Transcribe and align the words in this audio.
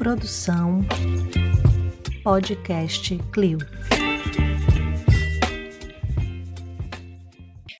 Produção 0.00 0.80
Podcast 2.24 3.20
Clio. 3.30 3.58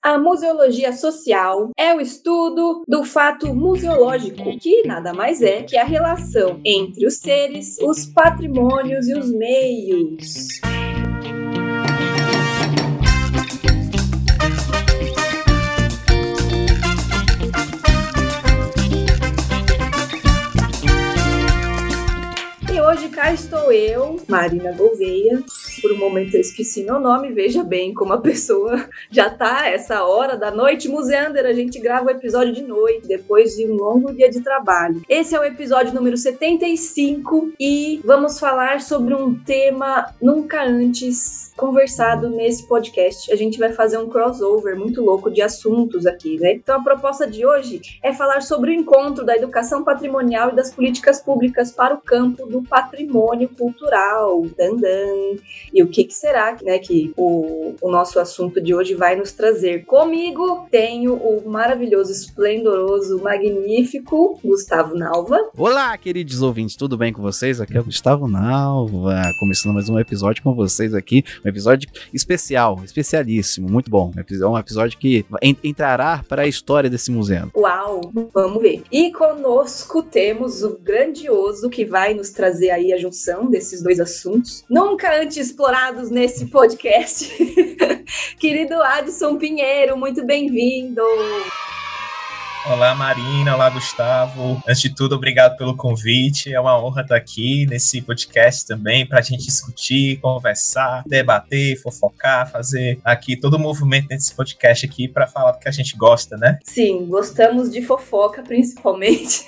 A 0.02 0.18
museologia 0.18 0.92
social 0.92 1.70
é 1.78 1.94
o 1.94 2.00
estudo 2.00 2.84
do 2.86 3.04
fato 3.04 3.54
museológico, 3.54 4.58
que 4.58 4.82
nada 4.86 5.14
mais 5.14 5.40
é 5.40 5.62
que 5.62 5.78
a 5.78 5.84
relação 5.84 6.60
entre 6.62 7.06
os 7.06 7.16
seres, 7.16 7.78
os 7.80 8.04
patrimônios 8.04 9.08
e 9.08 9.14
os 9.14 9.32
meios. 9.32 10.60
Cá 23.30 23.34
estou 23.34 23.72
eu, 23.72 24.20
Marina 24.28 24.72
Gouveia. 24.72 25.40
Por 25.80 25.92
um 25.92 25.98
momento 25.98 26.34
eu 26.34 26.40
esqueci 26.40 26.82
meu 26.82 27.00
nome, 27.00 27.32
veja 27.32 27.62
bem 27.62 27.94
como 27.94 28.12
a 28.12 28.20
pessoa 28.20 28.88
já 29.10 29.30
tá 29.30 29.68
essa 29.68 30.04
hora 30.04 30.36
da 30.36 30.50
noite. 30.50 30.88
Museander, 30.88 31.46
a 31.46 31.52
gente 31.52 31.78
grava 31.78 32.06
o 32.06 32.10
episódio 32.10 32.52
de 32.52 32.62
noite, 32.62 33.06
depois 33.06 33.56
de 33.56 33.66
um 33.66 33.74
longo 33.74 34.12
dia 34.12 34.30
de 34.30 34.40
trabalho. 34.40 35.02
Esse 35.08 35.34
é 35.34 35.40
o 35.40 35.44
episódio 35.44 35.94
número 35.94 36.16
75 36.16 37.52
e 37.58 38.00
vamos 38.04 38.38
falar 38.38 38.80
sobre 38.80 39.14
um 39.14 39.34
tema 39.34 40.12
nunca 40.20 40.62
antes 40.62 41.52
conversado 41.56 42.30
nesse 42.30 42.66
podcast. 42.66 43.30
A 43.32 43.36
gente 43.36 43.58
vai 43.58 43.72
fazer 43.72 43.98
um 43.98 44.08
crossover 44.08 44.76
muito 44.76 45.02
louco 45.02 45.30
de 45.30 45.42
assuntos 45.42 46.06
aqui, 46.06 46.38
né? 46.38 46.54
Então 46.54 46.80
a 46.80 46.82
proposta 46.82 47.26
de 47.26 47.44
hoje 47.44 47.80
é 48.02 48.12
falar 48.12 48.40
sobre 48.40 48.70
o 48.70 48.74
encontro 48.74 49.24
da 49.24 49.36
educação 49.36 49.84
patrimonial 49.84 50.50
e 50.50 50.56
das 50.56 50.72
políticas 50.72 51.20
públicas 51.20 51.70
para 51.70 51.94
o 51.94 52.00
campo 52.00 52.46
do 52.46 52.62
patrimônio 52.62 53.48
cultural. 53.48 54.46
Dandan. 54.56 55.36
E 55.72 55.82
o 55.82 55.88
que, 55.88 56.04
que 56.04 56.14
será 56.14 56.56
né, 56.62 56.78
que 56.78 57.12
o, 57.16 57.74
o 57.80 57.90
nosso 57.90 58.18
assunto 58.18 58.60
de 58.60 58.74
hoje 58.74 58.94
vai 58.94 59.14
nos 59.14 59.32
trazer? 59.32 59.84
Comigo 59.84 60.66
tenho 60.70 61.14
o 61.14 61.48
maravilhoso, 61.48 62.10
esplendoroso, 62.10 63.20
magnífico 63.22 64.38
Gustavo 64.44 64.96
Nalva. 64.96 65.38
Olá, 65.56 65.96
queridos 65.96 66.42
ouvintes, 66.42 66.74
tudo 66.74 66.96
bem 66.96 67.12
com 67.12 67.22
vocês? 67.22 67.60
Aqui 67.60 67.76
é 67.76 67.80
o 67.80 67.84
Gustavo 67.84 68.26
Nalva, 68.26 69.22
começando 69.38 69.74
mais 69.74 69.88
um 69.88 69.98
episódio 69.98 70.42
com 70.42 70.54
vocês 70.54 70.92
aqui, 70.92 71.24
um 71.44 71.48
episódio 71.48 71.88
especial, 72.12 72.80
especialíssimo, 72.84 73.68
muito 73.68 73.90
bom. 73.90 74.12
É 74.16 74.46
um 74.46 74.58
episódio 74.58 74.98
que 74.98 75.24
entrará 75.62 76.24
para 76.28 76.42
a 76.42 76.46
história 76.46 76.90
desse 76.90 77.12
museu. 77.12 77.48
Uau, 77.56 78.00
vamos 78.34 78.60
ver. 78.60 78.82
E 78.90 79.12
conosco 79.12 80.02
temos 80.02 80.64
o 80.64 80.78
grandioso 80.78 81.70
que 81.70 81.84
vai 81.84 82.12
nos 82.14 82.30
trazer 82.30 82.70
aí 82.70 82.92
a 82.92 82.98
junção 82.98 83.48
desses 83.48 83.82
dois 83.82 84.00
assuntos, 84.00 84.64
nunca 84.68 85.20
antes 85.20 85.52
explorados 85.60 86.10
nesse 86.10 86.46
podcast. 86.46 87.30
Querido 88.40 88.82
Adson 88.82 89.36
Pinheiro, 89.36 89.94
muito 89.94 90.24
bem-vindo. 90.24 91.02
Olá, 92.66 92.94
Marina. 92.94 93.54
Olá, 93.54 93.70
Gustavo. 93.70 94.62
Antes 94.68 94.82
de 94.82 94.94
tudo, 94.94 95.14
obrigado 95.14 95.56
pelo 95.56 95.74
convite. 95.74 96.52
É 96.52 96.60
uma 96.60 96.78
honra 96.78 97.00
estar 97.00 97.16
aqui 97.16 97.64
nesse 97.66 98.02
podcast 98.02 98.66
também 98.66 99.06
para 99.06 99.18
a 99.18 99.22
gente 99.22 99.46
discutir, 99.46 100.18
conversar, 100.20 101.02
debater, 101.06 101.80
fofocar, 101.80 102.50
fazer 102.50 103.00
aqui 103.02 103.34
todo 103.34 103.54
o 103.54 103.58
movimento 103.58 104.08
nesse 104.10 104.34
podcast 104.34 104.84
aqui 104.84 105.08
para 105.08 105.26
falar 105.26 105.52
do 105.52 105.58
que 105.58 105.68
a 105.68 105.72
gente 105.72 105.96
gosta, 105.96 106.36
né? 106.36 106.58
Sim, 106.62 107.06
gostamos 107.06 107.70
de 107.70 107.80
fofoca, 107.80 108.42
principalmente. 108.42 109.46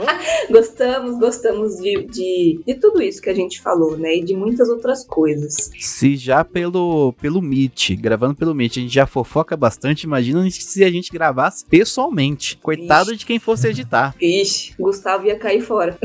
gostamos, 0.50 1.18
gostamos 1.18 1.76
de, 1.76 2.06
de, 2.06 2.62
de, 2.66 2.74
tudo 2.74 3.02
isso 3.02 3.20
que 3.20 3.28
a 3.28 3.34
gente 3.34 3.60
falou, 3.60 3.98
né? 3.98 4.16
E 4.16 4.24
de 4.24 4.34
muitas 4.34 4.70
outras 4.70 5.04
coisas. 5.04 5.70
Se 5.78 6.16
já 6.16 6.42
pelo, 6.42 7.12
pelo 7.20 7.42
Meet, 7.42 7.90
gravando 7.96 8.34
pelo 8.34 8.54
Meet, 8.54 8.78
a 8.78 8.80
gente 8.80 8.94
já 8.94 9.06
fofoca 9.06 9.54
bastante, 9.54 10.04
imagina 10.04 10.48
se 10.50 10.82
a 10.82 10.90
gente 10.90 11.12
gravasse 11.12 11.66
pessoalmente. 11.66 12.53
Coitado 12.56 13.10
Ixi. 13.10 13.18
de 13.18 13.26
quem 13.26 13.38
fosse 13.38 13.68
editar. 13.68 14.14
Ixi, 14.20 14.74
Gustavo 14.78 15.26
ia 15.26 15.38
cair 15.38 15.60
fora. 15.60 15.98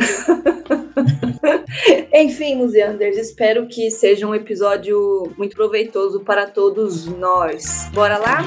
Enfim, 2.14 2.56
Museanders, 2.56 3.18
espero 3.18 3.68
que 3.68 3.90
seja 3.92 4.28
um 4.28 4.36
episódio 4.36 5.32
muito 5.38 5.56
proveitoso 5.56 6.22
para 6.22 6.48
todos 6.48 7.06
nós. 7.06 7.90
Bora 7.94 8.18
lá? 8.18 8.40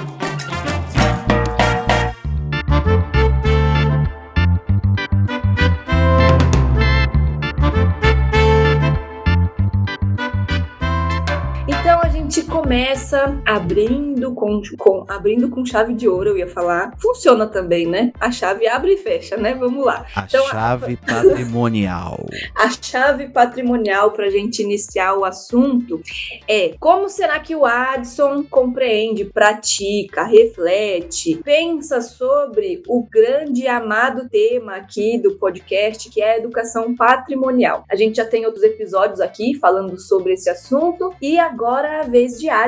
Começa 12.72 13.38
abrindo 13.44 14.32
com, 14.32 14.62
com, 14.78 15.04
abrindo 15.06 15.50
com 15.50 15.62
chave 15.62 15.92
de 15.92 16.08
ouro, 16.08 16.30
eu 16.30 16.38
ia 16.38 16.48
falar. 16.48 16.90
Funciona 16.98 17.46
também, 17.46 17.86
né? 17.86 18.14
A 18.18 18.32
chave 18.32 18.66
abre 18.66 18.94
e 18.94 18.96
fecha, 18.96 19.36
né? 19.36 19.52
Vamos 19.52 19.84
lá. 19.84 20.06
A 20.16 20.24
então, 20.24 20.42
chave 20.46 20.98
a... 21.06 21.12
patrimonial. 21.22 22.26
a 22.56 22.70
chave 22.70 23.28
patrimonial 23.28 24.12
para 24.12 24.24
a 24.24 24.30
gente 24.30 24.62
iniciar 24.62 25.12
o 25.18 25.22
assunto 25.22 26.00
é 26.48 26.74
como 26.80 27.10
será 27.10 27.38
que 27.40 27.54
o 27.54 27.66
Adson 27.66 28.42
compreende, 28.44 29.26
pratica, 29.26 30.24
reflete, 30.24 31.42
pensa 31.44 32.00
sobre 32.00 32.82
o 32.88 33.06
grande 33.06 33.64
e 33.64 33.68
amado 33.68 34.30
tema 34.30 34.76
aqui 34.76 35.18
do 35.18 35.34
podcast, 35.34 36.08
que 36.08 36.22
é 36.22 36.36
a 36.36 36.38
educação 36.38 36.96
patrimonial. 36.96 37.84
A 37.90 37.96
gente 37.96 38.16
já 38.16 38.24
tem 38.24 38.46
outros 38.46 38.64
episódios 38.64 39.20
aqui 39.20 39.58
falando 39.58 39.98
sobre 39.98 40.32
esse 40.32 40.48
assunto 40.48 41.12
e 41.20 41.38
agora 41.38 41.88
é 41.88 42.00
a 42.00 42.04
vez 42.04 42.38
de 42.40 42.48
Adson 42.48 42.61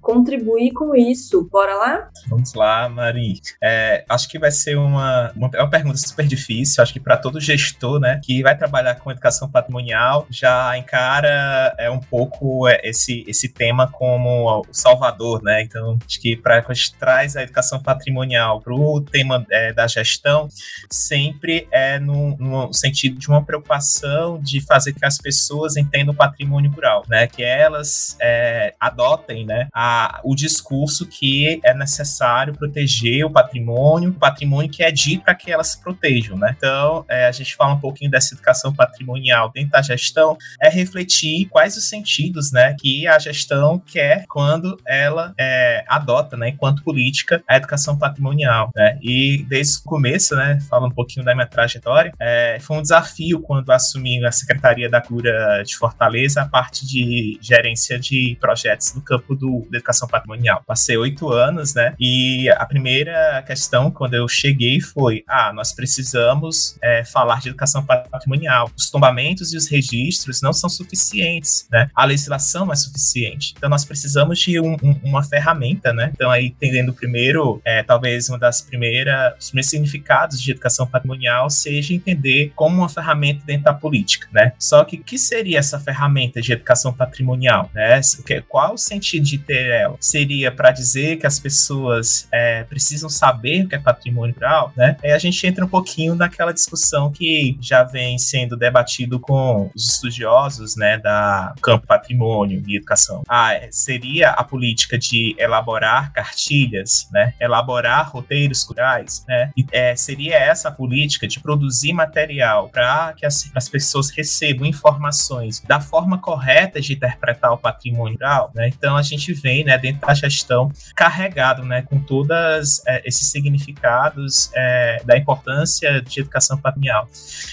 contribuir 0.00 0.72
com 0.72 0.94
isso. 0.94 1.48
Bora 1.50 1.74
lá? 1.74 2.10
Vamos 2.28 2.54
lá, 2.54 2.88
Mari. 2.88 3.40
É, 3.62 4.04
acho 4.08 4.28
que 4.28 4.38
vai 4.38 4.50
ser 4.50 4.76
uma, 4.76 5.32
uma, 5.36 5.50
é 5.54 5.60
uma 5.62 5.70
pergunta 5.70 5.96
super 5.96 6.26
difícil. 6.26 6.82
Acho 6.82 6.92
que 6.92 7.00
para 7.00 7.16
todo 7.16 7.40
gestor, 7.40 7.98
né, 8.00 8.20
que 8.22 8.42
vai 8.42 8.56
trabalhar 8.56 8.96
com 8.96 9.10
educação 9.10 9.48
patrimonial, 9.48 10.26
já 10.30 10.76
encara 10.76 11.74
é 11.78 11.90
um 11.90 12.00
pouco 12.00 12.68
é, 12.68 12.80
esse, 12.84 13.24
esse 13.26 13.48
tema 13.48 13.88
como 13.90 14.60
o 14.60 14.64
salvador, 14.72 15.42
né? 15.42 15.62
Então, 15.62 15.98
acho 16.06 16.20
que 16.20 16.36
para 16.36 16.62
traz 16.98 17.36
a 17.36 17.42
educação 17.42 17.80
patrimonial 17.80 18.60
para 18.60 18.74
o 18.74 19.00
tema 19.00 19.44
é, 19.50 19.72
da 19.72 19.86
gestão, 19.86 20.48
sempre 20.90 21.66
é 21.70 21.98
no, 21.98 22.36
no 22.36 22.72
sentido 22.72 23.18
de 23.18 23.28
uma 23.28 23.44
preocupação 23.44 24.38
de 24.40 24.60
fazer 24.60 24.92
que 24.92 25.04
as 25.04 25.18
pessoas 25.18 25.76
entendam 25.76 26.12
o 26.12 26.16
patrimônio 26.16 26.70
rural, 26.70 27.04
né? 27.08 27.26
Que 27.26 27.42
elas 27.42 28.16
é, 28.20 28.74
adotem 28.80 29.25
né, 29.44 29.68
a, 29.72 30.20
o 30.24 30.34
discurso 30.34 31.06
que 31.06 31.60
é 31.64 31.74
necessário 31.74 32.54
proteger 32.54 33.24
o 33.24 33.30
patrimônio, 33.30 34.10
o 34.10 34.14
patrimônio 34.14 34.70
que 34.70 34.82
é 34.82 34.90
dito 34.90 35.24
para 35.24 35.34
que 35.34 35.50
elas 35.50 35.68
se 35.68 35.80
protejam. 35.80 36.36
Né? 36.36 36.54
Então, 36.56 37.04
é, 37.08 37.26
a 37.26 37.32
gente 37.32 37.54
fala 37.54 37.74
um 37.74 37.80
pouquinho 37.80 38.10
dessa 38.10 38.34
educação 38.34 38.72
patrimonial 38.74 39.50
dentro 39.52 39.70
da 39.70 39.82
gestão, 39.82 40.36
é 40.60 40.68
refletir 40.68 41.46
quais 41.48 41.76
os 41.76 41.88
sentidos 41.88 42.52
né, 42.52 42.74
que 42.78 43.06
a 43.06 43.18
gestão 43.18 43.78
quer 43.78 44.24
quando 44.28 44.78
ela 44.86 45.34
é, 45.38 45.84
adota, 45.88 46.36
né, 46.36 46.50
enquanto 46.50 46.82
política, 46.82 47.42
a 47.48 47.56
educação 47.56 47.98
patrimonial. 47.98 48.70
Né? 48.74 48.98
E 49.02 49.44
desde 49.48 49.78
o 49.78 49.82
começo, 49.82 50.34
né, 50.34 50.58
falando 50.68 50.92
um 50.92 50.94
pouquinho 50.94 51.24
da 51.24 51.34
minha 51.34 51.46
trajetória, 51.46 52.12
é, 52.20 52.58
foi 52.60 52.76
um 52.76 52.82
desafio 52.82 53.40
quando 53.40 53.70
assumi 53.70 54.24
a 54.24 54.32
Secretaria 54.32 54.88
da 54.88 55.00
Cura 55.00 55.62
de 55.64 55.76
Fortaleza, 55.76 56.42
a 56.42 56.48
parte 56.48 56.86
de 56.86 57.38
gerência 57.40 57.98
de 57.98 58.36
projetos 58.40 58.94
no 58.94 59.02
campo 59.02 59.15
do, 59.18 59.66
da 59.70 59.78
educação 59.78 60.08
patrimonial. 60.08 60.62
Passei 60.66 60.96
oito 60.96 61.32
anos, 61.32 61.74
né? 61.74 61.94
E 61.98 62.48
a 62.50 62.64
primeira 62.66 63.42
questão, 63.46 63.90
quando 63.90 64.14
eu 64.14 64.28
cheguei, 64.28 64.80
foi: 64.80 65.24
ah, 65.28 65.52
nós 65.52 65.72
precisamos 65.72 66.76
é, 66.82 67.04
falar 67.04 67.40
de 67.40 67.48
educação 67.48 67.84
patrimonial. 67.84 68.70
Os 68.76 68.90
tombamentos 68.90 69.52
e 69.52 69.56
os 69.56 69.68
registros 69.68 70.42
não 70.42 70.52
são 70.52 70.68
suficientes, 70.68 71.66
né? 71.70 71.88
A 71.94 72.04
legislação 72.04 72.66
não 72.66 72.72
é 72.72 72.76
suficiente. 72.76 73.54
Então, 73.56 73.68
nós 73.68 73.84
precisamos 73.84 74.38
de 74.38 74.60
um, 74.60 74.74
um, 74.82 75.00
uma 75.02 75.22
ferramenta, 75.22 75.92
né? 75.92 76.10
Então, 76.14 76.30
aí, 76.30 76.46
entendendo 76.46 76.92
primeiro, 76.92 77.60
é, 77.64 77.82
talvez 77.82 78.28
uma 78.28 78.38
das 78.38 78.60
primeiras, 78.60 79.34
os 79.38 79.50
primeiros 79.50 79.70
significados 79.70 80.40
de 80.40 80.50
educação 80.50 80.86
patrimonial 80.86 81.48
seja 81.50 81.94
entender 81.94 82.52
como 82.54 82.78
uma 82.78 82.88
ferramenta 82.88 83.42
dentro 83.44 83.64
da 83.64 83.74
política, 83.74 84.28
né? 84.32 84.52
Só 84.58 84.84
que 84.84 84.96
que 84.98 85.18
seria 85.18 85.58
essa 85.58 85.78
ferramenta 85.78 86.40
de 86.40 86.52
educação 86.52 86.92
patrimonial, 86.92 87.70
né? 87.74 88.00
Qual 88.48 88.74
o 88.74 88.78
sentido 88.78 89.05
sentido 89.06 89.24
de 89.24 89.38
ter 89.38 89.66
ela? 89.66 89.96
Seria 90.00 90.50
para 90.50 90.70
dizer 90.70 91.16
que 91.16 91.26
as 91.26 91.38
pessoas 91.38 92.28
é, 92.32 92.64
precisam 92.64 93.08
saber 93.08 93.64
o 93.64 93.68
que 93.68 93.74
é 93.74 93.78
patrimônio 93.78 94.34
cultural, 94.34 94.72
né? 94.76 94.96
Aí 95.02 95.12
a 95.12 95.18
gente 95.18 95.46
entra 95.46 95.64
um 95.64 95.68
pouquinho 95.68 96.14
naquela 96.14 96.52
discussão 96.52 97.10
que 97.10 97.56
já 97.60 97.82
vem 97.82 98.18
sendo 98.18 98.56
debatido 98.56 99.18
com 99.18 99.70
os 99.74 99.88
estudiosos, 99.88 100.76
né, 100.76 100.98
da 100.98 101.54
campo 101.62 101.86
patrimônio 101.86 102.62
e 102.66 102.76
educação. 102.76 103.22
Ah, 103.28 103.54
é, 103.54 103.68
seria 103.70 104.30
a 104.30 104.44
política 104.44 104.98
de 104.98 105.34
elaborar 105.38 106.12
cartilhas, 106.12 107.08
né, 107.12 107.34
elaborar 107.40 108.10
roteiros 108.10 108.64
culturais, 108.64 109.24
né? 109.28 109.50
E, 109.56 109.64
é, 109.72 109.94
seria 109.96 110.36
essa 110.36 110.68
a 110.68 110.72
política 110.72 111.28
de 111.28 111.38
produzir 111.38 111.92
material 111.92 112.68
para 112.68 113.12
que 113.12 113.24
as, 113.24 113.50
as 113.54 113.68
pessoas 113.68 114.10
recebam 114.10 114.66
informações 114.66 115.60
da 115.60 115.80
forma 115.80 116.18
correta 116.18 116.80
de 116.80 116.92
interpretar 116.92 117.52
o 117.52 117.58
patrimônio 117.58 118.18
cultural, 118.18 118.50
né? 118.54 118.68
Então 118.68 118.95
a 118.96 119.02
gente 119.02 119.32
vem, 119.32 119.64
né, 119.64 119.76
dentro 119.78 120.06
da 120.06 120.14
gestão 120.14 120.70
carregado, 120.94 121.62
né, 121.64 121.82
com 121.82 122.00
todas 122.00 122.82
é, 122.86 123.02
esses 123.06 123.30
significados 123.30 124.50
é, 124.54 125.02
da 125.04 125.16
importância 125.16 126.00
de 126.02 126.20
educação 126.20 126.58
patrimonial. 126.58 127.08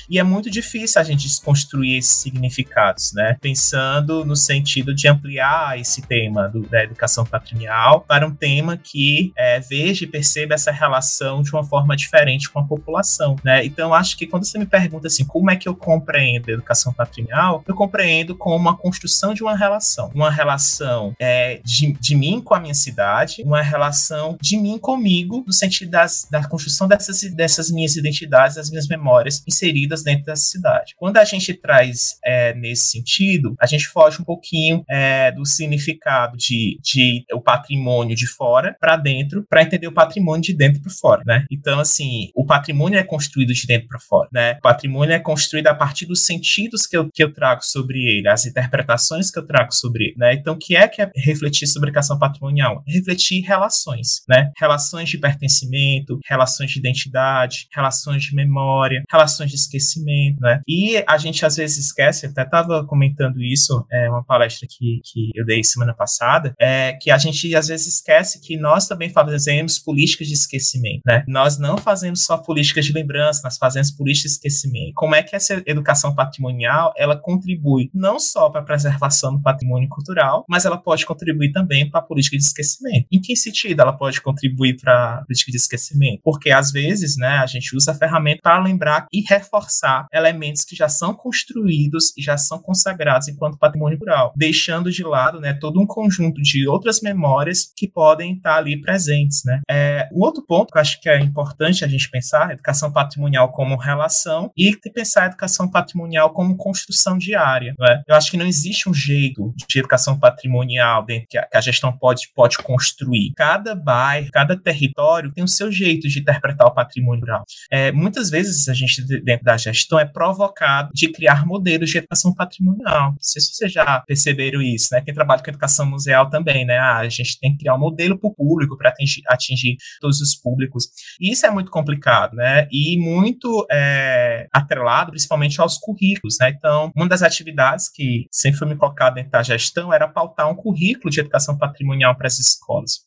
E 0.10 0.20
é 0.20 0.24
muito 0.24 0.50
difícil 0.50 1.02
a 1.02 1.04
gente 1.04 1.28
desconstruir 1.28 1.98
esses 1.98 2.16
significados, 2.16 3.14
né? 3.14 3.38
Pensando 3.42 4.26
no 4.26 4.36
sentido 4.36 4.94
de 4.94 5.08
ampliar 5.08 5.80
esse 5.80 6.02
tema 6.02 6.48
do, 6.48 6.62
da 6.62 6.84
educação 6.84 7.26
patrimonial 7.26 8.02
para 8.02 8.26
um 8.26 8.34
tema 8.34 8.78
que 8.78 9.32
é, 9.36 9.60
veja 9.60 10.04
e 10.04 10.08
perceba 10.08 10.54
essa 10.54 10.72
relação 10.72 11.42
de 11.42 11.52
uma 11.52 11.64
forma 11.64 11.96
diferente 11.96 12.50
com 12.50 12.60
a 12.60 12.64
população, 12.64 13.36
né? 13.44 13.66
Então 13.66 13.94
acho 13.94 14.18
que 14.18 14.28
quando 14.28 14.46
você 14.46 14.58
me 14.58 14.66
pergunta 14.66 15.08
assim, 15.08 15.26
como 15.26 15.52
é 15.52 15.56
que 15.56 15.68
eu 15.68 15.76
compreendo 15.76 16.50
a 16.50 16.54
educação 16.54 16.94
patrimonial, 16.94 17.64
eu 17.68 17.76
compreendo 17.76 18.36
como 18.36 18.70
a 18.70 18.78
construção 18.78 19.34
de 19.34 19.44
uma 19.44 19.56
relação, 19.56 20.12
uma 20.14 20.32
relação 20.32 21.14
é, 21.20 21.33
de, 21.64 21.94
de 21.94 22.16
mim 22.16 22.42
com 22.42 22.54
a 22.54 22.60
minha 22.60 22.74
cidade, 22.74 23.44
uma 23.44 23.62
relação 23.62 24.38
de 24.42 24.58
mim 24.58 24.78
comigo, 24.78 25.44
no 25.46 25.54
sentido 25.54 25.92
das, 25.92 26.28
da 26.30 26.48
construção 26.48 26.88
dessas, 26.88 27.22
dessas 27.34 27.72
minhas 27.72 27.96
identidades, 27.96 28.56
das 28.56 28.70
minhas 28.70 28.88
memórias 28.88 29.44
inseridas 29.48 30.04
dentro 30.04 30.26
dessa 30.26 30.44
cidade. 30.44 30.94
Quando 30.98 31.18
a 31.18 31.24
gente 31.24 31.54
traz 31.54 32.18
é, 32.24 32.54
nesse 32.54 32.86
sentido, 32.92 33.56
a 33.60 33.66
gente 33.66 33.88
foge 33.88 34.22
um 34.22 34.26
pouquinho 34.26 34.84
é, 34.90 35.32
do 35.32 35.46
significado 35.46 36.38
de, 36.38 36.80
de 36.82 37.26
o 37.32 37.42
patrimônio 37.42 38.16
de 38.16 38.28
fora 38.28 38.76
para 38.80 38.96
dentro, 38.96 39.46
para 39.50 39.62
entender 39.62 39.88
o 39.88 39.92
patrimônio 39.92 40.42
de 40.42 40.54
dentro 40.54 40.82
para 40.82 40.92
fora, 40.92 41.24
né? 41.26 41.46
Então, 41.52 41.80
assim, 41.80 42.30
o 42.36 42.46
patrimônio 42.46 42.98
é 42.98 43.04
construído 43.04 43.54
de 43.54 43.66
dentro 43.66 43.88
para 43.88 44.00
fora, 44.00 44.30
né? 44.32 44.54
O 44.54 44.62
patrimônio 44.62 45.14
é 45.14 45.20
construído 45.20 45.68
a 45.68 45.76
partir 45.76 46.06
dos 46.06 46.26
sentidos 46.26 46.86
que 46.86 46.98
eu, 46.98 47.10
que 47.14 47.24
eu 47.24 47.34
trago 47.34 47.64
sobre 47.64 48.00
ele, 48.00 48.28
as 48.28 48.46
interpretações 48.46 49.32
que 49.32 49.40
eu 49.40 49.46
trago 49.46 49.74
sobre 49.74 50.06
ele, 50.06 50.16
né? 50.18 50.34
Então, 50.34 50.54
o 50.54 50.58
que 50.58 50.76
é 50.76 50.88
que 50.88 51.02
é 51.02 51.12
refletir 51.24 51.68
sobre 51.68 51.90
educação 51.90 52.20
patrimonial? 52.20 52.84
Refletir 52.88 53.42
relações, 53.42 54.22
né? 54.28 54.52
Relações 54.58 55.10
de 55.10 55.18
pertencimento, 55.18 56.20
relações 56.28 56.72
de 56.72 56.80
identidade, 56.80 57.68
relações 57.74 58.24
de 58.24 58.36
memória, 58.36 59.04
relações 59.10 59.50
de 59.50 59.56
esquecimento, 59.56 60.40
né? 60.42 60.62
E 60.68 61.04
a 61.08 61.18
gente 61.18 61.46
às 61.46 61.56
vezes 61.56 61.86
esquece, 61.86 62.26
até 62.26 62.44
estava 62.44 62.86
comentando 62.86 63.42
isso, 63.42 63.86
é 63.92 64.10
uma 64.10 64.24
palestra 64.24 64.68
que, 64.70 65.00
que 65.04 65.30
eu 65.36 65.46
dei 65.46 65.64
semana 65.64 65.94
passada, 65.94 66.54
é 66.60 66.94
que 66.94 67.10
a 67.12 67.18
gente 67.18 67.56
às 67.56 67.68
vezes 67.68 67.96
esquece 67.96 68.42
que 68.42 68.58
nós 68.58 68.88
também 68.88 69.10
fazemos 69.10 69.80
políticas 69.80 70.28
de 70.28 70.34
esquecimento, 70.34 71.02
né? 71.06 71.24
Nós 71.28 71.58
não 71.58 71.78
fazemos 71.78 72.26
só 72.26 72.38
políticas 72.38 72.86
de 72.86 72.94
lembrança, 72.94 73.42
nós 73.44 73.58
fazemos 73.58 73.92
políticas 73.92 74.32
de 74.32 74.36
esquecimento. 74.36 74.94
Como 74.96 75.16
é 75.16 75.24
que 75.24 75.36
essa 75.36 75.62
educação 75.66 76.14
patrimonial, 76.14 76.94
ela 76.98 77.16
contribui 77.16 77.90
não 77.94 78.20
só 78.20 78.50
para 78.50 78.62
a 78.62 78.64
preservação 78.64 79.36
do 79.36 79.42
patrimônio 79.42 79.90
cultural, 79.90 80.46
mas 80.48 80.66
ela 80.66 80.78
pode 80.78 81.06
contribuir 81.14 81.52
também 81.52 81.90
para 81.90 82.00
a 82.00 82.04
política 82.04 82.38
de 82.38 82.44
esquecimento. 82.44 83.08
Em 83.12 83.20
que 83.20 83.36
sentido 83.36 83.82
ela 83.82 83.94
pode 83.94 84.22
contribuir 84.22 84.78
para 84.80 85.20
a 85.20 85.26
política 85.26 85.52
de 85.52 85.58
esquecimento? 85.58 86.22
Porque 86.24 86.52
às 86.52 86.72
vezes, 86.72 87.18
né, 87.18 87.38
a 87.38 87.46
gente 87.46 87.76
usa 87.76 87.92
a 87.92 87.96
ferramenta 87.96 88.40
para 88.42 88.62
lembrar 88.62 89.08
e 89.12 89.22
reforçar 89.28 90.08
elementos 90.14 90.64
que 90.64 90.76
já 90.76 90.90
são 90.90 91.14
construídos 91.14 92.14
e 92.18 92.22
já 92.22 92.38
são 92.38 92.60
consagrados 92.60 93.28
enquanto 93.28 93.58
patrimônio 93.58 93.98
cultural, 93.98 94.34
deixando 94.36 94.92
de 94.92 95.04
lado, 95.04 95.40
né, 95.40 95.54
todo 95.54 95.80
um 95.80 95.86
conjunto 95.86 96.42
de 96.42 96.68
outras 96.68 97.02
memórias 97.02 97.72
que 97.76 97.88
podem 97.88 98.34
estar 98.34 98.58
ali 98.58 98.80
presentes, 98.80 99.42
né. 99.46 99.62
É, 99.70 100.10
um 100.14 100.22
outro 100.22 100.44
ponto 100.46 100.72
que 100.72 100.78
eu 100.78 100.82
acho 100.82 101.02
que 101.02 101.10
é 101.10 101.20
importante 101.20 101.84
a 101.84 101.88
gente 101.88 102.10
pensar, 102.10 102.50
a 102.50 102.54
educação 102.54 102.92
patrimonial 102.92 103.52
como 103.52 103.76
relação 103.76 104.52
e 104.58 104.76
pensar 104.94 105.24
a 105.24 105.28
educação 105.28 105.70
patrimonial 105.70 106.32
como 106.32 106.58
construção 106.58 107.18
diária, 107.18 107.74
né? 107.80 108.02
Eu 108.08 108.16
acho 108.16 108.32
que 108.32 108.38
não 108.38 108.46
existe 108.46 108.90
um 108.90 108.94
jeito 108.94 109.54
de 109.68 109.80
educação 109.80 110.20
patrimonial 110.20 111.03
dentro 111.04 111.28
que 111.30 111.38
a, 111.38 111.46
que 111.46 111.58
a 111.58 111.62
gestão 111.62 111.96
pode, 111.96 112.30
pode 112.36 112.58
construir. 112.58 113.34
Cada 113.36 113.76
bairro, 113.76 114.30
cada 114.32 114.58
território 114.58 115.32
tem 115.32 115.44
o 115.44 115.48
seu 115.48 115.72
jeito 115.72 116.08
de 116.08 116.20
interpretar 116.20 116.68
o 116.68 116.74
patrimônio 116.74 117.22
rural. 117.22 117.44
É, 117.72 117.92
muitas 117.92 118.30
vezes 118.30 118.68
a 118.68 118.74
gente, 118.74 119.02
dentro 119.24 119.44
da 119.44 119.58
gestão, 119.58 120.00
é 120.00 120.06
provocado 120.06 120.92
de 120.94 121.12
criar 121.12 121.46
modelos 121.46 121.90
de 121.90 121.98
educação 121.98 122.34
patrimonial. 122.34 123.12
Não 123.12 123.18
sei 123.20 123.42
se 123.42 123.54
vocês 123.54 123.72
já 123.72 124.00
perceberam 124.02 124.62
isso, 124.62 124.90
né? 124.92 125.02
Quem 125.02 125.14
trabalha 125.14 125.42
com 125.42 125.50
educação 125.50 125.86
museal 125.86 126.30
também, 126.30 126.66
né? 126.66 126.78
Ah, 126.78 127.00
a 127.00 127.10
gente 127.10 127.40
tem 127.40 127.52
que 127.52 127.60
criar 127.60 127.76
um 127.76 127.80
modelo 127.80 128.18
para 128.18 128.30
o 128.30 128.34
público, 128.34 128.78
para 128.78 128.90
atingir, 128.90 129.22
atingir 129.28 129.78
todos 130.00 130.22
os 130.22 130.36
públicos. 130.36 130.88
E 131.20 131.32
isso 131.32 131.46
é 131.46 131.50
muito 131.50 131.72
complicado, 131.72 132.36
né? 132.36 132.68
E 132.72 132.98
muito 132.98 133.66
é, 133.72 134.48
atrelado, 134.52 135.12
principalmente 135.12 135.60
aos 135.60 135.78
currículos, 135.78 136.38
né? 136.40 136.50
Então, 136.50 136.92
uma 136.96 137.08
das 137.08 137.22
atividades 137.22 137.90
que 137.90 138.28
sempre 138.32 138.60
foi 138.60 138.68
me 138.68 138.76
colocada 138.76 139.16
dentro 139.16 139.32
da 139.32 139.44
gestão 139.44 139.94
era 139.94 140.08
pautar 140.08 140.50
um 140.50 140.56
currículo 140.56 140.83
de 141.10 141.20
educação 141.20 141.58
patrimonial 141.58 142.16
para 142.16 142.28
as 142.28 142.40
escolas. 142.40 143.06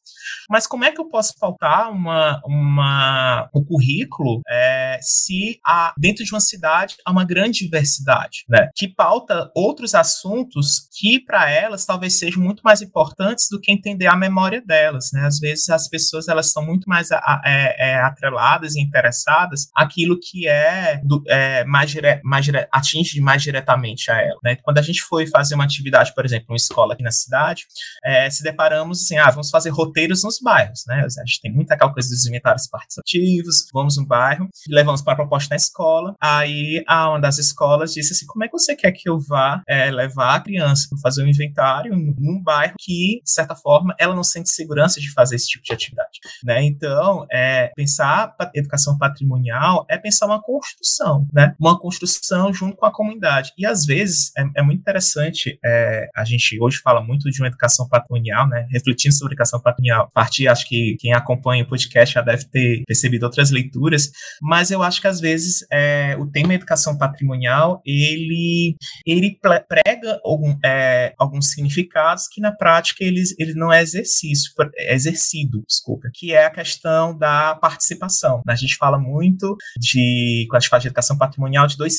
Mas 0.49 0.67
como 0.67 0.85
é 0.85 0.93
que 0.93 1.01
eu 1.01 1.09
posso 1.09 1.35
faltar 1.39 1.91
uma, 1.91 2.41
uma, 2.45 3.49
um 3.55 3.65
currículo 3.65 4.41
é, 4.49 4.99
se 5.01 5.59
há, 5.65 5.93
dentro 5.97 6.25
de 6.25 6.33
uma 6.33 6.41
cidade 6.41 6.97
há 7.05 7.11
uma 7.11 7.25
grande 7.25 7.61
diversidade, 7.61 8.45
né? 8.49 8.69
Que 8.75 8.89
pauta 8.89 9.51
outros 9.55 9.95
assuntos 9.95 10.89
que 10.99 11.21
para 11.21 11.51
elas 11.51 11.85
talvez 11.85 12.19
sejam 12.19 12.43
muito 12.43 12.63
mais 12.63 12.83
importantes 12.83 13.49
do 13.51 13.61
que 13.61 13.73
entender 13.73 14.07
a 14.07 14.17
memória 14.17 14.61
delas, 14.61 15.11
né? 15.13 15.27
Às 15.27 15.39
vezes 15.39 15.69
as 15.71 15.89
pessoas 15.89 16.29
elas 16.29 16.47
estão 16.47 16.65
muito 16.65 16.89
mais 16.89 17.11
a, 17.11 17.19
a, 17.19 17.43
é, 17.45 17.91
é, 17.91 18.01
atreladas 18.01 18.77
e 18.77 18.81
interessadas 18.81 19.69
aquilo 19.75 20.19
que 20.19 20.47
é, 20.49 21.01
do, 21.03 21.23
é 21.29 21.65
mais, 21.65 21.91
dire, 21.91 22.21
mais 22.25 22.45
dire, 22.45 22.67
atinge 22.71 23.21
mais 23.21 23.43
diretamente 23.43 24.11
a 24.11 24.21
ela, 24.21 24.39
né? 24.43 24.57
Quando 24.57 24.79
a 24.79 24.83
gente 24.83 25.03
foi 25.03 25.27
fazer 25.27 25.55
uma 25.55 25.65
atividade, 25.65 26.15
por 26.15 26.25
exemplo, 26.25 26.47
uma 26.51 26.57
escola 26.57 26.95
aqui 26.95 27.03
na 27.03 27.11
cidade, 27.11 27.67
é, 28.05 28.29
se 28.31 28.43
deparamos 28.43 29.03
assim, 29.03 29.19
ah, 29.19 29.31
vamos 29.31 29.51
fazer 29.51 29.71
roteiros 29.71 30.16
nos 30.23 30.39
bairros, 30.41 30.85
né? 30.87 31.05
A 31.05 31.25
gente 31.25 31.41
tem 31.41 31.53
muita 31.53 31.75
aquela 31.75 31.93
coisa 31.93 32.09
dos 32.09 32.27
inventários 32.27 32.67
participativos, 32.67 33.67
vamos 33.73 33.97
no 33.97 34.07
bairro, 34.07 34.49
levamos 34.69 35.03
para 35.03 35.15
a 35.15 35.17
proposta 35.17 35.55
na 35.55 35.57
escola, 35.57 36.15
aí 36.21 36.83
a 36.87 37.11
uma 37.11 37.21
das 37.21 37.39
escolas 37.39 37.93
disse 37.93 38.13
assim, 38.13 38.27
como 38.27 38.45
é 38.45 38.49
que 38.49 38.53
você 38.53 38.75
quer 38.75 38.93
que 38.93 39.09
eu 39.09 39.19
vá 39.19 39.63
é, 39.69 39.91
levar 39.91 40.37
a 40.37 40.41
criança 40.41 40.87
para 40.89 40.99
fazer 40.99 41.23
um 41.23 41.27
inventário 41.27 41.95
num 41.97 42.43
bairro 42.43 42.75
que, 42.79 43.21
de 43.23 43.31
certa 43.31 43.55
forma, 43.55 43.95
ela 43.99 44.15
não 44.15 44.25
sente 44.25 44.51
segurança 44.51 45.01
de 45.01 45.13
fazer 45.13 45.37
esse 45.37 45.49
tipo 45.49 45.65
de 45.65 45.73
atividade, 45.73 46.21
né? 46.45 46.63
Então, 46.63 47.27
é, 47.31 47.71
pensar 47.75 48.35
educação 48.55 48.97
patrimonial 48.99 49.87
é 49.89 49.99
pensar 49.99 50.27
uma 50.27 50.43
construção, 50.43 51.27
né? 51.33 51.55
Uma 51.59 51.79
construção 51.79 52.53
junto 52.53 52.77
com 52.77 52.87
a 52.87 52.93
comunidade. 52.93 53.53
E, 53.59 53.67
às 53.67 53.85
vezes, 53.85 54.33
é, 54.37 54.45
é 54.57 54.63
muito 54.63 54.81
interessante, 54.81 55.59
é, 55.65 56.09
a 56.15 56.25
gente 56.25 56.59
hoje 56.61 56.79
fala 56.79 57.03
muito 57.03 57.31
de 57.31 57.41
uma 57.41 57.49
educação 57.49 57.89
patrimonial, 57.89 58.49
né? 58.49 58.67
Refletindo 58.71 59.15
sobre 59.15 59.35
educação 59.35 59.61
patrimonial 59.61 60.06
partir, 60.13 60.49
acho 60.49 60.69
que 60.69 60.97
quem 60.99 61.13
acompanha 61.13 61.65
o 61.65 61.69
podcast 61.69 62.15
já 62.15 62.23
deve 62.23 62.45
ter 62.47 62.83
percebido 62.87 63.25
outras 63.25 63.51
leituras, 63.51 64.11
mas 64.41 64.71
eu 64.71 64.83
acho 64.83 65.01
que 65.01 65.09
às 65.09 65.21
vezes 65.21 65.67
é, 65.73 66.17
o 66.19 66.27
tema 66.27 66.55
educação 66.55 66.97
patrimonial 66.97 67.81
ele, 67.85 68.77
ele 69.07 69.39
prega 69.69 70.21
algum, 70.25 70.57
é, 70.65 71.15
alguns 71.19 71.51
significados 71.51 72.29
que 72.29 72.41
na 72.41 72.53
prática 72.53 73.05
eles, 73.05 73.35
ele 73.39 73.55
não 73.55 73.73
é 73.73 73.83
exercício, 73.83 74.53
é 74.77 74.95
exercido, 74.95 75.63
desculpa, 75.67 76.09
que 76.13 76.33
é 76.33 76.45
a 76.45 76.51
questão 76.51 77.17
da 77.17 77.55
participação. 77.55 78.43
A 78.47 78.55
gente 78.55 78.77
fala 78.77 78.99
muito 78.99 79.57
de, 79.79 80.47
quando 80.49 80.57
a 80.57 80.61
gente 80.61 80.71
fala 80.71 80.81
de 80.81 80.89
educação 80.89 81.17
patrimonial, 81.17 81.67
de 81.67 81.77
dois, 81.77 81.95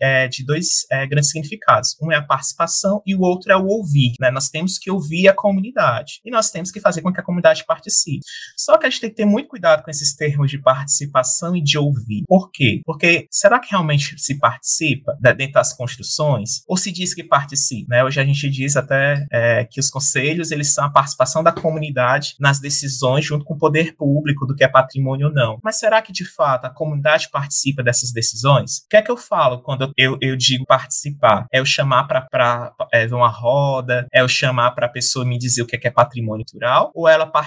é, 0.00 0.28
de 0.28 0.44
dois 0.44 0.86
é, 0.90 1.06
grandes 1.06 1.30
significados. 1.30 1.96
Um 2.00 2.10
é 2.12 2.16
a 2.16 2.22
participação 2.22 3.02
e 3.06 3.14
o 3.14 3.20
outro 3.20 3.52
é 3.52 3.56
o 3.56 3.66
ouvir. 3.66 4.12
Né? 4.20 4.30
Nós 4.30 4.48
temos 4.48 4.78
que 4.78 4.90
ouvir 4.90 5.28
a 5.28 5.34
comunidade 5.34 6.20
e 6.24 6.30
nós 6.30 6.50
temos 6.50 6.70
que 6.70 6.80
fazer 6.80 7.02
com 7.02 7.12
que 7.12 7.20
a 7.20 7.22
comunidade 7.22 7.51
comunidade 7.52 7.64
participe. 7.66 8.24
Só 8.56 8.78
que 8.78 8.86
a 8.86 8.90
gente 8.90 9.00
tem 9.00 9.10
que 9.10 9.16
ter 9.16 9.26
muito 9.26 9.48
cuidado 9.48 9.82
com 9.82 9.90
esses 9.90 10.14
termos 10.14 10.50
de 10.50 10.58
participação 10.58 11.54
e 11.54 11.62
de 11.62 11.78
ouvir. 11.78 12.24
Por 12.26 12.50
quê? 12.50 12.80
Porque 12.84 13.26
será 13.30 13.60
que 13.60 13.70
realmente 13.70 14.18
se 14.18 14.38
participa 14.38 15.16
dentro 15.20 15.52
das 15.52 15.72
construções? 15.74 16.62
Ou 16.66 16.76
se 16.76 16.90
diz 16.90 17.14
que 17.14 17.22
participa? 17.22 17.86
Né? 17.90 18.04
Hoje 18.04 18.20
a 18.20 18.24
gente 18.24 18.48
diz 18.48 18.76
até 18.76 19.26
é, 19.30 19.64
que 19.64 19.80
os 19.80 19.90
conselhos 19.90 20.50
eles 20.50 20.72
são 20.72 20.84
a 20.84 20.90
participação 20.90 21.42
da 21.42 21.52
comunidade 21.52 22.34
nas 22.40 22.58
decisões 22.58 23.24
junto 23.24 23.44
com 23.44 23.54
o 23.54 23.58
poder 23.58 23.94
público 23.96 24.46
do 24.46 24.54
que 24.54 24.64
é 24.64 24.68
patrimônio 24.68 25.28
ou 25.28 25.32
não. 25.32 25.58
Mas 25.62 25.78
será 25.78 26.00
que 26.00 26.12
de 26.12 26.24
fato 26.24 26.64
a 26.64 26.70
comunidade 26.70 27.28
participa 27.30 27.82
dessas 27.82 28.12
decisões? 28.12 28.78
O 28.78 28.88
que 28.88 28.96
é 28.96 29.02
que 29.02 29.10
eu 29.10 29.16
falo 29.16 29.62
quando 29.62 29.92
eu, 29.96 30.16
eu 30.20 30.36
digo 30.36 30.64
participar? 30.64 31.46
É 31.52 31.58
eu 31.58 31.64
chamar 31.64 32.04
para 32.04 32.74
é, 32.92 33.06
uma 33.06 33.28
roda, 33.28 34.06
é 34.12 34.20
eu 34.20 34.28
chamar 34.28 34.72
para 34.72 34.86
a 34.86 34.88
pessoa 34.88 35.24
me 35.24 35.38
dizer 35.38 35.62
o 35.62 35.66
que 35.66 35.76
é, 35.76 35.78
que 35.78 35.88
é 35.88 35.90
patrimônio 35.90 36.44
cultural, 36.44 36.90
ou 36.94 37.08
ela 37.08 37.26
participa 37.26 37.41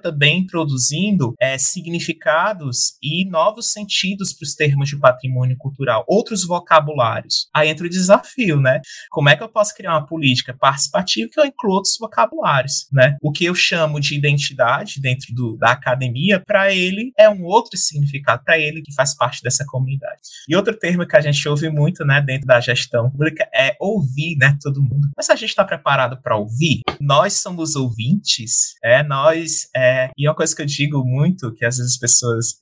também 0.00 0.40
introduzindo 0.40 1.34
é, 1.40 1.58
significados 1.58 2.94
e 3.02 3.28
novos 3.28 3.72
sentidos 3.72 4.32
para 4.32 4.44
os 4.44 4.54
termos 4.54 4.88
de 4.88 4.98
patrimônio 4.98 5.56
cultural, 5.56 6.04
outros 6.08 6.46
vocabulários. 6.46 7.48
Aí 7.54 7.68
entra 7.68 7.86
o 7.86 7.90
desafio, 7.90 8.60
né? 8.60 8.80
Como 9.10 9.28
é 9.28 9.36
que 9.36 9.42
eu 9.42 9.48
posso 9.48 9.74
criar 9.74 9.92
uma 9.92 10.06
política 10.06 10.56
participativa 10.58 11.28
que 11.32 11.40
eu 11.40 11.44
inclua 11.44 11.76
outros 11.76 11.96
vocabulários, 11.98 12.86
né? 12.92 13.16
O 13.22 13.32
que 13.32 13.44
eu 13.44 13.54
chamo 13.54 14.00
de 14.00 14.14
identidade 14.14 15.00
dentro 15.00 15.34
do, 15.34 15.56
da 15.56 15.72
academia, 15.72 16.42
para 16.44 16.72
ele 16.72 17.12
é 17.18 17.28
um 17.28 17.44
outro 17.44 17.76
significado, 17.76 18.42
para 18.44 18.58
ele 18.58 18.82
que 18.82 18.94
faz 18.94 19.16
parte 19.16 19.42
dessa 19.42 19.64
comunidade. 19.66 20.20
E 20.48 20.56
outro 20.56 20.76
termo 20.76 21.06
que 21.06 21.16
a 21.16 21.20
gente 21.20 21.48
ouve 21.48 21.70
muito, 21.70 22.04
né, 22.04 22.20
dentro 22.20 22.46
da 22.46 22.60
gestão 22.60 23.10
pública 23.10 23.48
é 23.54 23.76
ouvir, 23.80 24.36
né, 24.36 24.56
todo 24.62 24.82
mundo. 24.82 25.08
Mas 25.16 25.30
a 25.30 25.34
gente 25.34 25.50
está 25.50 25.64
preparado 25.64 26.20
para 26.20 26.36
ouvir? 26.36 26.80
Nós 27.00 27.34
somos 27.34 27.76
ouvintes, 27.76 28.74
é, 28.82 29.02
nós, 29.02 29.17
é, 29.74 30.10
e 30.16 30.28
uma 30.28 30.34
coisa 30.34 30.54
que 30.54 30.62
eu 30.62 30.66
digo 30.66 31.04
muito, 31.04 31.52
que 31.54 31.64
às 31.64 31.76
vezes 31.76 31.92
as 31.92 31.98
pessoas 31.98 32.58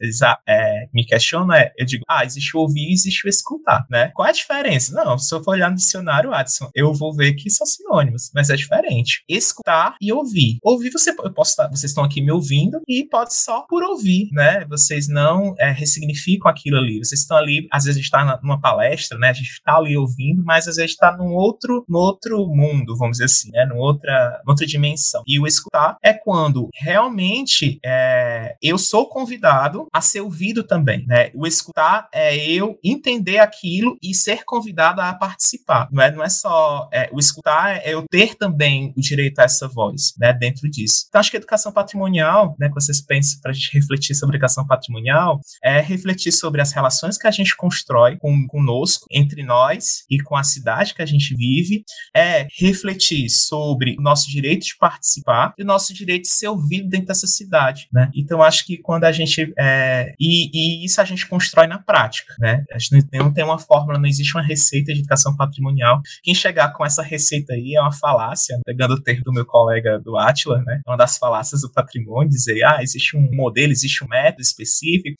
é, 0.48 0.88
me 0.92 1.04
questionam, 1.04 1.54
é, 1.54 1.72
eu 1.76 1.84
digo, 1.84 2.04
ah, 2.08 2.24
existe 2.24 2.56
o 2.56 2.60
ouvir 2.60 2.88
e 2.88 2.92
existe 2.92 3.26
o 3.26 3.28
escutar, 3.28 3.86
né? 3.90 4.10
Qual 4.14 4.26
é 4.26 4.30
a 4.30 4.34
diferença? 4.34 4.92
Não, 4.92 5.18
se 5.18 5.34
eu 5.34 5.42
for 5.42 5.52
olhar 5.52 5.70
no 5.70 5.76
dicionário, 5.76 6.32
Adson, 6.32 6.70
eu 6.74 6.92
vou 6.94 7.14
ver 7.14 7.34
que 7.34 7.50
são 7.50 7.66
sinônimos, 7.66 8.30
mas 8.34 8.50
é 8.50 8.56
diferente. 8.56 9.22
Escutar 9.28 9.96
e 10.00 10.12
ouvir. 10.12 10.58
Ouvir, 10.62 10.90
você, 10.90 11.10
eu 11.10 11.32
posso 11.32 11.50
estar, 11.50 11.68
vocês 11.68 11.90
estão 11.90 12.04
aqui 12.04 12.20
me 12.22 12.30
ouvindo 12.30 12.80
e 12.88 13.04
pode 13.04 13.34
só 13.34 13.62
por 13.68 13.82
ouvir, 13.82 14.28
né? 14.32 14.64
Vocês 14.66 15.08
não 15.08 15.54
é, 15.58 15.70
ressignificam 15.70 16.50
aquilo 16.50 16.78
ali. 16.78 16.98
Vocês 16.98 17.20
estão 17.20 17.36
ali, 17.36 17.66
às 17.70 17.84
vezes 17.84 17.96
a 17.96 18.00
gente 18.00 18.04
está 18.04 18.40
numa 18.42 18.60
palestra, 18.60 19.18
né? 19.18 19.30
A 19.30 19.32
gente 19.32 19.50
está 19.50 19.76
ali 19.76 19.96
ouvindo, 19.96 20.42
mas 20.44 20.68
às 20.68 20.76
vezes 20.76 20.92
está 20.92 21.16
num 21.16 21.32
outro, 21.32 21.84
num 21.88 21.98
outro 21.98 22.46
mundo, 22.46 22.96
vamos 22.96 23.18
dizer 23.18 23.24
assim, 23.24 23.50
né? 23.50 23.66
Numa 23.66 23.80
outra, 23.80 24.40
numa 24.44 24.52
outra 24.52 24.66
dimensão. 24.66 25.22
E 25.26 25.38
o 25.38 25.46
escutar 25.46 25.96
é 26.02 26.12
quando 26.12 26.35
realmente 26.74 27.78
é, 27.84 28.56
eu 28.62 28.78
sou 28.78 29.08
convidado 29.08 29.86
a 29.92 30.00
ser 30.00 30.20
ouvido 30.20 30.62
também, 30.62 31.04
né? 31.06 31.30
O 31.34 31.46
escutar 31.46 32.08
é 32.12 32.36
eu 32.36 32.78
entender 32.82 33.38
aquilo 33.38 33.96
e 34.02 34.14
ser 34.14 34.44
convidado 34.44 35.00
a 35.00 35.14
participar. 35.14 35.88
Não 35.90 36.02
é, 36.02 36.10
não 36.10 36.22
é 36.22 36.28
só 36.28 36.88
é, 36.92 37.08
o 37.12 37.18
escutar, 37.18 37.76
é 37.84 37.94
eu 37.94 38.04
ter 38.08 38.34
também 38.34 38.92
o 38.96 39.00
direito 39.00 39.38
a 39.38 39.44
essa 39.44 39.68
voz, 39.68 40.14
né? 40.18 40.32
Dentro 40.32 40.68
disso. 40.70 41.06
Então 41.08 41.20
acho 41.20 41.30
que 41.30 41.36
educação 41.36 41.72
patrimonial, 41.72 42.56
né? 42.58 42.68
Que 42.68 42.74
vocês 42.74 43.00
pensam 43.00 43.40
para 43.40 43.50
a 43.50 43.54
gente 43.54 43.72
refletir 43.72 44.14
sobre 44.14 44.36
educação 44.36 44.66
patrimonial, 44.66 45.40
é 45.62 45.80
refletir 45.80 46.32
sobre 46.32 46.60
as 46.60 46.72
relações 46.72 47.18
que 47.18 47.26
a 47.26 47.30
gente 47.30 47.56
constrói 47.56 48.16
com, 48.16 48.46
conosco, 48.46 49.06
entre 49.10 49.42
nós 49.42 50.04
e 50.10 50.20
com 50.22 50.36
a 50.36 50.42
cidade 50.42 50.94
que 50.94 51.02
a 51.02 51.06
gente 51.06 51.34
vive, 51.34 51.84
é 52.14 52.46
refletir 52.58 53.28
sobre 53.30 53.96
o 53.98 54.02
nosso 54.02 54.28
direito 54.28 54.66
de 54.66 54.76
participar 54.76 55.54
e 55.58 55.62
o 55.62 55.66
nosso 55.66 55.92
direito 55.94 56.25
de 56.26 56.32
ser 56.32 56.48
ouvido 56.48 56.88
dentro 56.88 57.06
dessa 57.06 57.26
cidade, 57.26 57.88
né? 57.92 58.10
Então 58.14 58.42
acho 58.42 58.66
que 58.66 58.78
quando 58.78 59.04
a 59.04 59.12
gente 59.12 59.52
é, 59.58 60.14
e, 60.18 60.50
e, 60.52 60.84
isso 60.84 61.00
a 61.00 61.04
gente 61.04 61.26
constrói 61.26 61.66
na 61.66 61.78
prática, 61.78 62.34
né? 62.38 62.64
A 62.72 62.78
gente 62.78 63.08
não 63.12 63.32
tem 63.32 63.44
uma 63.44 63.58
fórmula, 63.58 63.98
não 63.98 64.06
existe 64.06 64.34
uma 64.36 64.42
receita 64.42 64.92
de 64.92 65.00
educação 65.00 65.36
patrimonial. 65.36 66.00
Quem 66.22 66.34
chegar 66.34 66.72
com 66.72 66.84
essa 66.84 67.02
receita 67.02 67.54
aí 67.54 67.74
é 67.74 67.80
uma 67.80 67.92
falácia, 67.92 68.58
pegando 68.64 68.94
o 68.94 69.00
termo 69.00 69.22
do 69.24 69.32
meu 69.32 69.46
colega 69.46 69.98
do 69.98 70.16
Atila, 70.16 70.62
né? 70.62 70.80
Uma 70.86 70.96
das 70.96 71.18
falácias 71.18 71.62
do 71.62 71.72
patrimônio, 71.72 72.28
dizer, 72.28 72.62
ah, 72.64 72.82
existe 72.82 73.16
um 73.16 73.28
modelo, 73.32 73.72
existe 73.72 74.04
um 74.04 74.08
método 74.08 74.42
específico, 74.42 75.16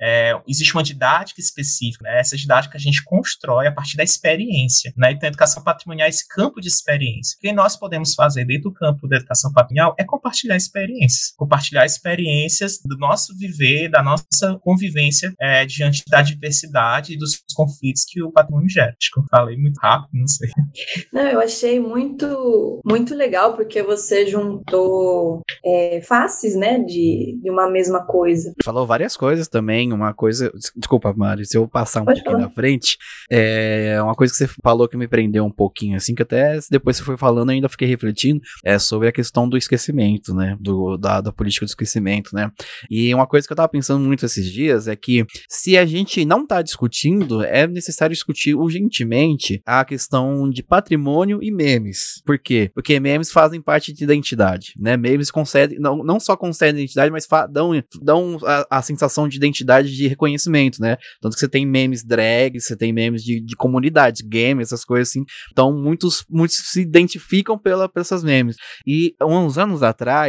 é, 0.00 0.32
existe 0.48 0.74
uma 0.74 0.82
didática 0.82 1.40
específica, 1.40 2.04
né? 2.04 2.20
Essa 2.20 2.36
didática 2.36 2.76
a 2.76 2.80
gente 2.80 3.02
constrói 3.04 3.66
a 3.66 3.72
partir 3.72 3.96
da 3.96 4.04
experiência, 4.04 4.92
né? 4.96 5.12
Então 5.12 5.26
a 5.26 5.30
educação 5.30 5.62
patrimonial 5.62 6.06
é 6.06 6.10
esse 6.10 6.26
campo 6.28 6.60
de 6.60 6.68
experiência. 6.68 7.36
O 7.36 7.40
que 7.40 7.52
nós 7.52 7.76
podemos 7.76 8.14
fazer 8.14 8.44
dentro 8.44 8.70
do 8.70 8.72
campo 8.72 9.06
da 9.08 9.16
educação 9.16 9.52
patrimonial 9.52 9.94
é 9.98 10.04
compartilhar 10.04 10.45
experiências, 10.54 11.32
compartilhar 11.36 11.84
experiências 11.84 12.78
do 12.84 12.96
nosso 12.98 13.36
viver, 13.36 13.88
da 13.88 14.02
nossa 14.02 14.58
convivência 14.60 15.32
é, 15.40 15.64
diante 15.64 16.02
da 16.08 16.22
diversidade 16.22 17.14
e 17.14 17.18
dos 17.18 17.42
conflitos 17.54 18.04
que 18.06 18.22
o 18.22 18.30
patrimônio 18.30 18.68
gera. 18.68 18.94
Acho 19.00 19.10
que 19.12 19.20
eu 19.20 19.24
falei 19.30 19.56
muito 19.56 19.78
rápido, 19.78 20.10
não 20.12 20.26
sei. 20.28 20.50
Não, 21.12 21.22
eu 21.22 21.40
achei 21.40 21.80
muito, 21.80 22.80
muito 22.84 23.14
legal 23.14 23.54
porque 23.54 23.82
você 23.82 24.26
juntou 24.26 25.40
é, 25.64 26.00
faces, 26.02 26.54
né, 26.54 26.78
de, 26.78 27.38
de 27.42 27.50
uma 27.50 27.70
mesma 27.70 28.04
coisa. 28.04 28.52
Falou 28.62 28.86
várias 28.86 29.16
coisas 29.16 29.48
também, 29.48 29.92
uma 29.92 30.12
coisa, 30.12 30.52
desculpa, 30.76 31.14
Mari, 31.16 31.46
se 31.46 31.56
eu 31.56 31.66
passar 31.66 32.02
um 32.02 32.04
Pode 32.04 32.20
pouquinho 32.20 32.38
falar. 32.38 32.48
na 32.48 32.54
frente, 32.54 32.98
é 33.30 34.00
uma 34.02 34.14
coisa 34.14 34.32
que 34.32 34.38
você 34.38 34.48
falou 34.62 34.88
que 34.88 34.96
me 34.96 35.08
prendeu 35.08 35.44
um 35.44 35.50
pouquinho, 35.50 35.96
assim, 35.96 36.14
que 36.14 36.22
até 36.22 36.58
depois 36.70 36.96
você 36.96 37.04
foi 37.04 37.16
falando, 37.16 37.50
ainda 37.50 37.68
fiquei 37.68 37.88
refletindo, 37.88 38.40
é 38.64 38.78
sobre 38.78 39.08
a 39.08 39.12
questão 39.12 39.48
do 39.48 39.56
esquecimento, 39.56 40.34
né, 40.36 40.56
do, 40.60 40.96
da, 40.96 41.20
da 41.20 41.32
política 41.32 41.66
do 41.66 41.68
esquecimento, 41.68 42.30
né, 42.34 42.50
e 42.90 43.14
uma 43.14 43.26
coisa 43.26 43.46
que 43.46 43.52
eu 43.52 43.56
tava 43.56 43.68
pensando 43.68 44.04
muito 44.04 44.24
esses 44.24 44.50
dias 44.50 44.88
é 44.88 44.96
que 44.96 45.24
se 45.48 45.76
a 45.76 45.86
gente 45.86 46.24
não 46.24 46.46
tá 46.46 46.62
discutindo, 46.62 47.42
é 47.44 47.66
necessário 47.66 48.14
discutir 48.14 48.54
urgentemente 48.54 49.60
a 49.64 49.84
questão 49.84 50.48
de 50.48 50.62
patrimônio 50.62 51.38
e 51.42 51.50
memes. 51.50 52.22
Por 52.24 52.38
quê? 52.38 52.70
Porque 52.74 52.98
memes 52.98 53.30
fazem 53.30 53.60
parte 53.60 53.92
de 53.92 54.04
identidade, 54.04 54.72
né? 54.78 54.96
Memes 54.96 55.30
concedem, 55.30 55.78
não, 55.78 55.98
não 55.98 56.18
só 56.18 56.36
concedem 56.36 56.82
identidade, 56.82 57.10
mas 57.10 57.26
dão, 57.50 57.70
dão 58.02 58.38
a, 58.44 58.78
a, 58.78 58.82
sensação 58.82 59.28
de 59.28 59.36
identidade 59.36 59.94
de 59.94 60.08
reconhecimento, 60.08 60.80
né? 60.80 60.96
Tanto 61.20 61.34
que 61.34 61.40
você 61.40 61.48
tem 61.48 61.66
memes 61.66 62.04
drag, 62.04 62.60
você 62.60 62.76
tem 62.76 62.92
memes 62.92 63.22
de, 63.22 63.40
de 63.40 63.56
comunidades, 63.56 64.22
games, 64.22 64.68
essas 64.68 64.84
coisas 64.84 65.08
assim. 65.08 65.24
Então, 65.52 65.72
muitos, 65.72 66.24
muitos 66.30 66.56
se 66.56 66.80
identificam 66.80 67.58
pela, 67.58 67.88
pelas 67.88 68.06
essas 68.06 68.22
memes. 68.22 68.56
E 68.86 69.14
uns 69.22 69.58
anos 69.58 69.82
atrás, 69.82 70.25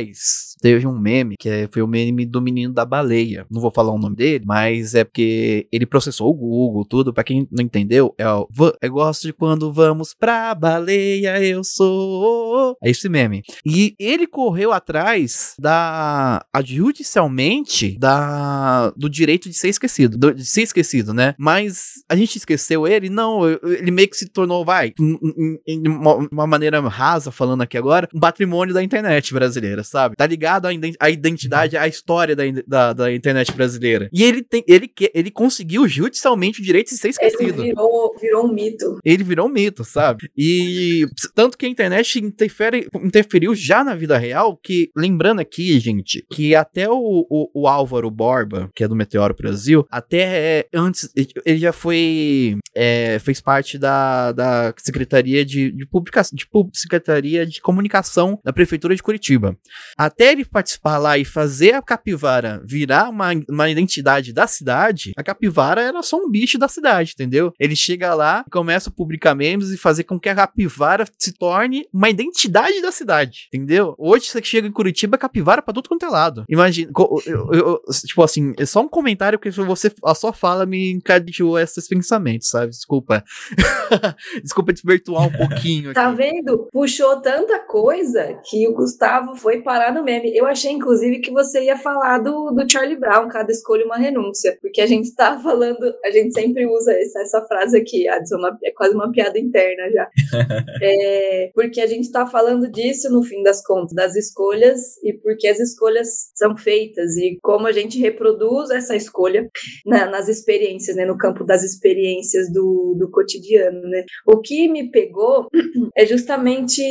teve 0.61 0.87
um 0.87 0.97
meme, 0.97 1.35
que 1.37 1.49
é, 1.49 1.69
foi 1.71 1.81
o 1.81 1.87
meme 1.87 2.25
do 2.25 2.41
menino 2.41 2.73
da 2.73 2.85
baleia. 2.85 3.45
Não 3.49 3.61
vou 3.61 3.71
falar 3.71 3.91
o 3.91 3.99
nome 3.99 4.15
dele, 4.15 4.43
mas 4.45 4.95
é 4.95 5.03
porque 5.03 5.67
ele 5.71 5.85
processou 5.85 6.29
o 6.29 6.33
Google, 6.33 6.85
tudo. 6.85 7.13
Para 7.13 7.23
quem 7.23 7.47
não 7.51 7.63
entendeu, 7.63 8.13
é 8.17 8.27
o 8.29 8.47
Eu 8.81 8.91
gosto 8.91 9.23
de 9.23 9.33
quando 9.33 9.71
vamos 9.71 10.13
pra 10.13 10.53
baleia, 10.55 11.41
eu 11.43 11.63
sou. 11.63 12.75
É 12.83 12.89
esse 12.89 13.07
meme. 13.09 13.43
E 13.65 13.95
ele 13.99 14.27
correu 14.27 14.71
atrás 14.71 15.55
da. 15.59 16.45
judicialmente 16.63 17.97
da, 17.97 18.91
do 18.91 19.09
direito 19.09 19.49
de 19.49 19.55
ser 19.55 19.69
esquecido. 19.69 20.17
Do, 20.17 20.33
de 20.33 20.45
ser 20.45 20.61
esquecido, 20.61 21.13
né? 21.13 21.35
Mas 21.37 22.03
a 22.09 22.15
gente 22.15 22.37
esqueceu 22.37 22.87
ele? 22.87 23.09
Não, 23.09 23.47
ele 23.47 23.91
meio 23.91 24.09
que 24.09 24.17
se 24.17 24.27
tornou, 24.27 24.65
vai, 24.65 24.93
de 24.97 25.89
uma, 25.89 26.15
uma 26.31 26.47
maneira 26.47 26.79
rasa, 26.87 27.31
falando 27.31 27.61
aqui 27.61 27.77
agora, 27.77 28.07
um 28.13 28.19
patrimônio 28.19 28.73
da 28.73 28.83
internet 28.83 29.33
brasileira, 29.33 29.83
sabe? 29.87 30.15
Tá 30.15 30.25
ligado? 30.25 30.67
à 30.99 31.09
identidade, 31.09 31.77
à 31.77 31.87
história 31.87 32.35
da, 32.35 32.43
da, 32.65 32.93
da, 32.93 33.13
internet 33.13 33.51
brasileira. 33.53 34.09
E 34.11 34.23
ele 34.23 34.43
tem, 34.43 34.63
ele, 34.67 34.91
ele 35.13 35.31
conseguiu 35.31 35.87
judicialmente 35.87 36.61
o 36.61 36.63
direito 36.63 36.89
de 36.89 36.97
ser 36.97 37.09
esquecido. 37.09 37.61
Ele 37.61 37.69
virou, 37.69 38.15
virou 38.19 38.45
um 38.45 38.53
mito. 38.53 38.99
Ele 39.03 39.23
virou 39.23 39.47
um 39.47 39.51
mito, 39.51 39.83
sabe? 39.83 40.29
E 40.37 41.05
tanto 41.33 41.57
que 41.57 41.65
a 41.65 41.69
internet 41.69 42.19
interfere, 42.19 42.87
interferiu 43.03 43.55
já 43.55 43.83
na 43.83 43.95
vida 43.95 44.17
real, 44.17 44.57
que, 44.57 44.89
lembrando 44.95 45.39
aqui, 45.39 45.79
gente, 45.79 46.25
que 46.31 46.55
até 46.55 46.89
o, 46.89 47.25
o, 47.29 47.49
o 47.53 47.67
Álvaro 47.67 48.09
Borba, 48.09 48.69
que 48.75 48.83
é 48.83 48.87
do 48.87 48.95
Meteoro 48.95 49.35
Brasil, 49.35 49.85
até 49.89 50.21
é, 50.21 50.67
antes, 50.73 51.09
ele 51.45 51.59
já 51.59 51.71
foi, 51.71 52.57
é, 52.75 53.19
fez 53.19 53.41
parte 53.41 53.77
da, 53.77 54.31
da 54.31 54.73
Secretaria 54.77 55.45
de, 55.45 55.71
de 55.71 55.85
Publicação, 55.85 56.35
de 56.35 56.47
Secretaria 56.73 57.45
de 57.45 57.61
Comunicação 57.61 58.39
da 58.43 58.53
Prefeitura 58.53 58.95
de 58.95 59.03
Curitiba. 59.03 59.57
Até 59.97 60.31
ele 60.31 60.45
participar 60.45 60.97
lá 60.97 61.17
e 61.17 61.25
fazer 61.25 61.73
a 61.73 61.81
capivara 61.81 62.61
virar 62.65 63.09
uma, 63.09 63.29
uma 63.49 63.69
identidade 63.69 64.33
da 64.33 64.47
cidade, 64.47 65.11
a 65.17 65.23
capivara 65.23 65.81
era 65.81 66.01
só 66.01 66.17
um 66.17 66.29
bicho 66.29 66.57
da 66.57 66.67
cidade, 66.67 67.13
entendeu? 67.13 67.51
Ele 67.59 67.75
chega 67.75 68.13
lá, 68.13 68.43
começa 68.51 68.89
a 68.89 68.93
publicar 68.93 69.35
memes 69.35 69.69
e 69.69 69.77
fazer 69.77 70.03
com 70.03 70.19
que 70.19 70.29
a 70.29 70.35
capivara 70.35 71.05
se 71.17 71.33
torne 71.33 71.87
uma 71.93 72.09
identidade 72.09 72.81
da 72.81 72.91
cidade, 72.91 73.47
entendeu? 73.53 73.95
Hoje 73.97 74.25
você 74.25 74.43
chega 74.43 74.67
em 74.67 74.71
Curitiba, 74.71 75.17
capivara 75.17 75.61
pra 75.61 75.73
tudo 75.73 75.89
quanto 75.89 76.05
é 76.05 76.09
lado. 76.09 76.45
Imagina, 76.49 76.91
eu, 76.95 77.21
eu, 77.25 77.53
eu, 77.53 77.81
tipo 78.05 78.23
assim, 78.23 78.53
é 78.57 78.65
só 78.65 78.81
um 78.81 78.87
comentário 78.87 79.39
que 79.39 79.49
você, 79.49 79.91
a 80.03 80.15
sua 80.15 80.33
fala 80.33 80.65
me 80.65 80.91
encadeou 80.91 81.57
esses 81.57 81.87
pensamentos, 81.87 82.49
sabe? 82.49 82.69
Desculpa. 82.69 83.23
Desculpa 84.41 84.73
desvirtuar 84.73 85.27
um 85.27 85.31
pouquinho. 85.31 85.93
Tá 85.93 86.07
aqui. 86.07 86.17
Tá 86.17 86.23
vendo? 86.23 86.67
Puxou 86.71 87.21
tanta 87.21 87.59
coisa 87.59 88.39
que 88.45 88.67
o 88.67 88.73
Gustavo 88.73 89.35
foi 89.35 89.61
parar 89.67 89.93
no 89.93 90.01
meme. 90.01 90.33
Eu 90.33 90.45
achei, 90.45 90.71
inclusive, 90.71 91.19
que 91.19 91.29
você 91.29 91.65
ia 91.65 91.77
falar 91.77 92.19
do, 92.19 92.51
do 92.51 92.71
Charlie 92.71 92.95
Brown, 92.97 93.27
cada 93.27 93.51
escolha 93.51 93.83
uma 93.83 93.97
renúncia. 93.97 94.57
Porque 94.61 94.79
a 94.79 94.87
gente 94.87 95.13
tá 95.13 95.37
falando, 95.37 95.93
a 96.05 96.09
gente 96.09 96.33
sempre 96.33 96.65
usa 96.65 96.93
essa, 96.93 97.19
essa 97.19 97.41
frase 97.45 97.77
aqui, 97.77 98.07
Adson, 98.07 98.37
uma, 98.37 98.57
é 98.63 98.71
quase 98.71 98.95
uma 98.95 99.11
piada 99.11 99.37
interna 99.37 99.91
já. 99.91 100.09
é, 100.81 101.51
porque 101.53 101.81
a 101.81 101.85
gente 101.85 102.09
tá 102.09 102.25
falando 102.25 102.71
disso, 102.71 103.11
no 103.11 103.21
fim 103.21 103.43
das 103.43 103.61
contas, 103.61 103.93
das 103.93 104.15
escolhas 104.15 104.95
e 105.03 105.11
porque 105.11 105.49
as 105.49 105.59
escolhas 105.59 106.31
são 106.33 106.55
feitas 106.55 107.17
e 107.17 107.37
como 107.43 107.67
a 107.67 107.73
gente 107.73 107.99
reproduz 107.99 108.69
essa 108.69 108.95
escolha 108.95 109.49
na, 109.85 110.05
nas 110.09 110.29
experiências, 110.29 110.95
né, 110.95 111.05
no 111.05 111.17
campo 111.17 111.43
das 111.43 111.61
experiências 111.63 112.49
do, 112.53 112.95
do 112.97 113.11
cotidiano, 113.11 113.81
né. 113.81 114.05
O 114.25 114.39
que 114.39 114.69
me 114.69 114.89
pegou 114.89 115.49
é 115.93 116.05
justamente 116.05 116.81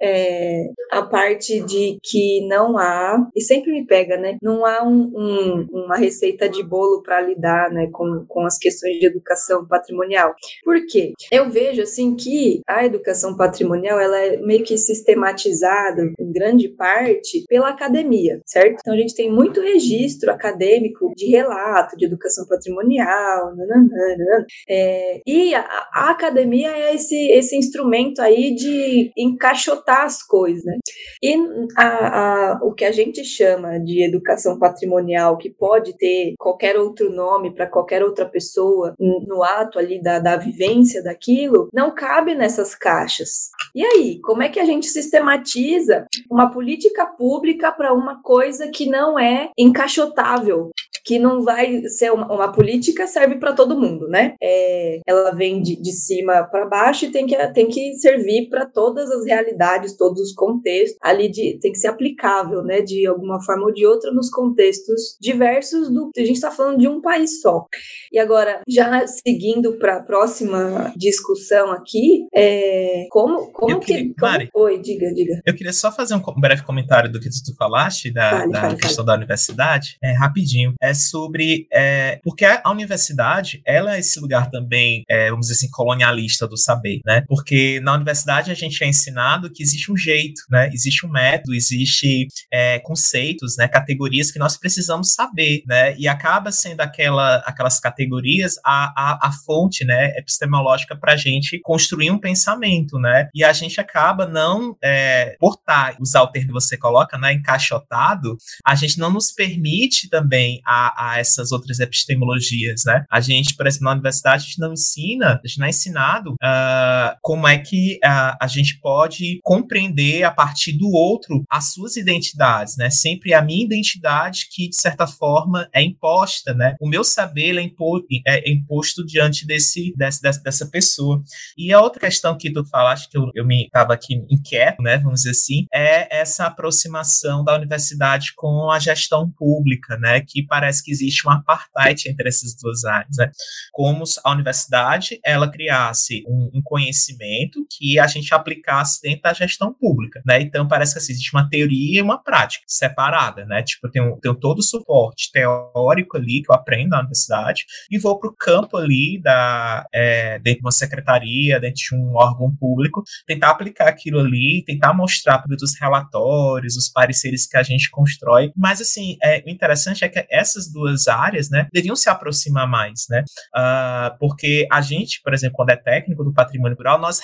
é, 0.00 0.68
a 0.92 1.02
parte 1.02 1.58
de 1.60 1.98
que 2.10 2.46
não 2.46 2.76
há, 2.76 3.28
e 3.36 3.40
sempre 3.40 3.70
me 3.70 3.86
pega, 3.86 4.16
né, 4.16 4.36
não 4.42 4.66
há 4.66 4.82
um, 4.82 5.12
um, 5.14 5.66
uma 5.70 5.96
receita 5.96 6.48
de 6.48 6.62
bolo 6.62 7.02
para 7.02 7.20
lidar, 7.20 7.70
né, 7.70 7.88
com, 7.92 8.24
com 8.26 8.44
as 8.44 8.58
questões 8.58 8.98
de 8.98 9.06
educação 9.06 9.66
patrimonial. 9.66 10.34
Por 10.64 10.84
quê? 10.86 11.12
Eu 11.30 11.50
vejo, 11.50 11.82
assim, 11.82 12.16
que 12.16 12.60
a 12.66 12.84
educação 12.84 13.36
patrimonial, 13.36 14.00
ela 14.00 14.18
é 14.18 14.36
meio 14.38 14.64
que 14.64 14.76
sistematizada, 14.76 16.02
em 16.18 16.32
grande 16.32 16.68
parte, 16.68 17.44
pela 17.48 17.68
academia, 17.68 18.40
certo? 18.44 18.78
Então, 18.80 18.94
a 18.94 18.96
gente 18.96 19.14
tem 19.14 19.30
muito 19.30 19.60
registro 19.60 20.30
acadêmico 20.30 21.12
de 21.16 21.26
relato 21.26 21.96
de 21.96 22.06
educação 22.06 22.46
patrimonial, 22.46 23.54
nananana, 23.54 24.46
é, 24.68 25.20
e 25.26 25.54
a, 25.54 25.60
a, 25.92 26.10
academia 26.10 26.70
é 26.70 26.94
esse, 26.94 27.30
esse 27.30 27.56
instrumento 27.56 28.20
aí 28.20 28.54
de 28.54 29.12
encaixotar 29.16 30.04
as 30.04 30.22
coisas, 30.22 30.64
né? 30.64 30.78
E 31.22 31.34
a, 31.76 31.99
a, 32.06 32.60
o 32.62 32.72
que 32.72 32.84
a 32.84 32.92
gente 32.92 33.24
chama 33.24 33.78
de 33.78 34.04
educação 34.04 34.58
patrimonial, 34.58 35.36
que 35.36 35.50
pode 35.50 35.96
ter 35.96 36.34
qualquer 36.38 36.76
outro 36.76 37.10
nome 37.10 37.54
para 37.54 37.66
qualquer 37.66 38.02
outra 38.02 38.26
pessoa 38.26 38.94
no 38.98 39.42
ato 39.42 39.78
ali 39.78 40.02
da, 40.02 40.18
da 40.18 40.36
vivência 40.36 41.02
daquilo, 41.02 41.68
não 41.72 41.94
cabe 41.94 42.34
nessas 42.34 42.74
caixas. 42.74 43.50
E 43.74 43.84
aí, 43.84 44.20
como 44.20 44.42
é 44.42 44.48
que 44.48 44.58
a 44.58 44.64
gente 44.64 44.86
sistematiza 44.86 46.06
uma 46.30 46.50
política 46.50 47.06
pública 47.06 47.70
para 47.70 47.92
uma 47.92 48.20
coisa 48.22 48.68
que 48.68 48.86
não 48.86 49.18
é 49.18 49.50
encaixotável? 49.56 50.70
Que 51.04 51.18
não 51.18 51.42
vai 51.42 51.82
ser 51.84 52.12
uma, 52.12 52.32
uma 52.32 52.52
política 52.52 53.06
serve 53.06 53.36
para 53.36 53.52
todo 53.52 53.78
mundo, 53.78 54.08
né? 54.08 54.34
É, 54.42 55.00
ela 55.06 55.32
vem 55.32 55.60
de, 55.62 55.76
de 55.76 55.92
cima 55.92 56.44
para 56.44 56.66
baixo 56.66 57.06
e 57.06 57.10
tem 57.10 57.26
que, 57.26 57.36
tem 57.52 57.68
que 57.68 57.94
servir 57.94 58.48
para 58.48 58.66
todas 58.66 59.10
as 59.10 59.24
realidades, 59.24 59.96
todos 59.96 60.20
os 60.20 60.32
contextos. 60.32 60.98
Ali 61.02 61.28
de, 61.28 61.58
tem 61.60 61.72
que 61.72 61.78
ser 61.78 61.88
aplicável, 61.88 62.62
né? 62.62 62.80
De 62.80 63.06
alguma 63.06 63.42
forma 63.42 63.66
ou 63.66 63.72
de 63.72 63.86
outra 63.86 64.12
nos 64.12 64.30
contextos 64.30 65.16
diversos 65.20 65.90
do. 65.90 66.10
A 66.16 66.20
gente 66.20 66.36
está 66.36 66.50
falando 66.50 66.78
de 66.78 66.88
um 66.88 67.00
país 67.00 67.40
só. 67.40 67.66
E 68.12 68.18
agora, 68.18 68.60
já 68.68 69.06
seguindo 69.06 69.78
para 69.78 69.96
a 69.96 70.02
próxima 70.02 70.92
discussão 70.96 71.72
aqui, 71.72 72.26
é, 72.34 73.06
como, 73.10 73.50
como 73.52 73.80
queria, 73.80 74.02
que. 74.04 74.14
Como, 74.14 74.32
Mari, 74.32 74.50
oi, 74.54 74.78
diga, 74.78 75.12
diga. 75.12 75.40
Eu 75.44 75.54
queria 75.54 75.72
só 75.72 75.90
fazer 75.90 76.14
um 76.14 76.22
breve 76.40 76.62
comentário 76.62 77.10
do 77.10 77.20
que 77.20 77.28
tu 77.28 77.54
falaste, 77.56 78.12
da, 78.12 78.30
vale, 78.30 78.52
da 78.52 78.60
vale, 78.60 78.76
questão 78.76 79.04
vale. 79.04 79.16
da 79.16 79.20
universidade, 79.20 79.96
é, 80.02 80.12
rapidinho. 80.12 80.74
É 80.80 80.89
sobre. 80.94 81.66
É, 81.72 82.20
porque 82.22 82.44
a 82.44 82.70
universidade, 82.70 83.62
ela 83.66 83.96
é 83.96 84.00
esse 84.00 84.18
lugar 84.20 84.50
também, 84.50 85.04
é, 85.08 85.30
vamos 85.30 85.46
dizer 85.46 85.54
assim, 85.54 85.70
colonialista 85.70 86.46
do 86.46 86.56
saber, 86.56 87.00
né? 87.04 87.22
Porque 87.26 87.80
na 87.80 87.94
universidade 87.94 88.50
a 88.50 88.54
gente 88.54 88.82
é 88.82 88.88
ensinado 88.88 89.50
que 89.50 89.62
existe 89.62 89.90
um 89.90 89.96
jeito, 89.96 90.42
né? 90.50 90.70
Existe 90.72 91.06
um 91.06 91.10
método, 91.10 91.54
existe 91.54 92.28
é, 92.52 92.78
conceitos, 92.80 93.56
né? 93.56 93.68
Categorias 93.68 94.30
que 94.30 94.38
nós 94.38 94.56
precisamos 94.56 95.12
saber, 95.12 95.62
né? 95.66 95.96
E 95.96 96.08
acaba 96.08 96.52
sendo 96.52 96.80
aquela, 96.80 97.36
aquelas 97.46 97.78
categorias 97.78 98.54
a, 98.64 98.92
a, 98.96 99.28
a 99.28 99.32
fonte, 99.32 99.84
né? 99.84 100.16
Epistemológica 100.16 100.96
para 100.96 101.14
a 101.14 101.16
gente 101.16 101.60
construir 101.60 102.10
um 102.10 102.18
pensamento, 102.18 102.98
né? 102.98 103.28
E 103.34 103.44
a 103.44 103.52
gente 103.52 103.80
acaba 103.80 104.26
não, 104.26 104.76
é, 104.82 105.36
portar, 105.38 105.96
usar 106.00 106.22
o 106.22 106.28
termo 106.28 106.48
que 106.48 106.54
você 106.54 106.76
coloca, 106.76 107.18
né? 107.18 107.32
Encaixotado, 107.32 108.36
a 108.64 108.74
gente 108.74 108.98
não 108.98 109.10
nos 109.10 109.30
permite 109.30 110.08
também 110.08 110.60
a 110.64 110.79
a, 110.96 111.18
essas 111.18 111.52
outras 111.52 111.80
epistemologias, 111.80 112.82
né? 112.86 113.04
A 113.10 113.20
gente, 113.20 113.54
por 113.54 113.66
exemplo, 113.66 113.86
na 113.86 113.92
universidade, 113.92 114.44
a 114.44 114.46
gente 114.46 114.60
não 114.60 114.72
ensina, 114.72 115.40
a 115.42 115.46
gente 115.46 115.58
não 115.58 115.66
é 115.66 115.70
ensinado 115.70 116.32
uh, 116.32 117.16
como 117.22 117.46
é 117.46 117.58
que 117.58 117.98
uh, 118.04 118.36
a 118.40 118.46
gente 118.46 118.78
pode 118.80 119.40
compreender 119.42 120.22
a 120.22 120.30
partir 120.30 120.72
do 120.72 120.90
outro 120.90 121.42
as 121.48 121.72
suas 121.72 121.96
identidades, 121.96 122.76
né? 122.76 122.90
Sempre 122.90 123.34
a 123.34 123.42
minha 123.42 123.64
identidade 123.64 124.46
que, 124.50 124.68
de 124.68 124.76
certa 124.76 125.06
forma, 125.06 125.68
é 125.74 125.82
imposta, 125.82 126.54
né? 126.54 126.74
O 126.80 126.88
meu 126.88 127.04
saber 127.04 127.56
é, 127.56 127.62
impo 127.62 128.04
é 128.26 128.50
imposto 128.50 129.04
diante 129.04 129.46
desse, 129.46 129.92
desse, 129.96 130.22
dessa 130.22 130.66
pessoa. 130.66 131.22
E 131.56 131.72
a 131.72 131.80
outra 131.80 132.00
questão 132.00 132.36
que 132.36 132.52
tu 132.52 132.64
falaste, 132.66 133.08
que 133.08 133.18
eu, 133.18 133.30
eu 133.34 133.46
me 133.46 133.64
estava 133.64 133.94
aqui 133.94 134.14
inquieto, 134.30 134.82
né? 134.82 134.98
Vamos 134.98 135.20
dizer 135.20 135.30
assim, 135.30 135.66
é 135.72 136.20
essa 136.20 136.46
aproximação 136.46 137.44
da 137.44 137.54
universidade 137.54 138.32
com 138.34 138.70
a 138.70 138.78
gestão 138.78 139.30
pública, 139.30 139.96
né? 139.96 140.20
Que 140.20 140.44
parece 140.44 140.69
parece 140.70 140.84
que 140.84 140.92
existe 140.92 141.26
um 141.26 141.30
apartheid 141.30 142.08
entre 142.08 142.28
essas 142.28 142.54
duas 142.54 142.84
áreas, 142.84 143.16
né? 143.18 143.30
Como 143.72 144.04
a 144.24 144.30
universidade 144.30 145.18
ela 145.24 145.50
criasse 145.50 146.22
um, 146.26 146.50
um, 146.54 146.62
conhecimento 146.62 147.66
que 147.68 147.98
a 147.98 148.06
gente 148.06 148.32
aplicasse 148.32 149.00
dentro 149.02 149.22
da 149.22 149.32
gestão 149.32 149.74
pública, 149.74 150.22
né? 150.24 150.40
Então 150.40 150.68
parece 150.68 150.92
que 150.92 150.98
assim, 150.98 151.12
existe 151.12 151.34
uma 151.34 151.48
teoria 151.48 151.98
e 151.98 152.02
uma 152.02 152.22
prática 152.22 152.64
separada, 152.68 153.44
né? 153.44 153.62
Tipo, 153.62 153.88
eu 153.88 153.90
tenho, 153.90 154.18
tenho 154.20 154.34
todo 154.34 154.60
o 154.60 154.62
suporte 154.62 155.30
teórico 155.32 156.16
ali 156.16 156.42
que 156.42 156.50
eu 156.50 156.54
aprendo 156.54 156.90
na 156.90 157.00
universidade 157.00 157.64
e 157.90 157.98
vou 157.98 158.18
para 158.18 158.30
o 158.30 158.36
campo 158.36 158.76
ali 158.76 159.20
da 159.20 159.84
é, 159.92 160.38
dentro 160.38 160.60
de 160.60 160.66
uma 160.66 160.72
secretaria, 160.72 161.58
dentro 161.58 161.82
de 161.82 161.94
um 161.96 162.14
órgão 162.14 162.54
público, 162.54 163.02
tentar 163.26 163.50
aplicar 163.50 163.88
aquilo 163.88 164.20
ali, 164.20 164.62
tentar 164.64 164.94
mostrar 164.94 165.38
para 165.38 165.54
os 165.54 165.80
relatórios, 165.80 166.76
os 166.76 166.88
pareceres 166.88 167.46
que 167.46 167.56
a 167.56 167.62
gente 167.62 167.90
constrói. 167.90 168.52
Mas 168.56 168.80
assim, 168.80 169.16
é, 169.22 169.42
o 169.44 169.50
interessante 169.50 170.04
é 170.04 170.08
que 170.08 170.20
essas 170.30 170.59
essas 170.60 170.70
duas 170.70 171.08
áreas, 171.08 171.48
né, 171.50 171.66
deviam 171.72 171.96
se 171.96 172.08
aproximar 172.08 172.68
mais, 172.68 173.06
né? 173.08 173.24
Uh, 173.56 174.18
porque 174.18 174.66
a 174.70 174.80
gente, 174.80 175.20
por 175.22 175.32
exemplo, 175.32 175.56
quando 175.56 175.70
é 175.70 175.76
técnico 175.76 176.22
do 176.22 176.32
patrimônio 176.32 176.76
rural, 176.76 177.00
nós 177.00 177.20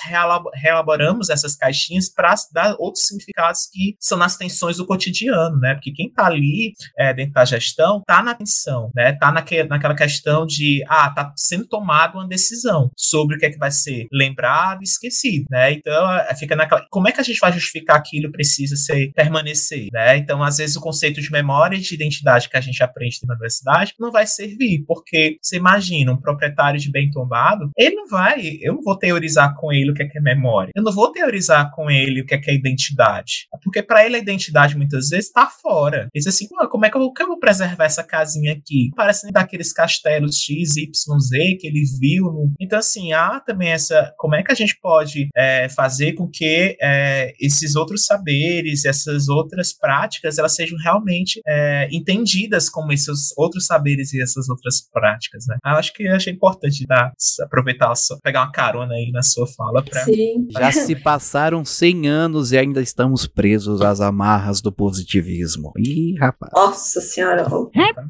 reelaboramos 0.53 1.29
essas 1.29 1.55
caixinhas 1.55 2.09
para 2.09 2.33
dar 2.51 2.75
outros 2.79 3.05
significados 3.05 3.67
que 3.71 3.95
são 3.99 4.17
nas 4.17 4.37
tensões 4.37 4.77
do 4.77 4.85
cotidiano, 4.85 5.57
né? 5.59 5.75
Porque 5.75 5.91
quem 5.91 6.07
está 6.07 6.25
ali 6.25 6.73
é, 6.97 7.13
dentro 7.13 7.33
da 7.33 7.45
gestão 7.45 7.99
está 7.99 8.21
na 8.23 8.33
tensão, 8.33 8.91
né? 8.95 9.11
Está 9.11 9.31
naque, 9.31 9.63
naquela 9.63 9.95
questão 9.95 10.45
de, 10.45 10.83
ah, 10.87 11.07
está 11.07 11.33
sendo 11.35 11.67
tomada 11.67 12.17
uma 12.17 12.27
decisão 12.27 12.89
sobre 12.95 13.35
o 13.35 13.39
que 13.39 13.45
é 13.45 13.49
que 13.49 13.57
vai 13.57 13.71
ser 13.71 14.07
lembrado 14.11 14.81
e 14.81 14.83
esquecido, 14.83 15.45
né? 15.49 15.71
Então, 15.71 16.11
é, 16.13 16.35
fica 16.35 16.55
naquela, 16.55 16.85
como 16.89 17.07
é 17.07 17.11
que 17.11 17.21
a 17.21 17.23
gente 17.23 17.39
vai 17.39 17.51
justificar 17.51 17.97
aquilo 17.97 18.31
precisa 18.31 18.75
ser 18.75 19.11
permanecer, 19.13 19.87
né? 19.91 20.17
Então, 20.17 20.43
às 20.43 20.57
vezes 20.57 20.75
o 20.75 20.81
conceito 20.81 21.21
de 21.21 21.31
memória 21.31 21.75
e 21.75 21.81
de 21.81 21.93
identidade 21.93 22.49
que 22.49 22.57
a 22.57 22.61
gente 22.61 22.81
aprende 22.83 23.19
na 23.27 23.33
universidade, 23.33 23.93
não 23.99 24.11
vai 24.11 24.25
servir, 24.25 24.83
porque 24.85 25.37
você 25.41 25.57
imagina 25.57 26.11
um 26.11 26.17
proprietário 26.17 26.79
de 26.79 26.91
bem 26.91 27.09
tombado, 27.11 27.69
ele 27.77 27.95
não 27.95 28.07
vai, 28.07 28.57
eu 28.61 28.73
não 28.73 28.81
vou 28.81 28.97
teorizar 28.97 29.55
com 29.55 29.71
ele 29.71 29.91
o 29.91 29.93
que 29.93 30.03
é, 30.03 30.07
que 30.07 30.17
é 30.17 30.21
memória, 30.21 30.71
eu 30.75 30.83
não 30.83 30.91
vou 30.91 31.11
teorizar 31.11 31.71
com 31.71 31.89
ele 31.89 32.21
o 32.21 32.25
que 32.25 32.35
é, 32.35 32.37
que 32.37 32.51
é 32.51 32.55
identidade, 32.55 33.47
porque 33.63 33.83
para 33.83 34.05
ele 34.05 34.15
a 34.15 34.19
identidade 34.19 34.77
muitas 34.77 35.09
vezes 35.09 35.27
está 35.27 35.47
fora. 35.47 36.09
Ele 36.13 36.23
diz 36.23 36.27
assim, 36.27 36.47
como 36.69 36.85
é 36.85 36.89
que 36.89 36.97
eu, 36.97 37.01
como 37.01 37.13
eu 37.19 37.27
vou 37.27 37.39
preservar 37.39 37.85
essa 37.85 38.03
casinha 38.03 38.53
aqui? 38.53 38.91
Parece 38.95 39.31
daqueles 39.31 39.73
castelos 39.73 40.37
X, 40.37 40.77
Y, 40.77 41.19
Z 41.19 41.57
que 41.59 41.67
ele 41.67 41.83
viu. 41.99 42.25
No... 42.25 42.53
Então, 42.59 42.79
assim, 42.79 43.13
há 43.13 43.39
também 43.39 43.69
essa, 43.69 44.13
como 44.17 44.35
é 44.35 44.43
que 44.43 44.51
a 44.51 44.55
gente 44.55 44.79
pode 44.79 45.27
é, 45.35 45.69
fazer 45.69 46.13
com 46.13 46.27
que 46.27 46.77
é, 46.81 47.33
esses 47.39 47.75
outros 47.75 48.05
saberes, 48.05 48.85
essas 48.85 49.27
outras 49.27 49.73
práticas, 49.73 50.37
elas 50.37 50.55
sejam 50.55 50.77
realmente 50.77 51.41
é, 51.45 51.87
entendidas 51.91 52.69
como 52.69 52.91
esses 52.91 53.07
seus 53.17 53.37
outros 53.37 53.65
saberes 53.65 54.13
e 54.13 54.21
essas 54.21 54.49
outras 54.49 54.81
práticas, 54.91 55.45
né? 55.47 55.57
Eu 55.65 55.71
acho 55.71 55.93
que 55.93 56.03
eu 56.03 56.15
achei 56.15 56.33
importante 56.33 56.85
dar, 56.87 57.11
aproveitar, 57.41 57.93
pegar 58.23 58.41
uma 58.41 58.51
carona 58.51 58.93
aí 58.93 59.11
na 59.11 59.21
sua 59.21 59.47
fala 59.47 59.83
para. 59.83 60.05
Já 60.49 60.71
se 60.71 60.95
passaram 60.95 61.65
100 61.65 62.07
anos 62.07 62.51
e 62.51 62.57
ainda 62.57 62.81
estamos 62.81 63.27
presos 63.27 63.81
às 63.81 64.01
amarras 64.01 64.61
do 64.61 64.71
positivismo. 64.71 65.71
Ih, 65.77 66.15
rapaz. 66.19 66.51
Nossa 66.53 67.01
senhora. 67.01 67.47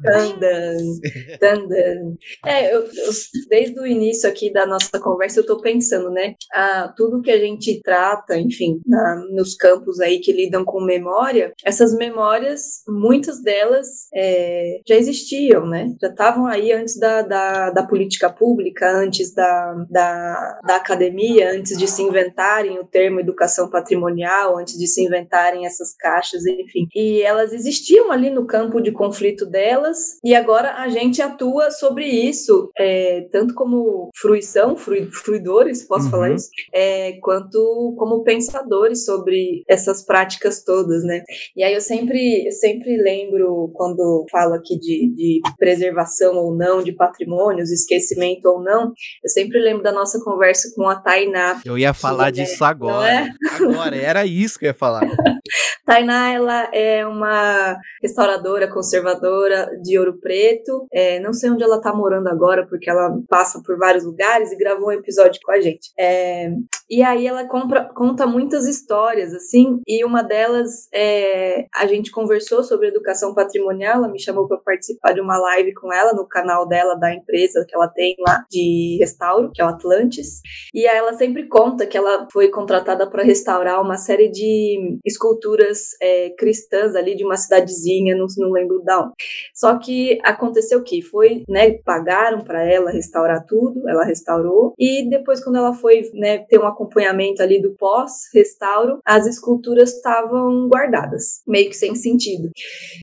Tandan, 0.03 0.77
tandan. 1.39 2.15
É, 2.45 2.73
eu, 2.73 2.81
eu, 2.81 3.11
desde 3.49 3.79
o 3.79 3.85
início 3.85 4.29
aqui 4.29 4.51
da 4.51 4.65
nossa 4.65 4.99
conversa, 4.99 5.39
eu 5.39 5.45
tô 5.45 5.61
pensando, 5.61 6.09
né? 6.09 6.35
Ah, 6.53 6.93
tudo 6.95 7.21
que 7.21 7.31
a 7.31 7.39
gente 7.39 7.81
trata, 7.81 8.37
enfim, 8.37 8.79
na, 8.85 9.23
nos 9.31 9.55
campos 9.55 9.99
aí 9.99 10.19
que 10.19 10.31
lidam 10.31 10.65
com 10.65 10.81
memória, 10.81 11.53
essas 11.63 11.95
memórias, 11.95 12.83
muitas 12.87 13.41
delas 13.41 13.87
é, 14.13 14.79
já 14.87 14.96
existiam, 14.97 15.65
né? 15.65 15.93
Já 16.01 16.09
estavam 16.09 16.45
aí 16.45 16.71
antes 16.71 16.97
da, 16.99 17.21
da, 17.21 17.69
da 17.71 17.83
política 17.83 18.29
pública, 18.29 18.89
antes 18.91 19.33
da, 19.33 19.85
da, 19.89 20.59
da, 20.65 20.75
academia, 20.75 21.51
antes 21.51 21.77
de 21.77 21.87
se 21.87 22.01
inventarem 22.01 22.79
o 22.79 22.85
termo 22.85 23.19
educação 23.19 23.69
patrimonial, 23.69 24.57
antes 24.57 24.77
de 24.77 24.87
se 24.87 25.03
inventar 25.03 25.27
movimentarem 25.27 25.65
essas 25.65 25.95
caixas, 25.95 26.45
enfim. 26.45 26.87
E 26.95 27.21
elas 27.21 27.53
existiam 27.53 28.11
ali 28.11 28.29
no 28.29 28.45
campo 28.45 28.81
de 28.81 28.91
conflito 28.91 29.45
delas, 29.45 30.17
e 30.23 30.33
agora 30.33 30.75
a 30.75 30.87
gente 30.87 31.21
atua 31.21 31.69
sobre 31.71 32.05
isso, 32.05 32.71
é, 32.77 33.27
tanto 33.31 33.53
como 33.53 34.09
fruição, 34.15 34.75
fruidores, 34.75 35.85
posso 35.85 36.05
uhum. 36.05 36.11
falar 36.11 36.31
isso, 36.31 36.49
é, 36.73 37.13
quanto 37.21 37.95
como 37.97 38.23
pensadores 38.23 39.05
sobre 39.05 39.63
essas 39.67 40.03
práticas 40.03 40.63
todas, 40.63 41.03
né? 41.03 41.23
E 41.55 41.63
aí 41.63 41.73
eu 41.73 41.81
sempre, 41.81 42.47
eu 42.47 42.51
sempre 42.51 42.97
lembro 42.97 43.69
quando 43.73 44.25
falo 44.31 44.53
aqui 44.53 44.76
de, 44.77 45.13
de 45.15 45.41
preservação 45.57 46.35
ou 46.35 46.55
não 46.55 46.81
de 46.81 46.91
patrimônios, 46.91 47.71
esquecimento 47.71 48.45
ou 48.47 48.61
não, 48.61 48.93
eu 49.23 49.29
sempre 49.29 49.59
lembro 49.59 49.83
da 49.83 49.91
nossa 49.91 50.19
conversa 50.23 50.71
com 50.75 50.87
a 50.87 50.95
Tainá. 50.95 51.61
Eu 51.65 51.77
ia 51.77 51.93
falar 51.93 52.31
que, 52.31 52.43
disso 52.43 52.63
agora. 52.63 53.09
É? 53.09 53.29
Agora, 53.61 53.95
era 53.95 54.25
isso 54.25 54.57
que 54.59 54.65
eu 54.65 54.69
ia 54.69 54.73
falar. 54.73 55.01
Tainá, 55.85 56.33
ela 56.33 56.69
é 56.73 57.07
uma 57.07 57.77
restauradora 58.01 58.69
conservadora 58.69 59.69
de 59.81 59.97
Ouro 59.97 60.19
Preto. 60.19 60.85
É, 60.91 61.17
não 61.21 61.31
sei 61.31 61.49
onde 61.49 61.63
ela 61.63 61.77
está 61.77 61.93
morando 61.93 62.27
agora, 62.27 62.67
porque 62.67 62.89
ela 62.89 63.17
passa 63.29 63.61
por 63.65 63.77
vários 63.77 64.03
lugares 64.03 64.51
e 64.51 64.57
gravou 64.57 64.89
um 64.89 64.91
episódio 64.91 65.39
com 65.41 65.51
a 65.53 65.61
gente. 65.61 65.91
É, 65.97 66.49
e 66.89 67.01
aí 67.01 67.25
ela 67.25 67.47
compra, 67.47 67.85
conta 67.95 68.27
muitas 68.27 68.65
histórias, 68.65 69.33
assim, 69.33 69.79
e 69.87 70.03
uma 70.03 70.23
delas 70.23 70.89
é, 70.93 71.65
a 71.73 71.87
gente 71.87 72.11
conversou 72.11 72.63
sobre 72.63 72.89
educação 72.89 73.33
patrimonial, 73.33 73.95
ela 73.95 74.09
me 74.09 74.19
chamou 74.19 74.47
para 74.47 74.59
participar 74.67 75.13
de 75.13 75.21
uma 75.21 75.37
live 75.37 75.73
com 75.73 75.93
ela 75.93 76.11
no 76.11 76.27
canal 76.27 76.67
dela, 76.67 76.95
da 76.95 77.13
empresa 77.13 77.65
que 77.65 77.73
ela 77.73 77.87
tem 77.87 78.17
lá 78.19 78.43
de 78.51 78.97
restauro, 78.99 79.49
que 79.53 79.61
é 79.61 79.65
o 79.65 79.69
Atlantis. 79.69 80.41
E 80.73 80.85
ela 80.85 81.13
sempre 81.13 81.47
conta 81.47 81.87
que 81.87 81.97
ela 81.97 82.27
foi 82.31 82.49
contratada 82.49 83.09
para 83.09 83.23
restaurar 83.23 83.81
uma 83.81 83.95
série 83.95 84.29
de 84.29 84.99
esculturas 85.05 85.91
é, 86.01 86.31
cristãs 86.31 86.95
ali 86.95 87.15
de 87.15 87.23
uma 87.23 87.37
cidadezinha, 87.37 88.15
não, 88.15 88.25
não 88.37 88.51
lembro 88.51 88.81
da 88.83 88.99
onde. 88.99 89.13
Só 89.55 89.77
que 89.79 90.19
aconteceu 90.23 90.79
o 90.79 90.83
que 90.83 91.01
foi, 91.01 91.43
né, 91.47 91.77
pagaram 91.85 92.43
para 92.43 92.63
ela 92.63 92.91
restaurar 92.91 93.45
tudo, 93.45 93.87
ela 93.87 94.03
restaurou 94.03 94.73
e 94.77 95.09
depois 95.09 95.43
quando 95.43 95.57
ela 95.57 95.73
foi, 95.73 96.09
né, 96.13 96.39
ter 96.39 96.59
um 96.59 96.67
acompanhamento 96.67 97.41
ali 97.41 97.61
do 97.61 97.75
pós-restauro, 97.75 98.99
as 99.05 99.25
esculturas 99.25 99.93
estavam 99.93 100.67
guardadas, 100.67 101.41
meio 101.47 101.69
que 101.69 101.75
sem 101.75 101.95
sentido. 101.95 102.49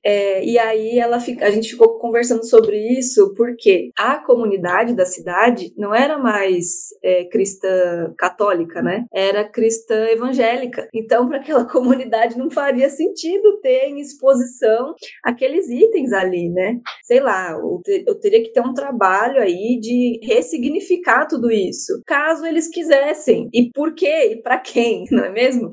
É, 0.03 0.43
e 0.43 0.59
aí 0.59 0.99
ela 0.99 1.19
fica, 1.19 1.51
gente 1.55 1.71
ficou 1.71 1.97
conversando 1.97 2.45
sobre 2.45 2.77
isso 2.77 3.33
porque 3.35 3.89
a 3.97 4.17
comunidade 4.17 4.95
da 4.95 5.05
cidade 5.05 5.73
não 5.77 5.93
era 5.93 6.17
mais 6.17 6.89
é, 7.03 7.25
cristã 7.25 8.13
católica, 8.17 8.81
né? 8.81 9.05
Era 9.13 9.43
cristã 9.43 10.05
evangélica. 10.07 10.87
Então, 10.93 11.27
para 11.27 11.37
aquela 11.37 11.65
comunidade 11.69 12.37
não 12.37 12.49
faria 12.49 12.89
sentido 12.89 13.59
ter 13.61 13.87
em 13.87 13.99
exposição 13.99 14.93
aqueles 15.23 15.69
itens 15.69 16.11
ali, 16.13 16.49
né? 16.49 16.79
Sei 17.03 17.19
lá, 17.19 17.51
eu, 17.51 18.19
teria 18.19 18.43
que 18.43 18.51
ter 18.51 18.61
um 18.61 18.73
trabalho 18.73 19.41
aí 19.41 19.79
de 19.79 20.19
ressignificar 20.23 21.27
tudo 21.27 21.51
isso, 21.51 22.01
caso 22.05 22.45
eles 22.45 22.67
quisessem. 22.67 23.49
E 23.53 23.71
por 23.71 23.93
quê? 23.93 24.31
E 24.31 24.41
para 24.41 24.57
quem, 24.57 25.05
não 25.11 25.23
é 25.23 25.29
mesmo? 25.31 25.71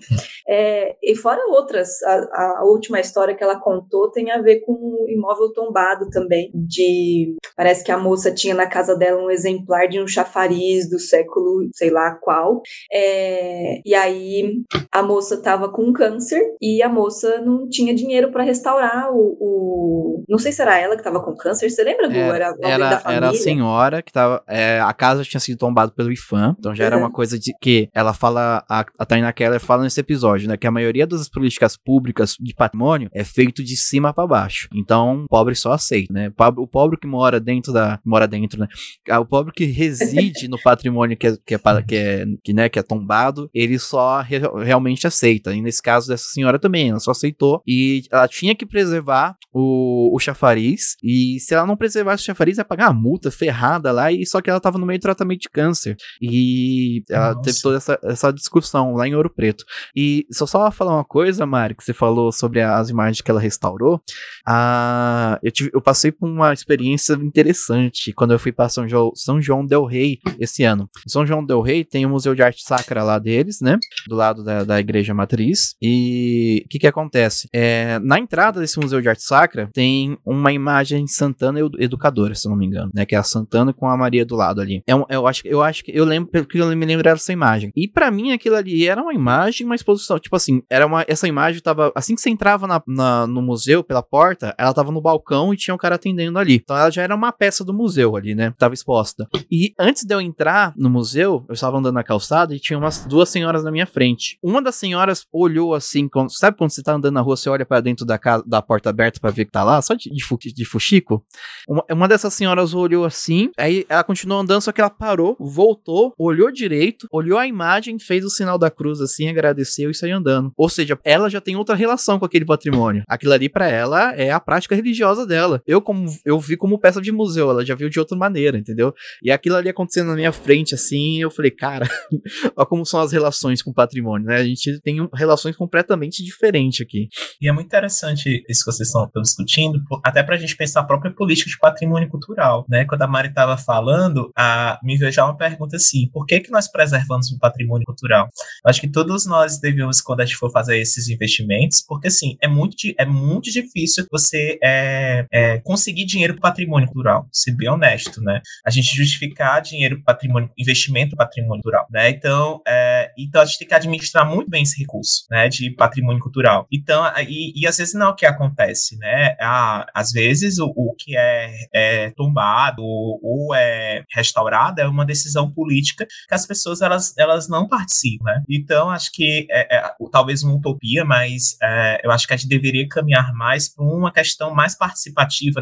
É, 0.49 0.97
e 1.03 1.15
fora 1.15 1.41
outras, 1.49 2.03
a, 2.03 2.59
a, 2.61 2.65
última 2.65 3.01
história 3.01 3.35
que 3.35 3.43
ela 3.43 3.61
contou 3.61 4.11
tem 4.11 4.31
a 4.31 4.41
ver 4.41 4.61
com 4.61 4.73
um 4.73 5.09
imóvel 5.09 5.53
tombado 5.53 5.72
também, 6.11 6.51
de 6.55 7.37
parece 7.57 7.85
que 7.85 7.93
a 7.93 7.99
moça 7.99 8.33
tinha 8.33 8.55
na 8.55 8.67
casa 8.67 8.97
dela 8.97 9.23
um 9.23 9.31
exemplar 9.31 9.89
de 9.89 10.01
um 10.01 10.07
chafariz 10.07 10.89
do 10.89 10.99
século, 10.99 11.69
sei 11.73 11.91
lá 11.91 12.15
qual, 12.21 12.61
é, 12.93 13.81
e 13.85 13.95
aí 13.95 14.63
a 14.91 15.03
moça 15.03 15.35
estava 15.35 15.71
com 15.71 15.93
câncer 15.93 16.43
e 16.61 16.83
a 16.83 16.89
moça 16.89 17.41
não 17.41 17.69
tinha 17.69 17.95
dinheiro 17.95 18.31
para 18.31 18.43
restaurar 18.43 19.11
o, 19.11 19.37
o, 19.41 20.25
Não 20.29 20.39
sei 20.39 20.53
se 20.53 20.63
era 20.63 20.79
ela 20.79 20.95
que 20.95 21.01
estava 21.01 21.23
com 21.23 21.37
câncer, 21.37 21.71
você 21.71 21.83
lembra 21.83 22.09
do? 22.09 22.15
É, 22.15 22.29
era, 22.29 22.55
era, 22.63 23.03
era 23.05 23.31
a 23.31 23.35
senhora 23.35 24.03
que 24.03 24.13
tava. 24.13 24.43
É, 24.49 24.81
a 24.81 24.93
casa 24.93 25.25
tinha 25.25 25.41
sido 25.41 25.59
tombada 25.59 25.93
pelo 25.93 26.13
IFAM, 26.13 26.57
então 26.59 26.75
já 26.75 26.85
uhum. 26.85 26.87
era 26.87 26.97
uma 26.99 27.11
coisa 27.11 27.39
de 27.39 27.53
que 27.61 27.89
ela 27.95 28.13
fala. 28.13 28.65
A, 28.69 28.85
a 28.99 29.07
Taina 29.07 29.33
Keller 29.33 29.61
fala 29.61 29.83
nesse 29.83 30.01
episódio, 30.01 30.49
né? 30.49 30.57
Que 30.57 30.67
a 30.67 30.71
maioria 30.71 31.07
das 31.07 31.29
políticas 31.29 31.77
públicas 31.77 32.37
de 32.39 32.55
patrimônio 32.55 33.09
é 33.13 33.25
feito 33.25 33.63
de 33.63 33.77
cima 33.77 34.13
para 34.13 34.27
baixo. 34.27 34.69
Então, 34.75 35.25
o 35.25 35.29
pobre 35.29 35.55
só 35.63 35.73
aceita, 35.73 36.13
né? 36.13 36.33
O 36.57 36.67
pobre 36.67 36.99
que 36.99 37.07
mora 37.07 37.41
dentro 37.41 37.73
da. 37.73 38.01
Mora 38.05 38.27
dentro, 38.27 38.61
né? 38.61 38.69
Ah, 39.09 39.21
o 39.21 39.27
pobre 39.27 39.53
que 39.53 39.65
reside 39.65 40.49
no 40.49 40.61
patrimônio 40.61 41.17
que 41.17 41.27
é, 41.27 41.37
que 41.45 41.55
é, 41.55 41.59
que 41.87 41.97
é, 41.97 42.25
que, 42.43 42.53
né, 42.53 42.69
que 42.69 42.79
é 42.79 42.83
tombado, 42.83 43.51
ele 43.55 43.79
só 43.79 44.21
re, 44.21 44.41
realmente 44.65 45.07
aceita. 45.07 45.55
E 45.55 45.61
nesse 45.61 45.83
caso 45.83 46.09
dessa 46.09 46.29
senhora 46.29 46.59
também 46.59 46.91
ela 46.91 47.01
só 47.01 47.11
aceitou. 47.11 47.63
E 47.67 48.03
ela 48.11 48.29
tinha 48.29 48.55
que 48.55 48.67
preservar 48.67 49.37
o, 49.53 50.15
o 50.15 50.19
chafariz. 50.19 50.97
E 51.03 51.39
se 51.41 51.55
ela 51.55 51.67
não 51.67 51.77
preservasse 51.77 52.23
o 52.23 52.27
chafariz, 52.27 52.59
ia 52.59 52.65
pagar 52.65 52.91
uma 52.91 53.01
multa 53.01 53.31
ferrada 53.31 53.93
lá. 53.93 54.11
E 54.11 54.27
só 54.27 54.41
que 54.41 54.51
ela 54.51 54.61
tava 54.61 54.79
no 54.79 54.87
meio 54.87 54.99
do 54.99 55.03
tratamento 55.03 55.41
de 55.41 55.49
câncer. 55.49 55.97
E 56.21 57.03
ela 57.11 57.35
Nossa. 57.35 57.43
teve 57.43 57.61
toda 57.61 57.77
essa, 57.77 57.99
essa 58.03 58.33
discussão 58.33 58.95
lá 58.95 59.07
em 59.07 59.15
Ouro 59.15 59.31
Preto. 59.31 59.65
E 59.95 60.27
só 60.31 60.47
só 60.47 60.71
falar 60.71 60.95
uma 60.95 61.05
coisa, 61.05 61.47
Mari, 61.47 61.75
que 61.75 61.85
você 61.85 61.93
falou 61.93 62.33
sobre 62.33 62.61
as 62.61 62.89
imagens 62.89 63.21
que 63.21 63.31
ela 63.31 63.41
restaurou. 63.41 64.01
Ah, 64.47 65.39
eu, 65.43 65.52
tive, 65.53 65.71
eu 65.73 65.81
passei 65.81 66.11
por 66.11 66.29
uma 66.29 66.53
experiência 66.53 67.15
interessante 67.15 68.13
quando 68.13 68.33
eu 68.33 68.39
fui 68.39 68.53
para 68.53 68.69
São 68.69 68.89
João, 68.89 69.13
São 69.15 69.41
João 69.41 69.65
Del 69.65 69.85
Rei 69.85 70.19
esse 70.41 70.65
ano. 70.65 70.89
Em 71.07 71.11
São 71.11 71.27
João 71.27 71.45
Del 71.45 71.61
Rei 71.61 71.85
tem 71.85 72.05
o 72.05 72.11
Museu 72.11 72.35
de 72.35 72.43
Arte 72.43 72.63
Sacra 72.63 73.03
lá 73.03 73.19
deles, 73.19 73.61
né? 73.61 73.79
Do 74.09 74.17
lado 74.17 74.43
da, 74.43 74.65
da 74.65 74.81
igreja 74.81 75.15
matriz. 75.15 75.75
E 75.81 76.63
o 76.65 76.69
que 76.69 76.79
que 76.79 76.87
acontece? 76.87 77.49
É, 77.53 77.99
na 78.01 78.19
entrada 78.19 78.61
desse 78.61 78.79
Museu 78.79 79.01
de 79.01 79.09
Arte 79.09 79.23
Sacra 79.23 79.71
tem 79.73 80.19
uma 80.25 80.53
imagem 80.53 81.07
Santana 81.07 81.61
educadora, 81.79 82.35
se 82.35 82.49
não 82.49 82.57
me 82.57 82.67
engano, 82.67 82.91
né? 82.95 83.05
Que 83.05 83.15
é 83.15 83.19
a 83.19 83.23
Santana 83.23 83.73
com 83.73 83.87
a 83.87 83.97
Maria 83.97 84.25
do 84.25 84.37
lado 84.37 84.61
ali. 84.61 84.83
É 84.87 84.95
um, 84.95 85.05
eu 85.09 85.27
acho, 85.27 85.47
eu 85.47 85.63
acho 85.63 85.85
que 85.85 85.93
eu 85.95 86.05
lembro, 86.05 86.31
pelo 86.31 86.47
que 86.47 86.59
eu 86.59 86.67
me 86.75 86.87
lembro 86.87 87.05
dessa 87.05 87.33
imagem. 87.33 87.71
E 87.77 87.87
para 87.89 88.11
mim 88.11 88.33
aquilo 88.33 88.57
ali 88.57 88.87
era 88.87 89.03
uma 89.03 89.15
imagem, 89.15 89.67
uma 89.67 89.75
exposição, 89.75 90.19
tipo 90.19 90.35
assim, 90.35 90.63
era 90.71 90.87
uma 90.87 91.05
essa 91.09 91.29
imagem 91.29 91.61
tava 91.61 91.93
assim 91.95 92.15
que 92.15 92.21
você 92.21 92.31
entrava 92.31 92.67
na, 92.67 92.83
na, 92.87 93.27
no 93.27 93.43
museu 93.43 93.83
pela 93.85 94.03
porta, 94.03 94.55
ela 94.59 94.73
tava 94.73 94.91
no 94.91 95.01
balcão 95.01 95.42
e 95.51 95.57
tinha 95.57 95.75
um 95.75 95.79
cara 95.79 95.95
atendendo 95.95 96.39
ali. 96.39 96.57
Então 96.57 96.77
ela 96.77 96.91
já 96.91 97.03
era 97.03 97.15
uma 97.15 97.33
peça 97.33 97.65
do 97.65 97.73
museu 97.73 98.15
ali, 98.17 98.35
né? 98.35 98.53
Tava 98.59 98.75
exposta. 98.75 99.27
E 99.51 99.73
antes 99.79 100.05
de 100.05 100.15
eu 100.15 100.21
entrar 100.21 100.75
no 100.77 100.91
museu, 100.91 101.47
eu 101.49 101.55
estava 101.55 101.79
andando 101.79 101.95
na 101.95 102.05
calçada 102.05 102.55
e 102.55 102.61
tinha 102.61 102.79
umas 102.79 103.07
duas 103.07 103.31
senhoras 103.31 103.65
na 103.65 103.71
minha 103.71 103.87
frente. 103.87 104.39
Uma 104.43 104.61
das 104.61 104.75
senhoras 104.75 105.25
olhou 105.33 105.75
assim, 105.75 106.09
Sabe 106.29 106.57
quando 106.57 106.71
você 106.71 106.83
tá 106.83 106.93
andando 106.93 107.15
na 107.15 107.21
rua, 107.21 107.37
você 107.37 107.49
olha 107.49 107.65
para 107.65 107.81
dentro 107.81 108.05
da, 108.05 108.19
casa, 108.19 108.45
da 108.47 108.61
porta 108.61 108.91
aberta 108.91 109.19
para 109.21 109.31
ver 109.31 109.45
que 109.47 109.51
tá 109.51 109.65
lá, 109.65 109.81
só 109.81 109.95
de, 109.95 110.11
de, 110.11 110.53
de 110.53 110.65
fuxico? 110.65 111.25
Uma, 111.69 111.85
uma 111.91 112.09
dessas 112.09 112.35
senhoras 112.35 112.75
olhou 112.75 113.05
assim, 113.05 113.51
aí 113.57 113.87
ela 113.89 114.05
continuou 114.05 114.41
andando, 114.41 114.61
só 114.61 114.73
que 114.73 114.81
ela 114.81 114.91
parou, 114.91 115.37
voltou, 115.39 116.13
olhou 116.19 116.51
direito, 116.51 117.07
olhou 117.11 117.39
a 117.39 117.47
imagem, 117.47 117.99
fez 117.99 118.25
o 118.25 118.31
sinal 118.31 118.59
da 118.59 118.71
cruz 118.71 119.01
assim, 119.01 119.29
agradeceu 119.29 119.91
e 119.91 119.95
saiu 119.95 120.17
andando. 120.17 120.53
Ou 120.57 120.69
seja, 120.69 120.99
ela 121.05 121.29
já 121.29 121.41
tem 121.41 121.57
outra 121.57 121.75
relação 121.75 122.19
com 122.19 122.25
aquele 122.25 122.45
patrimônio. 122.45 123.05
Aquilo 123.09 123.33
ali 123.33 123.49
para 123.49 123.69
ela 123.69 124.13
é 124.15 124.31
a 124.31 124.41
prática 124.41 124.75
religiosa 124.75 125.27
dela. 125.27 125.32
Eu 125.67 125.81
como 125.81 126.07
eu 126.25 126.39
vi 126.39 126.57
como 126.57 126.79
peça 126.79 127.01
de 127.01 127.13
museu, 127.13 127.51
ela 127.51 127.65
já 127.65 127.75
viu 127.75 127.89
de 127.89 127.99
outra 127.99 128.17
maneira, 128.17 128.59
entendeu? 128.59 128.95
E 129.23 129.31
aquilo 129.31 129.57
ali 129.57 129.69
acontecendo 129.69 130.09
na 130.09 130.15
minha 130.15 130.33
frente 130.33 130.75
assim, 130.75 131.21
eu 131.21 131.31
falei, 131.31 131.51
cara, 131.51 131.89
olha 132.57 132.67
como 132.67 132.85
são 132.87 133.01
as 133.01 133.13
relações 133.13 133.63
com 133.63 133.71
o 133.71 133.75
patrimônio, 133.75 134.27
né? 134.27 134.37
A 134.37 134.45
gente 134.45 134.81
tem 134.81 135.09
relações 135.15 135.57
completamente 135.57 136.23
diferentes 136.23 136.43
diferente 136.43 136.83
aqui. 136.83 137.09
E 137.41 137.49
é 137.49 137.53
muito 137.53 137.67
interessante 137.67 138.45
isso 138.49 138.65
que 138.65 138.73
vocês 138.73 138.89
estão 138.89 139.09
discutindo, 139.23 139.81
até 140.05 140.23
para 140.23 140.35
a 140.35 140.39
gente 140.39 140.57
pensar 140.57 140.81
a 140.81 140.85
própria 140.85 141.13
política 141.13 141.49
de 141.49 141.59
patrimônio 141.59 142.09
cultural, 142.09 142.65
né? 142.69 142.85
Quando 142.85 143.03
a 143.03 143.07
Mari 143.07 143.29
estava 143.29 143.57
falando, 143.57 144.31
a, 144.37 144.79
me 144.83 144.97
veio 144.97 145.13
já 145.13 145.25
uma 145.25 145.37
pergunta 145.37 145.77
assim, 145.77 146.09
por 146.13 146.27
que 146.27 146.41
que 146.41 146.51
nós 146.51 146.71
preservamos 146.71 147.31
o 147.31 147.39
patrimônio 147.39 147.85
cultural? 147.85 148.29
Eu 148.65 148.71
acho 148.71 148.81
que 148.81 148.89
todos 148.89 149.27
nós 149.27 149.61
devemos, 149.61 150.01
quando 150.01 150.21
a 150.21 150.25
gente 150.25 150.37
for 150.37 150.51
fazer 150.51 150.79
esses 150.79 151.09
investimentos, 151.09 151.83
porque 151.87 152.09
assim, 152.09 152.37
é 152.41 152.49
muito, 152.49 152.77
é 152.99 153.05
muito 153.05 153.51
difícil 153.51 154.07
você 154.11 154.59
é, 154.63 155.12
é, 155.33 155.59
conseguir 155.61 156.05
dinheiro 156.05 156.35
para 156.35 156.51
patrimônio 156.51 156.89
cultural, 156.89 157.27
ser 157.33 157.53
bem 157.53 157.69
honesto, 157.69 158.21
né? 158.21 158.41
A 158.65 158.71
gente 158.71 158.95
justificar 158.95 159.61
dinheiro 159.63 160.03
para 160.03 160.15
patrimônio, 160.15 160.51
investimento 160.59 161.17
patrimônio 161.17 161.63
cultural, 161.63 161.87
né? 161.91 162.11
Então, 162.11 162.61
é, 162.67 163.11
então 163.19 163.41
a 163.41 163.45
gente 163.45 163.59
tem 163.59 163.69
que 163.69 163.75
administrar 163.75 164.29
muito 164.29 164.51
bem 164.51 164.63
esse 164.63 164.79
recurso, 164.79 165.25
né? 165.31 165.49
De 165.49 165.71
patrimônio 165.71 166.21
cultural. 166.21 166.67
Então, 166.71 167.05
e, 167.29 167.61
e 167.61 167.67
às 167.67 167.77
vezes 167.77 167.95
não 167.95 168.07
é 168.07 168.11
o 168.11 168.15
que 168.15 168.27
acontece, 168.27 168.97
né? 168.99 169.37
Ah, 169.41 169.87
às 169.95 170.13
vezes 170.13 170.59
o, 170.59 170.73
o 170.77 170.95
que 170.95 171.17
é, 171.17 171.67
é 171.73 172.11
tombado 172.11 172.83
ou 172.83 173.55
é 173.55 174.05
restaurado 174.15 174.81
é 174.81 174.87
uma 174.87 175.05
decisão 175.05 175.51
política 175.51 176.07
que 176.29 176.35
as 176.35 176.47
pessoas 176.47 176.83
elas, 176.83 177.17
elas 177.17 177.49
não 177.49 177.69
participam, 177.69 178.25
né? 178.25 178.43
Então, 178.49 178.91
acho 178.91 179.11
que 179.13 179.47
é, 179.51 179.77
é 179.77 179.95
talvez 180.11 180.43
uma 180.43 180.55
utopia, 180.55 181.05
mas 181.05 181.57
é, 181.63 182.01
eu 182.05 182.11
acho 182.11 182.27
que 182.27 182.35
a 182.35 182.37
gente 182.37 182.49
deveria 182.49 182.87
caminhar 182.89 183.33
mais 183.35 183.69
para 183.69 183.85
uma 183.85 184.13
questão 184.13 184.55
mais 184.55 184.77
participativa 184.77 185.02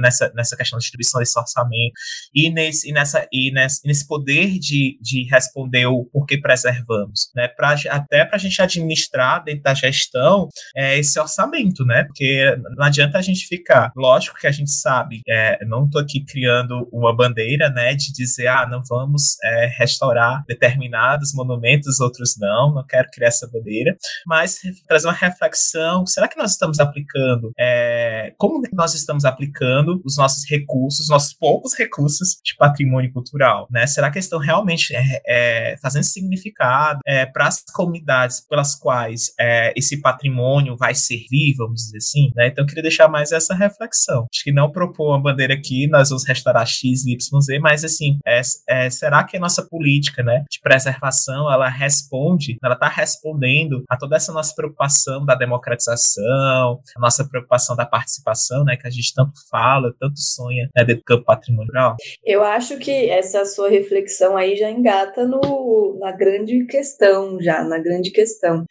nessa, 0.00 0.32
nessa 0.34 0.56
questão 0.56 0.76
da 0.76 0.80
distribuição 0.80 1.20
desse 1.20 1.38
orçamento 1.38 1.92
e 2.34 2.50
nesse, 2.50 2.88
e 2.88 2.92
nessa, 2.92 3.26
e 3.32 3.52
nesse, 3.52 3.86
nesse 3.86 4.06
poder 4.06 4.58
de, 4.58 4.98
de 5.00 5.24
responder 5.24 5.86
o 5.86 6.04
porquê 6.12 6.38
preservamos, 6.38 7.30
né? 7.34 7.40
né, 7.40 7.48
pra, 7.48 7.74
até 7.88 8.24
para 8.24 8.36
a 8.36 8.38
gente 8.38 8.60
administrar 8.60 9.42
dentro 9.42 9.62
da 9.62 9.72
gestão 9.72 10.48
é, 10.76 10.98
esse 10.98 11.18
orçamento, 11.18 11.84
né? 11.84 12.04
Porque 12.04 12.56
não 12.76 12.84
adianta 12.84 13.18
a 13.18 13.22
gente 13.22 13.46
ficar. 13.46 13.90
Lógico 13.96 14.38
que 14.38 14.46
a 14.46 14.52
gente 14.52 14.70
sabe, 14.70 15.22
é, 15.26 15.64
não 15.64 15.86
estou 15.86 16.02
aqui 16.02 16.22
criando 16.24 16.86
uma 16.92 17.16
bandeira, 17.16 17.70
né, 17.70 17.94
de 17.94 18.12
dizer, 18.12 18.48
ah, 18.48 18.66
não 18.66 18.82
vamos 18.86 19.36
é, 19.42 19.66
restaurar 19.78 20.44
determinados 20.46 21.32
monumentos, 21.32 22.00
outros 22.00 22.36
não, 22.38 22.74
não 22.74 22.84
quero 22.86 23.08
criar 23.10 23.28
essa 23.28 23.48
bandeira, 23.50 23.96
mas 24.26 24.58
trazer 24.86 25.06
uma 25.06 25.14
reflexão, 25.14 26.04
será 26.04 26.28
que 26.28 26.36
nós 26.36 26.52
estamos 26.52 26.78
aplicando, 26.78 27.52
é, 27.58 28.34
como 28.36 28.60
nós 28.72 28.94
estamos 28.94 29.24
aplicando 29.30 30.00
os 30.04 30.16
nossos 30.16 30.48
recursos, 30.48 31.08
nossos 31.08 31.32
poucos 31.32 31.74
recursos 31.74 32.36
de 32.44 32.54
patrimônio 32.56 33.12
cultural, 33.12 33.66
né? 33.70 33.86
Será 33.86 34.10
que 34.10 34.18
estão 34.18 34.38
realmente 34.38 34.94
é, 34.94 35.22
é, 35.26 35.76
fazendo 35.78 36.04
significado 36.04 37.00
é, 37.06 37.26
para 37.26 37.46
as 37.46 37.62
comunidades 37.72 38.40
pelas 38.40 38.74
quais 38.74 39.32
é, 39.38 39.72
esse 39.76 40.00
patrimônio 40.00 40.76
vai 40.76 40.94
servir, 40.94 41.54
vamos 41.56 41.82
dizer 41.82 41.98
assim, 41.98 42.30
né? 42.34 42.48
Então 42.48 42.64
eu 42.64 42.66
queria 42.66 42.82
deixar 42.82 43.08
mais 43.08 43.32
essa 43.32 43.54
reflexão. 43.54 44.26
Acho 44.32 44.44
que 44.44 44.52
não 44.52 44.70
propor 44.70 45.10
uma 45.10 45.22
bandeira 45.22 45.54
aqui, 45.54 45.86
nós 45.86 46.10
vamos 46.10 46.26
restaurar 46.26 46.66
X, 46.66 47.06
Y, 47.06 47.40
Z, 47.40 47.58
mas 47.58 47.84
assim, 47.84 48.18
é, 48.26 48.40
é, 48.68 48.90
será 48.90 49.24
que 49.24 49.36
a 49.36 49.40
nossa 49.40 49.62
política, 49.66 50.22
né, 50.22 50.44
de 50.50 50.60
preservação, 50.60 51.50
ela 51.50 51.68
responde, 51.68 52.56
ela 52.62 52.74
está 52.74 52.88
respondendo 52.88 53.82
a 53.88 53.96
toda 53.96 54.16
essa 54.16 54.32
nossa 54.32 54.54
preocupação 54.54 55.24
da 55.24 55.34
democratização, 55.34 56.80
a 56.96 57.00
nossa 57.00 57.24
preocupação 57.24 57.76
da 57.76 57.86
participação, 57.86 58.64
né, 58.64 58.76
que 58.76 58.86
a 58.86 58.90
gente 58.90 59.14
tanto 59.24 59.48
fala, 59.50 59.94
tanto 59.98 60.18
sonha 60.18 60.68
né, 60.76 60.84
dentro 60.84 61.02
do 61.02 61.04
campo 61.04 61.24
patrimonial? 61.24 61.96
Eu 62.24 62.42
acho 62.42 62.78
que 62.78 63.08
essa 63.08 63.44
sua 63.44 63.68
reflexão 63.68 64.36
aí 64.36 64.56
já 64.56 64.70
engata 64.70 65.26
no, 65.26 65.98
na 66.00 66.12
grande 66.12 66.64
questão, 66.66 67.40
já, 67.40 67.62
na 67.62 67.78
grande 67.78 68.10
questão. 68.10 68.64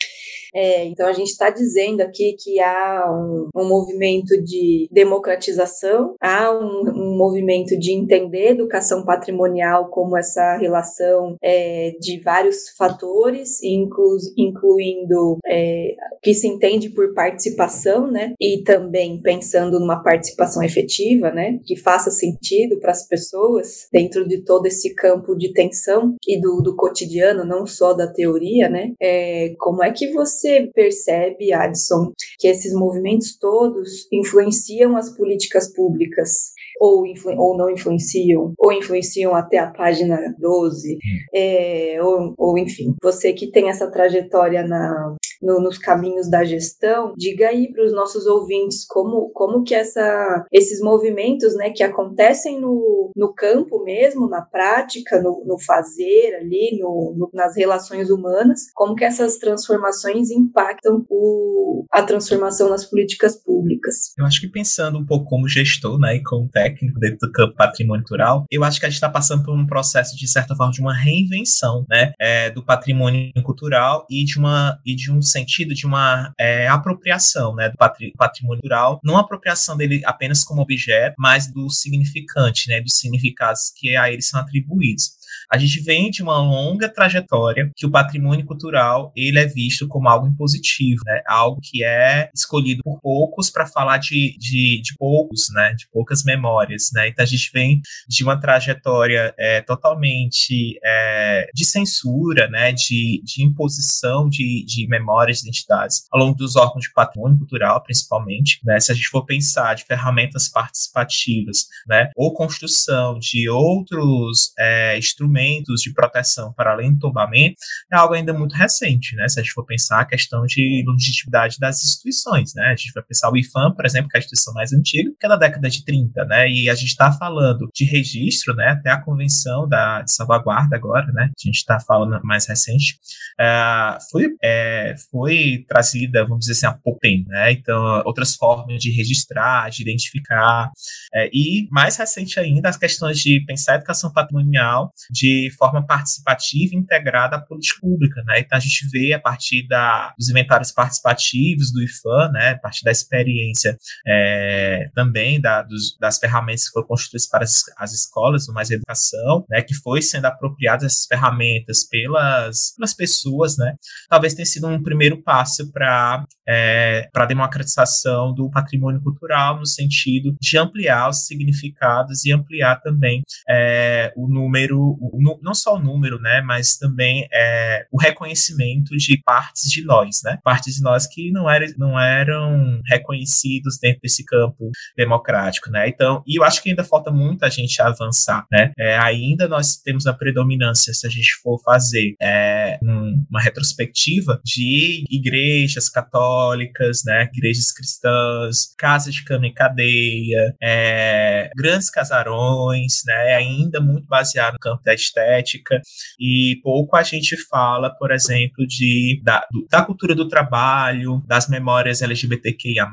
É, 0.54 0.86
então 0.86 1.08
a 1.08 1.14
gente 1.14 1.30
está 1.30 1.50
dizendo 1.50 2.02
aqui 2.02 2.36
que 2.40 2.60
há 2.60 3.06
um, 3.10 3.50
um, 3.56 3.68
movimento 3.68 4.42
de 4.44 4.88
democratização, 4.92 6.16
há 6.22 6.52
um, 6.52 6.90
um, 6.90 7.18
movimento 7.18 7.78
de 7.78 7.92
entender 7.92 8.52
educação 8.52 9.04
patrimonial 9.04 9.90
como 9.90 10.18
essa 10.18 10.58
relação 10.58 11.36
é, 11.42 11.96
de 12.00 12.20
vários 12.22 12.70
fatores, 12.78 13.62
inclu, 13.64 14.18
incluindo 14.38 15.38
é, 15.46 15.96
que 16.22 16.34
se 16.34 16.48
entende 16.48 16.90
por 16.90 17.14
participação, 17.14 18.10
né? 18.10 18.34
E 18.40 18.64
também 18.64 19.22
pensando 19.22 19.80
numa 19.80 20.02
participação 20.02 20.64
efetiva, 20.64 21.32
né? 21.32 21.60
Que 21.66 21.76
faça 21.76 22.10
sentido 22.10 22.80
para 22.80 22.92
as 22.92 23.08
pessoas 23.08 23.88
dentro 23.92 24.28
de 24.28 24.44
todo 24.44 24.66
esse 24.66 24.94
campo 24.96 25.36
de 25.36 25.54
tensão 25.54 26.16
e 26.28 26.40
do, 26.40 26.62
do 26.62 26.76
cotidiano, 26.76 27.46
não 27.46 27.66
só 27.66 27.94
da 27.94 28.08
teoria, 28.08 28.70
né? 28.70 28.94
É, 29.02 29.54
como 29.60 29.84
é 29.84 29.92
que 29.92 30.12
você 30.12 30.39
você 30.40 30.72
percebe, 30.74 31.54
Adson, 31.54 32.14
que 32.38 32.48
esses 32.48 32.74
movimentos 32.74 33.38
todos 33.38 34.08
influenciam 34.12 34.96
as 34.96 35.16
políticas 35.16 35.72
públicas? 35.74 36.54
Ou, 36.80 37.04
ou 37.38 37.58
não 37.58 37.70
influenciam, 37.70 38.54
ou 38.58 38.72
influenciam 38.72 39.36
até 39.36 39.58
a 39.58 39.70
página 39.70 40.18
12, 40.40 40.98
é, 41.34 41.98
ou, 42.02 42.34
ou 42.38 42.58
enfim, 42.58 42.96
você 43.04 43.34
que 43.34 43.52
tem 43.52 43.70
essa 43.70 43.92
trajetória 43.92 44.66
na, 44.66 45.16
no, 45.42 45.62
nos 45.62 45.78
caminhos 45.78 46.30
da 46.30 46.44
gestão, 46.44 47.14
diga 47.18 47.50
aí 47.50 47.72
para 47.72 47.84
os 47.84 47.94
nossos 47.94 48.26
ouvintes 48.26 48.86
como, 48.88 49.30
como 49.32 49.64
que 49.64 49.74
essa, 49.74 50.46
esses 50.52 50.82
movimentos 50.82 51.56
né, 51.56 51.72
que 51.72 51.84
acontecem 51.84 52.60
no, 52.60 53.12
no 53.16 53.34
campo 53.34 53.84
mesmo, 53.84 54.28
na 54.28 54.42
prática, 54.42 55.22
no, 55.22 55.44
no 55.46 55.60
fazer 55.60 56.36
ali, 56.40 56.78
no, 56.80 57.16
no, 57.18 57.30
nas 57.34 57.56
relações 57.56 58.10
humanas, 58.10 58.72
como 58.74 58.96
que 58.96 59.04
essas 59.04 59.38
transformações 59.38 60.30
impactam 60.30 61.06
o, 61.10 61.86
a 61.92 62.04
transformação 62.04 62.70
nas 62.70 62.86
políticas 62.86 63.36
públicas. 63.36 64.14
Eu 64.18 64.26
acho 64.26 64.42
que 64.42 64.48
pensando 64.48 64.98
um 64.98 65.06
pouco 65.06 65.26
como 65.26 65.48
gestor 65.48 66.00
né, 66.00 66.16
e 66.16 66.24
como 66.24 66.50
técnico 66.50 66.69
dentro 67.00 67.28
do 67.28 67.32
campo 67.32 67.56
patrimônio 67.56 68.04
cultural, 68.04 68.46
eu 68.50 68.64
acho 68.64 68.80
que 68.80 68.86
a 68.86 68.90
gente 68.90 68.96
está 68.96 69.10
passando 69.10 69.44
por 69.44 69.56
um 69.56 69.66
processo, 69.66 70.16
de 70.16 70.28
certa 70.28 70.56
forma, 70.56 70.72
de 70.72 70.82
uma 70.82 70.94
reinvenção 70.94 71.86
né, 71.90 72.14
é, 72.20 72.50
do 72.50 72.64
patrimônio 72.64 73.32
cultural 73.44 74.06
e 74.10 74.24
de, 74.24 74.38
uma, 74.38 74.80
e 74.86 74.96
de 74.96 75.12
um 75.12 75.22
sentido 75.22 75.74
de 75.74 75.86
uma 75.86 76.34
é, 76.40 76.68
apropriação 76.68 77.56
né, 77.56 77.70
do 77.70 77.78
patrimônio 78.18 78.62
cultural, 78.62 79.00
não 79.04 79.18
apropriação 79.18 79.78
dele 79.78 80.02
apenas 80.06 80.44
como 80.44 80.62
objeto, 80.62 81.16
mas 81.18 81.52
do 81.52 81.70
significante, 81.70 82.70
né, 82.70 82.82
dos 82.82 82.98
significados 82.98 83.72
que 83.76 83.96
a 83.96 84.12
eles 84.12 84.28
são 84.28 84.40
atribuídos. 84.40 85.19
A 85.52 85.58
gente 85.58 85.82
vem 85.82 86.12
de 86.12 86.22
uma 86.22 86.38
longa 86.38 86.88
trajetória 86.88 87.72
que 87.76 87.86
o 87.86 87.90
patrimônio 87.90 88.46
cultural 88.46 89.12
ele 89.16 89.40
é 89.40 89.48
visto 89.48 89.88
como 89.88 90.08
algo 90.08 90.28
impositivo, 90.28 91.02
né? 91.06 91.24
Algo 91.28 91.60
que 91.60 91.84
é 91.84 92.30
escolhido 92.36 92.84
por 92.84 93.00
poucos 93.02 93.50
para 93.50 93.66
falar 93.66 93.98
de, 93.98 94.38
de, 94.38 94.80
de, 94.80 94.96
poucos, 94.96 95.48
né? 95.52 95.74
De 95.74 95.88
poucas 95.92 96.24
memórias, 96.24 96.90
né? 96.94 97.08
Então 97.08 97.24
a 97.24 97.28
gente 97.28 97.50
vem 97.52 97.82
de 98.08 98.24
uma 98.24 98.40
trajetória 98.40 99.34
é, 99.40 99.62
totalmente 99.62 100.80
é, 100.86 101.48
de 101.52 101.66
censura, 101.66 102.48
né? 102.48 102.72
De, 102.72 103.20
de 103.24 103.44
imposição 103.44 104.30
de, 104.30 104.64
de 104.68 104.88
memórias, 104.88 105.40
de 105.40 105.48
identidades 105.48 106.04
ao 106.12 106.20
longo 106.20 106.36
dos 106.36 106.56
órgãos 106.56 106.84
de 106.84 106.94
patrimônio 106.94 107.40
cultural, 107.40 107.82
principalmente, 107.82 108.60
né? 108.64 108.80
Se 108.80 108.92
a 108.92 108.96
gente 108.96 109.08
for 109.08 109.26
pensar 109.26 109.74
de 109.74 109.84
ferramentas 109.86 110.48
participativas, 110.48 111.66
né? 111.88 112.12
Ou 112.16 112.36
construção 112.36 113.18
de 113.18 113.50
outros 113.50 114.54
é, 114.60 114.96
instrumentos 114.96 115.39
de 115.40 115.94
proteção 115.94 116.54
para 116.54 116.72
além 116.72 116.94
do 116.94 117.00
tombamento 117.00 117.56
é 117.92 117.96
algo 117.96 118.14
ainda 118.14 118.34
muito 118.34 118.56
recente, 118.56 119.16
né? 119.16 119.28
Se 119.28 119.40
a 119.40 119.44
gente 119.44 119.54
for 119.54 119.66
pensar 119.66 120.02
a 120.02 120.06
questão 120.06 120.46
de 120.46 120.84
legitimidade 120.88 121.58
das 121.60 121.84
instituições, 121.84 122.54
né? 122.56 122.68
A 122.68 122.76
gente 122.76 122.92
vai 122.94 123.04
pensar 123.04 123.32
o 123.32 123.38
IFAM, 123.38 123.74
por 123.76 123.86
exemplo, 123.86 124.10
que 124.10 124.18
é 124.18 124.20
a 124.20 124.22
instituição 124.22 124.54
mais 124.54 124.74
antiga, 124.74 125.12
que 125.20 125.26
é 125.26 125.30
da 125.30 125.36
década 125.36 125.70
de 125.70 125.84
30, 125.84 126.26
né? 126.26 126.50
E 126.50 126.70
a 126.70 126.76
gente 126.76 126.90
está 126.90 127.12
falando 127.12 127.70
de 127.74 127.86
registro, 127.86 128.56
né? 128.56 128.70
Até 128.70 128.92
a 128.92 129.02
convenção 129.02 129.68
da, 129.68 130.02
de 130.02 130.12
salvaguarda 130.12 130.76
agora, 130.76 131.12
né? 131.12 131.26
A 131.26 131.48
gente 131.48 131.58
está 131.58 131.80
falando 131.80 132.20
mais 132.24 132.48
recente, 132.48 133.00
é, 133.40 133.98
foi, 134.12 134.28
é, 134.44 134.96
foi 135.12 135.66
trazida, 135.68 136.24
vamos 136.24 136.40
dizer 136.42 136.54
assim, 136.54 136.66
há 136.66 136.74
pouco 136.74 137.00
tempo, 137.00 137.30
né? 137.30 137.52
Então, 137.52 138.02
outras 138.06 138.36
formas 138.36 138.82
de 138.82 138.92
registrar, 138.92 139.70
de 139.70 139.82
identificar, 139.82 140.70
é, 141.14 141.30
e 141.34 141.68
mais 141.72 141.98
recente 141.98 142.40
ainda, 142.40 142.70
as 142.70 142.78
questões 142.78 143.18
de 143.20 143.44
pensar 143.46 143.74
a 143.74 143.76
educação 143.76 144.12
patrimonial 144.12 144.92
de 145.10 145.29
forma 145.58 145.86
participativa 145.86 146.76
integrada 146.76 147.36
à 147.36 147.40
política 147.40 147.80
pública, 147.82 148.24
né? 148.24 148.40
Então 148.40 148.58
a 148.58 148.62
gente 148.62 148.88
vê 148.90 149.14
a 149.14 149.20
partir 149.20 149.68
da, 149.68 150.14
dos 150.18 150.30
inventários 150.30 150.72
participativos 150.72 151.72
do 151.72 151.82
IFAM, 151.82 152.32
né? 152.32 152.52
A 152.52 152.60
partir 152.60 152.84
da 152.84 152.92
experiência 152.92 153.78
é, 154.06 154.90
também 154.94 155.40
da, 155.40 155.62
dos, 155.62 155.98
das 156.00 156.18
ferramentas 156.18 156.66
que 156.66 156.72
foram 156.72 156.88
construídas 156.88 157.28
para 157.28 157.44
as, 157.44 157.64
as 157.78 157.94
escolas, 157.94 158.48
no 158.48 158.54
mais 158.54 158.70
educação, 158.70 159.46
né? 159.50 159.62
Que 159.62 159.74
foi 159.74 160.02
sendo 160.02 160.26
apropriadas 160.26 160.86
essas 160.86 161.06
ferramentas 161.06 161.88
pelas, 161.90 162.74
pelas 162.76 162.94
pessoas, 162.94 163.58
né? 163.58 163.76
Talvez 164.10 164.34
tenha 164.34 164.46
sido 164.46 164.68
um 164.68 164.82
primeiro 164.82 165.22
passo 165.22 165.72
para 165.72 166.26
é, 166.48 167.08
para 167.14 167.28
democratização 167.28 168.34
do 168.34 168.50
patrimônio 168.50 169.02
cultural 169.02 169.60
no 169.60 169.68
sentido 169.68 170.36
de 170.42 170.58
ampliar 170.58 171.10
os 171.10 171.28
significados 171.28 172.26
e 172.26 172.32
ampliar 172.32 172.82
também 172.82 173.22
é, 173.48 174.12
o 174.16 174.28
número 174.28 174.98
o, 175.00 175.19
não 175.22 175.54
só 175.54 175.76
o 175.76 175.80
número, 175.80 176.20
né, 176.20 176.42
mas 176.42 176.78
também 176.78 177.28
é, 177.34 177.86
o 177.92 178.00
reconhecimento 178.00 178.96
de 178.98 179.22
partes 179.24 179.70
de 179.70 179.84
nós, 179.84 180.22
né, 180.24 180.40
partes 180.44 180.76
de 180.76 180.82
nós 180.82 181.08
que 181.08 181.32
não, 181.32 181.50
era, 181.50 181.66
não 181.78 182.00
eram 182.00 182.82
reconhecidos 182.86 183.78
dentro 183.82 184.02
desse 184.02 184.24
campo 184.26 184.72
democrático, 184.98 185.70
né, 185.70 185.88
então, 185.88 186.24
e 186.26 186.40
eu 186.40 186.44
acho 186.44 186.62
que 186.62 186.70
ainda 186.70 186.84
falta 186.84 187.12
muito 187.12 187.44
a 187.44 187.50
gente 187.50 187.82
avançar, 187.82 188.46
né, 188.52 188.72
é, 188.78 188.98
ainda 188.98 189.48
nós 189.48 189.78
temos 189.78 190.08
a 190.08 190.14
predominância, 190.14 190.94
se 190.94 191.06
a 191.06 191.10
gente 191.10 191.34
for 191.42 191.60
fazer 191.64 192.16
é, 192.22 192.78
um, 192.82 193.26
uma 193.30 193.42
retrospectiva 193.42 194.40
de 194.44 195.04
igrejas 195.10 195.90
católicas, 195.90 197.04
né, 197.06 197.30
igrejas 197.34 197.72
cristãs, 197.72 198.74
casas 198.78 199.14
de 199.14 199.24
cama 199.24 199.48
e 199.48 199.54
cadeia, 199.54 200.56
é, 200.62 201.50
grandes 201.56 201.90
casarões, 201.90 203.02
né, 203.06 203.36
ainda 203.36 203.80
muito 203.80 204.08
baseado 204.08 204.54
no 204.54 204.60
campo 204.60 204.84
da 204.84 204.94
estética, 205.10 205.82
e 206.20 206.60
pouco 206.64 206.96
a 206.96 207.04
gente 207.04 207.36
fala, 207.48 207.90
por 207.90 208.12
exemplo, 208.12 208.66
de, 208.68 209.22
da, 209.24 209.46
do, 209.52 209.68
da 209.70 209.84
cultura 209.84 210.16
do 210.16 210.28
trabalho, 210.28 211.24
das 211.28 211.50
memórias 211.50 212.02
LGBTQIA, 212.02 212.86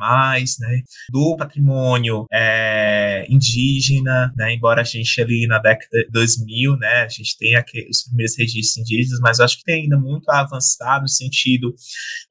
né, 0.58 0.82
do 1.10 1.36
patrimônio 1.36 2.26
é, 2.32 3.26
indígena, 3.28 4.32
né, 4.36 4.54
embora 4.54 4.80
a 4.80 4.84
gente 4.84 5.20
ali 5.20 5.46
na 5.46 5.58
década 5.58 5.88
de 5.92 6.10
2000, 6.10 6.76
né, 6.76 7.02
a 7.02 7.08
gente 7.08 7.36
aqui 7.56 7.86
os 7.90 8.02
primeiros 8.02 8.36
registros 8.36 8.78
indígenas, 8.78 9.20
mas 9.20 9.40
acho 9.40 9.58
que 9.58 9.64
tem 9.64 9.82
ainda 9.82 9.98
muito 9.98 10.28
a 10.30 10.40
avançar 10.40 11.00
no 11.00 11.08
sentido 11.08 11.74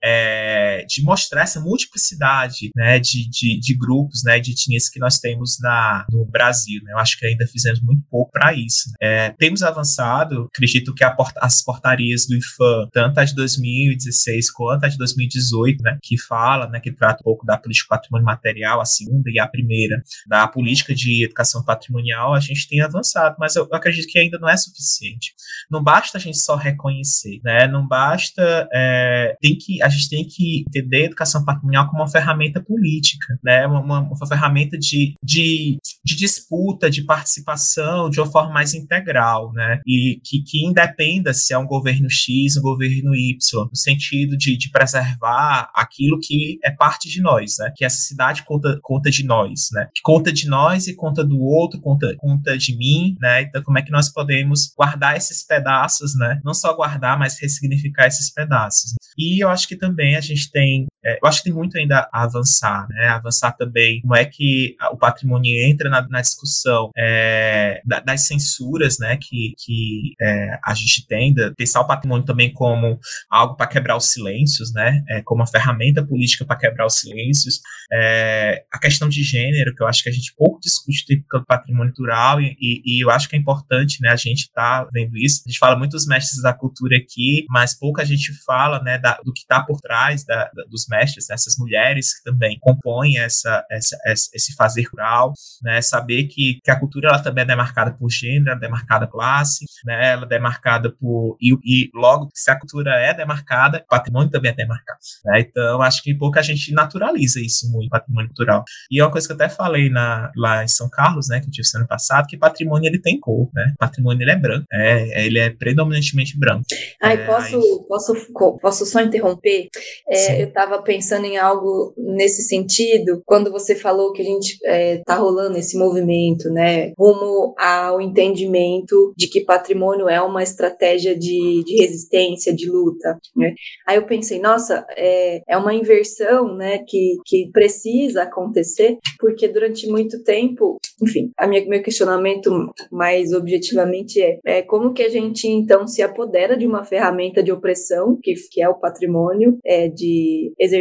é, 0.04 0.86
de 0.88 1.02
mostrar 1.04 1.44
essa 1.44 1.60
multiplicidade 1.60 2.70
né, 2.76 3.00
de, 3.00 3.30
de, 3.30 3.60
de, 3.60 3.78
grupos, 3.78 4.24
né, 4.24 4.40
de 4.40 4.52
etnias 4.52 4.90
que 4.90 5.00
nós 5.00 5.20
temos 5.20 5.58
na, 5.60 6.06
no 6.10 6.26
Brasil. 6.26 6.82
Né? 6.84 6.94
Eu 6.94 6.98
acho 7.00 7.18
que 7.18 7.26
ainda 7.26 7.48
fizemos 7.48 7.82
muito 7.82 8.04
pouco 8.10 8.32
para 8.32 8.54
isso. 8.54 8.90
Né? 8.90 8.96
É, 9.02 9.30
temos 9.38 9.62
avançado. 9.76 10.48
Acredito 10.54 10.94
que 10.94 11.04
as 11.04 11.64
portarias 11.64 12.26
do 12.28 12.36
IFAM, 12.36 12.90
tanto 12.92 13.20
as 13.20 13.30
de 13.30 13.36
2016 13.36 14.52
quanto 14.52 14.86
as 14.86 14.94
de 14.94 14.98
2018, 14.98 15.84
né, 15.84 15.98
que 16.02 16.18
fala, 16.18 16.68
né, 16.68 16.80
que 16.80 16.92
trata 16.92 17.20
um 17.22 17.24
pouco 17.24 17.46
da 17.46 17.58
política 17.58 17.96
patrimônio 17.96 18.26
material, 18.26 18.82
a 18.82 18.86
segunda 18.86 19.30
e 19.30 19.40
a 19.40 19.48
primeira, 19.48 20.02
da 20.28 20.48
política 20.48 20.94
de 20.94 21.26
educação 21.26 21.64
patrimonial, 21.64 22.34
a 22.34 22.40
gente 22.40 22.68
tem 22.68 22.82
avançado, 22.82 23.36
mas 23.40 23.56
eu 23.56 23.68
acredito 23.72 24.08
que 24.08 24.20
ainda 24.20 24.38
não 24.40 24.50
é 24.50 24.58
suficiente. 24.58 25.34
Não 25.70 25.84
basta 25.84 26.18
a 26.18 26.22
gente 26.22 26.38
só 26.38 26.56
reconhecer, 26.56 27.40
né? 27.44 27.68
Não 27.68 27.88
basta 27.88 28.68
é, 28.74 29.36
tem 29.42 29.58
que 29.58 29.82
a 29.82 29.90
gente 29.90 30.10
tem 30.10 30.28
que 30.28 30.64
entender 30.68 31.04
a 31.04 31.06
educação 31.06 31.44
patrimonial 31.44 31.88
como 31.88 32.02
uma 32.02 32.10
ferramenta 32.10 32.62
política, 32.62 33.38
né? 33.44 33.66
Uma, 33.68 33.80
uma, 33.80 34.00
uma 34.00 34.28
ferramenta 34.28 34.78
de, 34.78 35.16
de, 35.24 35.78
de 36.06 36.16
disputa, 36.16 36.90
de 36.90 37.04
participação, 37.04 38.12
de 38.12 38.20
uma 38.20 38.32
forma 38.32 38.54
mais 38.54 38.76
integral, 38.76 39.52
né? 39.54 39.82
E 39.88 40.22
que, 40.24 40.44
que 40.44 40.64
independa 40.64 41.34
se 41.34 41.52
é 41.52 41.58
um 41.58 41.66
governo 41.66 42.08
X, 42.10 42.56
um 42.58 42.62
governo 42.62 43.16
Y, 43.16 43.66
no 43.66 43.76
sentido 43.76 44.38
de, 44.38 44.56
de 44.56 44.70
preservar 44.70 45.72
aquilo 45.74 46.20
que 46.22 46.60
é 46.64 46.70
parte 46.70 47.10
de 47.10 47.22
nós, 47.22 47.56
né? 47.58 47.74
Que 47.76 47.84
essa 47.84 47.98
cidade 47.98 48.44
conta, 48.44 48.80
conta 48.84 49.10
de 49.10 49.26
nós, 49.26 49.70
né? 49.74 49.88
Que 49.96 50.02
conta 50.04 50.32
de 50.32 50.48
nós 50.48 50.86
e 50.86 50.96
conta 50.96 51.24
do 51.24 51.42
outro, 51.42 51.82
conta, 51.82 52.16
conta 52.18 52.56
de 52.56 52.78
mim, 52.78 53.16
né? 53.20 53.42
Então, 53.42 53.64
como 53.64 53.80
é 53.80 53.82
que 53.82 53.92
nós 53.92 54.08
podemos 54.10 54.72
guardar 54.78 55.18
esses 55.18 55.44
pedaços, 55.44 56.16
né? 56.16 56.40
Não 56.46 56.54
só 56.54 56.72
guardar, 56.76 57.18
mas 57.18 57.40
ressignificar 57.42 58.06
esses 58.06 58.32
pedaços. 58.32 58.94
E 59.18 59.44
eu 59.44 59.50
acho 59.50 59.68
que 59.68 59.76
também 59.76 60.16
a 60.16 60.22
gente 60.22 60.52
tem, 60.52 60.86
é, 61.06 61.20
eu 61.22 61.28
acho 61.28 61.40
que 61.40 61.46
tem 61.46 61.54
muito 61.54 61.78
ainda 61.78 62.10
a 62.12 62.24
avançar, 62.24 62.88
né? 62.90 63.08
Avançar 63.10 63.52
também 63.52 64.02
como 64.02 64.16
é 64.16 64.26
que 64.26 64.76
o 64.92 64.98
patrimônio 64.98 65.52
entra 65.70 65.90
na, 65.90 66.08
na 66.08 66.22
discussão 66.22 66.90
é, 66.98 67.82
das 67.86 68.28
censuras, 68.28 68.98
né? 69.00 69.18
Que, 69.18 69.54
que 69.58 70.14
é, 70.20 70.60
a 70.64 70.74
gente 70.74 71.06
tem, 71.08 71.34
de 71.34 71.54
pensar 71.54 71.82
o 71.82 71.88
patrimônio 71.88 72.26
também 72.26 72.52
como 72.52 73.00
algo 73.30 73.56
para 73.56 73.68
quebrar 73.68 73.96
os 73.96 74.06
silêncios, 74.12 74.74
né? 74.74 75.04
É, 75.08 75.22
como 75.22 75.42
uma 75.42 75.48
ferramenta 75.48 76.04
política 76.04 76.44
para 76.44 76.58
quebrar 76.58 76.88
os 76.88 76.96
silêncios. 76.96 77.60
É, 77.94 78.64
a 78.74 78.80
questão 78.80 79.08
de 79.08 79.22
gênero, 79.22 79.76
que 79.76 79.84
eu 79.84 79.88
acho 79.88 80.02
que 80.02 80.10
a 80.10 80.14
gente 80.14 80.34
pouco 80.36 80.60
discute 80.60 81.06
do 81.16 81.46
patrimônio 81.46 81.94
cultural 81.94 82.42
e, 82.42 82.56
e, 82.60 83.04
eu 83.04 83.12
acho 83.12 83.30
que 83.30 83.36
é 83.36 83.40
importante, 83.40 84.02
né? 84.02 84.10
A 84.10 84.16
gente 84.16 84.42
estar 84.42 84.86
tá 84.86 84.90
vendo 84.92 85.16
isso. 85.18 85.44
A 85.46 85.50
gente 85.50 85.60
fala 85.60 85.78
muito 85.78 85.92
dos 85.92 86.08
mestres 86.08 86.42
da 86.42 86.54
cultura 86.54 86.98
aqui, 86.98 87.46
mas 87.50 87.78
pouca 87.78 88.04
gente 88.04 88.34
fala, 88.44 88.82
né? 88.82 88.98
Da, 88.98 89.20
do 89.24 89.32
que 89.32 89.42
está 89.42 89.62
por 89.62 89.80
trás 89.80 90.26
da, 90.26 90.46
da, 90.46 90.64
dos 90.64 90.88
mestres, 90.88 90.95
dessas 91.04 91.56
mulheres 91.58 92.18
que 92.18 92.24
também 92.24 92.58
compõem 92.60 93.18
essa, 93.18 93.66
essa, 93.72 93.98
esse 94.34 94.54
fazer 94.56 94.84
rural, 94.84 95.34
né? 95.62 95.82
Saber 95.82 96.26
que, 96.26 96.60
que 96.64 96.72
a 96.72 96.80
cultura 96.80 97.10
ela 97.10 97.20
também 97.20 97.44
é 97.44 97.48
demarcada 97.48 97.92
por 97.92 98.10
gênero, 98.10 98.52
é 98.52 98.60
demarcada 98.60 99.08
por 99.08 99.16
classe, 99.16 99.66
né? 99.86 100.12
Ela 100.12 100.26
é 100.26 100.28
demarcada 100.28 100.92
por 100.92 101.38
e, 101.42 101.58
e 101.64 101.90
logo 101.94 102.30
se 102.34 102.52
a 102.52 102.60
cultura 102.60 102.92
é 102.96 103.14
demarcada, 103.14 103.80
o 103.80 103.88
patrimônio 103.88 104.30
também 104.30 104.52
é 104.52 104.56
demarcado. 104.56 105.00
Né? 105.24 105.40
Então 105.40 105.82
acho 105.82 106.04
que 106.04 106.14
pouca 106.14 106.44
gente 106.44 106.74
naturaliza 106.74 107.40
isso 107.40 107.72
muito, 107.72 107.90
patrimônio 107.90 108.28
cultural. 108.30 108.64
E 108.92 109.00
é 109.00 109.04
uma 109.04 109.12
coisa 109.12 109.26
que 109.26 109.34
eu 109.34 109.36
até 109.36 109.50
falei 109.50 109.90
na, 109.90 110.32
lá 110.36 110.64
em 110.64 110.68
São 110.68 110.90
Carlos, 110.90 111.28
né? 111.30 111.40
Que 111.40 111.48
eu 111.48 111.52
tive 111.52 111.68
ano 111.76 111.88
passado, 111.88 112.28
que 112.28 112.38
patrimônio 112.38 112.88
ele 112.88 113.00
tem 113.00 113.20
cor, 113.20 113.50
né? 113.54 113.74
Patrimônio 113.80 114.22
ele 114.22 114.32
é 114.32 114.36
branco, 114.36 114.66
é, 114.72 115.26
ele 115.26 115.40
é 115.40 115.50
predominantemente 115.50 116.38
branco. 116.38 116.66
Ai, 117.02 117.16
é, 117.16 117.26
posso, 117.26 117.56
aí... 117.56 117.88
posso, 117.88 118.60
posso 118.62 118.86
só 118.86 119.02
interromper? 119.02 119.70
É, 120.10 120.42
eu 120.42 120.48
estava 120.48 120.82
pensando 120.86 121.26
em 121.26 121.38
algo 121.38 121.94
nesse 121.98 122.44
sentido, 122.44 123.22
quando 123.26 123.52
você 123.52 123.76
falou 123.76 124.14
que 124.14 124.22
a 124.22 124.26
gente 124.26 124.54
está 124.54 124.72
é, 124.72 124.98
tá 125.06 125.16
rolando 125.16 125.58
esse 125.58 125.78
movimento, 125.78 126.50
né, 126.50 126.94
rumo 126.98 127.54
ao 127.58 128.00
entendimento 128.00 129.14
de 129.18 129.28
que 129.28 129.44
patrimônio 129.44 130.08
é 130.08 130.22
uma 130.22 130.44
estratégia 130.44 131.18
de, 131.18 131.64
de 131.66 131.76
resistência, 131.78 132.56
de 132.56 132.70
luta, 132.70 133.18
né? 133.36 133.54
Aí 133.88 133.98
eu 133.98 134.06
pensei, 134.06 134.40
nossa, 134.40 134.86
é, 134.96 135.42
é 135.48 135.58
uma 135.58 135.74
inversão, 135.74 136.56
né, 136.56 136.80
que, 136.88 137.18
que 137.26 137.50
precisa 137.52 138.24
acontecer, 138.24 138.98
porque 139.20 139.48
durante 139.48 139.90
muito 139.90 140.24
tempo, 140.24 140.78
enfim, 141.02 141.32
a 141.38 141.48
minha, 141.48 141.66
meu 141.66 141.82
questionamento 141.82 142.52
mais 142.92 143.34
objetivamente 143.34 144.22
é, 144.22 144.40
é 144.46 144.62
como 144.62 144.94
que 144.94 145.04
a 145.04 145.10
gente 145.10 145.48
então 145.48 145.88
se 145.88 146.02
apodera 146.02 146.56
de 146.56 146.68
uma 146.68 146.86
ferramenta 146.86 147.42
de 147.42 147.52
opressão, 147.52 148.18
que, 148.22 148.34
que 148.52 148.62
é 148.62 148.70
o 148.70 148.80
patrimônio, 148.80 149.58
é, 149.66 149.90
de 149.90 150.54
exercício 150.60 150.75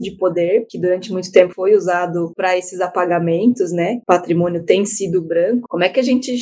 de 0.00 0.16
poder, 0.16 0.66
que 0.68 0.78
durante 0.78 1.12
muito 1.12 1.30
tempo 1.30 1.54
foi 1.54 1.74
usado 1.74 2.32
para 2.36 2.56
esses 2.56 2.80
apagamentos, 2.80 3.72
né? 3.72 3.98
O 4.02 4.06
patrimônio 4.06 4.64
tem 4.64 4.84
sido 4.84 5.22
branco. 5.22 5.66
Como 5.68 5.84
é 5.84 5.88
que 5.88 6.00
a 6.00 6.02
gente 6.02 6.36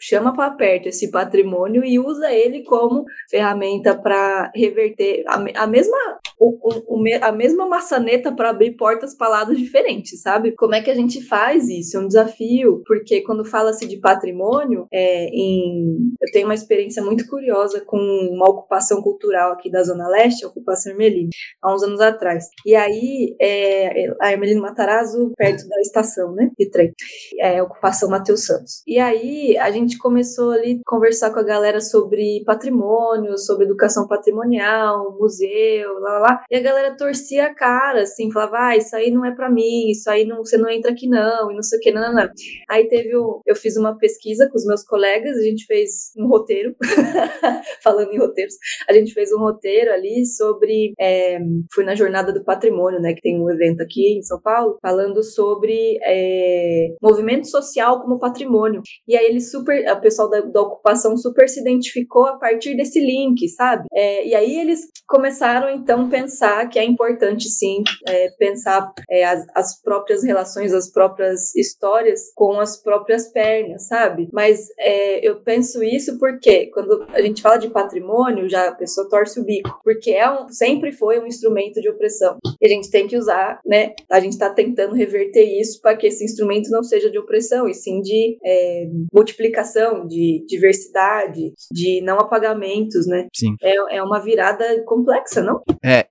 chama 0.00 0.34
para 0.34 0.50
perto 0.50 0.88
esse 0.88 1.10
patrimônio 1.10 1.84
e 1.84 1.98
usa 1.98 2.32
ele 2.32 2.62
como 2.64 3.04
ferramenta 3.30 3.94
para 3.96 4.50
reverter 4.54 5.24
a, 5.26 5.64
a 5.64 5.66
mesma 5.66 5.96
o, 6.38 6.96
o, 6.96 7.04
a 7.22 7.32
mesma 7.32 7.66
maçaneta 7.66 8.32
para 8.32 8.50
abrir 8.50 8.76
portas 8.76 9.16
para 9.16 9.28
lados 9.28 9.58
diferentes, 9.58 10.20
sabe? 10.20 10.52
Como 10.52 10.74
é 10.74 10.82
que 10.82 10.90
a 10.90 10.94
gente 10.94 11.22
faz 11.22 11.68
isso? 11.68 11.96
É 11.96 12.00
um 12.00 12.06
desafio, 12.06 12.82
porque 12.86 13.22
quando 13.22 13.44
fala-se 13.44 13.86
de 13.86 13.98
patrimônio, 13.98 14.86
é, 14.92 15.28
em, 15.28 16.12
eu 16.20 16.32
tenho 16.32 16.46
uma 16.46 16.54
experiência 16.54 17.02
muito 17.02 17.26
curiosa 17.26 17.82
com 17.84 17.96
uma 17.96 18.48
ocupação 18.48 19.00
cultural 19.00 19.52
aqui 19.52 19.70
da 19.70 19.82
Zona 19.82 20.08
Leste, 20.08 20.44
a 20.44 20.48
ocupação 20.48 20.92
Ermelino, 20.92 21.30
há 21.62 21.74
uns 21.74 21.82
anos 21.82 22.00
atrás. 22.00 22.44
E 22.66 22.74
aí, 22.74 23.34
é, 23.40 24.06
a 24.20 24.32
Ermelino 24.32 24.62
Matarazzo, 24.62 25.32
perto 25.36 25.66
da 25.68 25.80
estação, 25.80 26.32
né, 26.32 26.50
de 26.58 26.70
trem, 26.70 26.92
é, 27.40 27.62
ocupação 27.62 28.10
Matheus 28.10 28.44
Santos. 28.44 28.82
E 28.86 28.98
aí, 28.98 29.56
a 29.58 29.70
gente 29.70 29.98
começou 29.98 30.50
ali 30.50 30.80
a 30.80 30.90
conversar 30.90 31.30
com 31.32 31.40
a 31.40 31.44
galera 31.44 31.80
sobre 31.80 32.42
patrimônio, 32.44 33.38
sobre 33.38 33.64
educação 33.64 34.06
patrimonial, 34.06 35.16
museu, 35.18 35.98
lá, 36.00 36.18
lá, 36.18 36.25
lá. 36.26 36.44
E 36.50 36.56
a 36.56 36.60
galera 36.60 36.96
torcia 36.96 37.46
a 37.46 37.54
cara, 37.54 38.02
assim, 38.02 38.30
falava, 38.30 38.68
ah, 38.68 38.76
isso 38.76 38.94
aí 38.94 39.10
não 39.10 39.24
é 39.24 39.34
para 39.34 39.50
mim, 39.50 39.90
isso 39.90 40.08
aí 40.10 40.24
não, 40.24 40.38
você 40.38 40.56
não 40.56 40.68
entra 40.68 40.92
aqui 40.92 41.08
não, 41.08 41.50
e 41.50 41.54
não 41.54 41.62
sei 41.62 41.78
o 41.78 41.82
que, 41.82 41.92
não, 41.92 42.02
não, 42.02 42.14
não. 42.14 42.28
Aí 42.68 42.88
teve, 42.88 43.16
o, 43.16 43.40
eu 43.46 43.54
fiz 43.54 43.76
uma 43.76 43.96
pesquisa 43.96 44.48
com 44.50 44.56
os 44.56 44.66
meus 44.66 44.82
colegas, 44.82 45.36
a 45.36 45.42
gente 45.42 45.64
fez 45.66 46.12
um 46.18 46.26
roteiro, 46.26 46.74
falando 47.82 48.12
em 48.12 48.18
roteiros, 48.18 48.54
a 48.88 48.92
gente 48.92 49.12
fez 49.12 49.32
um 49.32 49.38
roteiro 49.38 49.92
ali 49.92 50.26
sobre, 50.26 50.92
é, 50.98 51.38
fui 51.72 51.84
na 51.84 51.94
Jornada 51.94 52.32
do 52.32 52.44
Patrimônio, 52.44 53.00
né, 53.00 53.14
que 53.14 53.22
tem 53.22 53.40
um 53.40 53.50
evento 53.50 53.82
aqui 53.82 54.18
em 54.18 54.22
São 54.22 54.40
Paulo, 54.40 54.78
falando 54.82 55.22
sobre 55.22 55.98
é, 56.02 56.88
movimento 57.02 57.46
social 57.48 58.00
como 58.00 58.18
patrimônio. 58.18 58.82
E 59.06 59.16
aí 59.16 59.26
ele 59.26 59.40
super, 59.40 59.84
o 59.90 60.00
pessoal 60.00 60.28
da, 60.28 60.40
da 60.40 60.62
ocupação 60.62 61.16
super 61.16 61.48
se 61.48 61.60
identificou 61.60 62.26
a 62.26 62.38
partir 62.38 62.76
desse 62.76 63.00
link, 63.00 63.48
sabe? 63.48 63.84
É, 63.92 64.26
e 64.26 64.34
aí 64.34 64.58
eles 64.58 64.80
começaram 65.06 65.70
então 65.70 66.08
pensar 66.16 66.68
que 66.68 66.78
é 66.78 66.84
importante 66.84 67.48
sim 67.48 67.82
é, 68.08 68.30
pensar 68.38 68.92
é, 69.10 69.24
as, 69.24 69.46
as, 69.54 69.82
próprias 69.82 70.24
relações, 70.24 70.72
as 70.72 70.90
próprias 70.90 71.54
histórias 71.54 72.32
com 72.34 72.58
as 72.58 72.76
próprias 72.82 73.28
pernas, 73.28 73.86
sabe? 73.86 74.28
Mas 74.32 74.68
é, 74.78 75.26
eu 75.26 75.40
penso 75.42 75.82
isso 75.82 76.18
porque 76.18 76.66
quando 76.66 77.06
a 77.12 77.20
gente 77.20 77.42
fala 77.42 77.58
de 77.58 77.68
patrimônio, 77.68 78.48
já 78.48 78.68
a 78.68 78.74
pessoa 78.74 79.08
torce 79.08 79.38
o 79.40 79.44
bico, 79.44 79.78
porque 79.84 80.10
é 80.10 80.30
um, 80.30 80.48
sempre 80.48 80.92
foi 80.92 81.20
um 81.20 81.26
instrumento 81.26 81.80
de 81.80 81.88
opressão. 81.88 82.38
E 82.60 82.66
a 82.66 82.68
gente 82.68 82.90
tem 82.90 83.06
que 83.06 83.16
usar, 83.16 83.60
né? 83.66 83.92
A 84.10 84.20
gente 84.20 84.32
está 84.32 84.48
tentando 84.48 84.94
reverter 84.94 85.44
isso 85.44 85.80
para 85.80 85.96
que 85.96 86.06
esse 86.06 86.24
instrumento 86.24 86.70
não 86.70 86.82
seja 86.82 87.10
de 87.10 87.18
opressão, 87.18 87.68
e 87.68 87.74
sim 87.74 88.00
de 88.00 88.38
é, 88.44 88.88
multiplicação, 89.12 90.06
de 90.06 90.44
diversidade, 90.46 91.52
de 91.70 92.00
não 92.02 92.18
apagamentos, 92.18 93.06
né? 93.06 93.26
Sim. 93.34 93.54
É, 93.62 93.96
é 93.96 94.02
uma 94.02 94.20
virada 94.20 94.82
complexa, 94.84 95.42
não? 95.42 95.60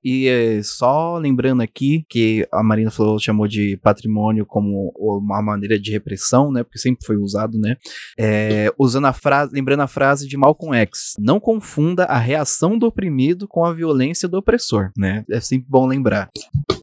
E 0.03 0.27
é, 0.27 0.61
só 0.63 1.17
lembrando 1.17 1.61
aqui 1.61 2.05
que 2.09 2.47
a 2.51 2.63
Marina 2.63 2.91
falou, 2.91 3.19
chamou 3.19 3.47
de 3.47 3.77
patrimônio 3.77 4.45
como 4.45 4.93
uma 4.97 5.41
maneira 5.41 5.79
de 5.79 5.91
repressão, 5.91 6.51
né? 6.51 6.63
Porque 6.63 6.79
sempre 6.79 7.05
foi 7.05 7.17
usado, 7.17 7.57
né? 7.57 7.77
É, 8.17 8.71
usando 8.77 9.05
a 9.05 9.13
frase, 9.13 9.53
lembrando 9.53 9.81
a 9.81 9.87
frase 9.87 10.27
de 10.27 10.37
Malcolm 10.37 10.75
X: 10.77 11.15
não 11.19 11.39
confunda 11.39 12.05
a 12.05 12.17
reação 12.17 12.77
do 12.77 12.87
oprimido 12.87 13.47
com 13.47 13.65
a 13.65 13.73
violência 13.73 14.27
do 14.27 14.37
opressor, 14.37 14.91
né? 14.97 15.23
É 15.29 15.39
sempre 15.39 15.67
bom 15.69 15.85
lembrar. 15.85 16.29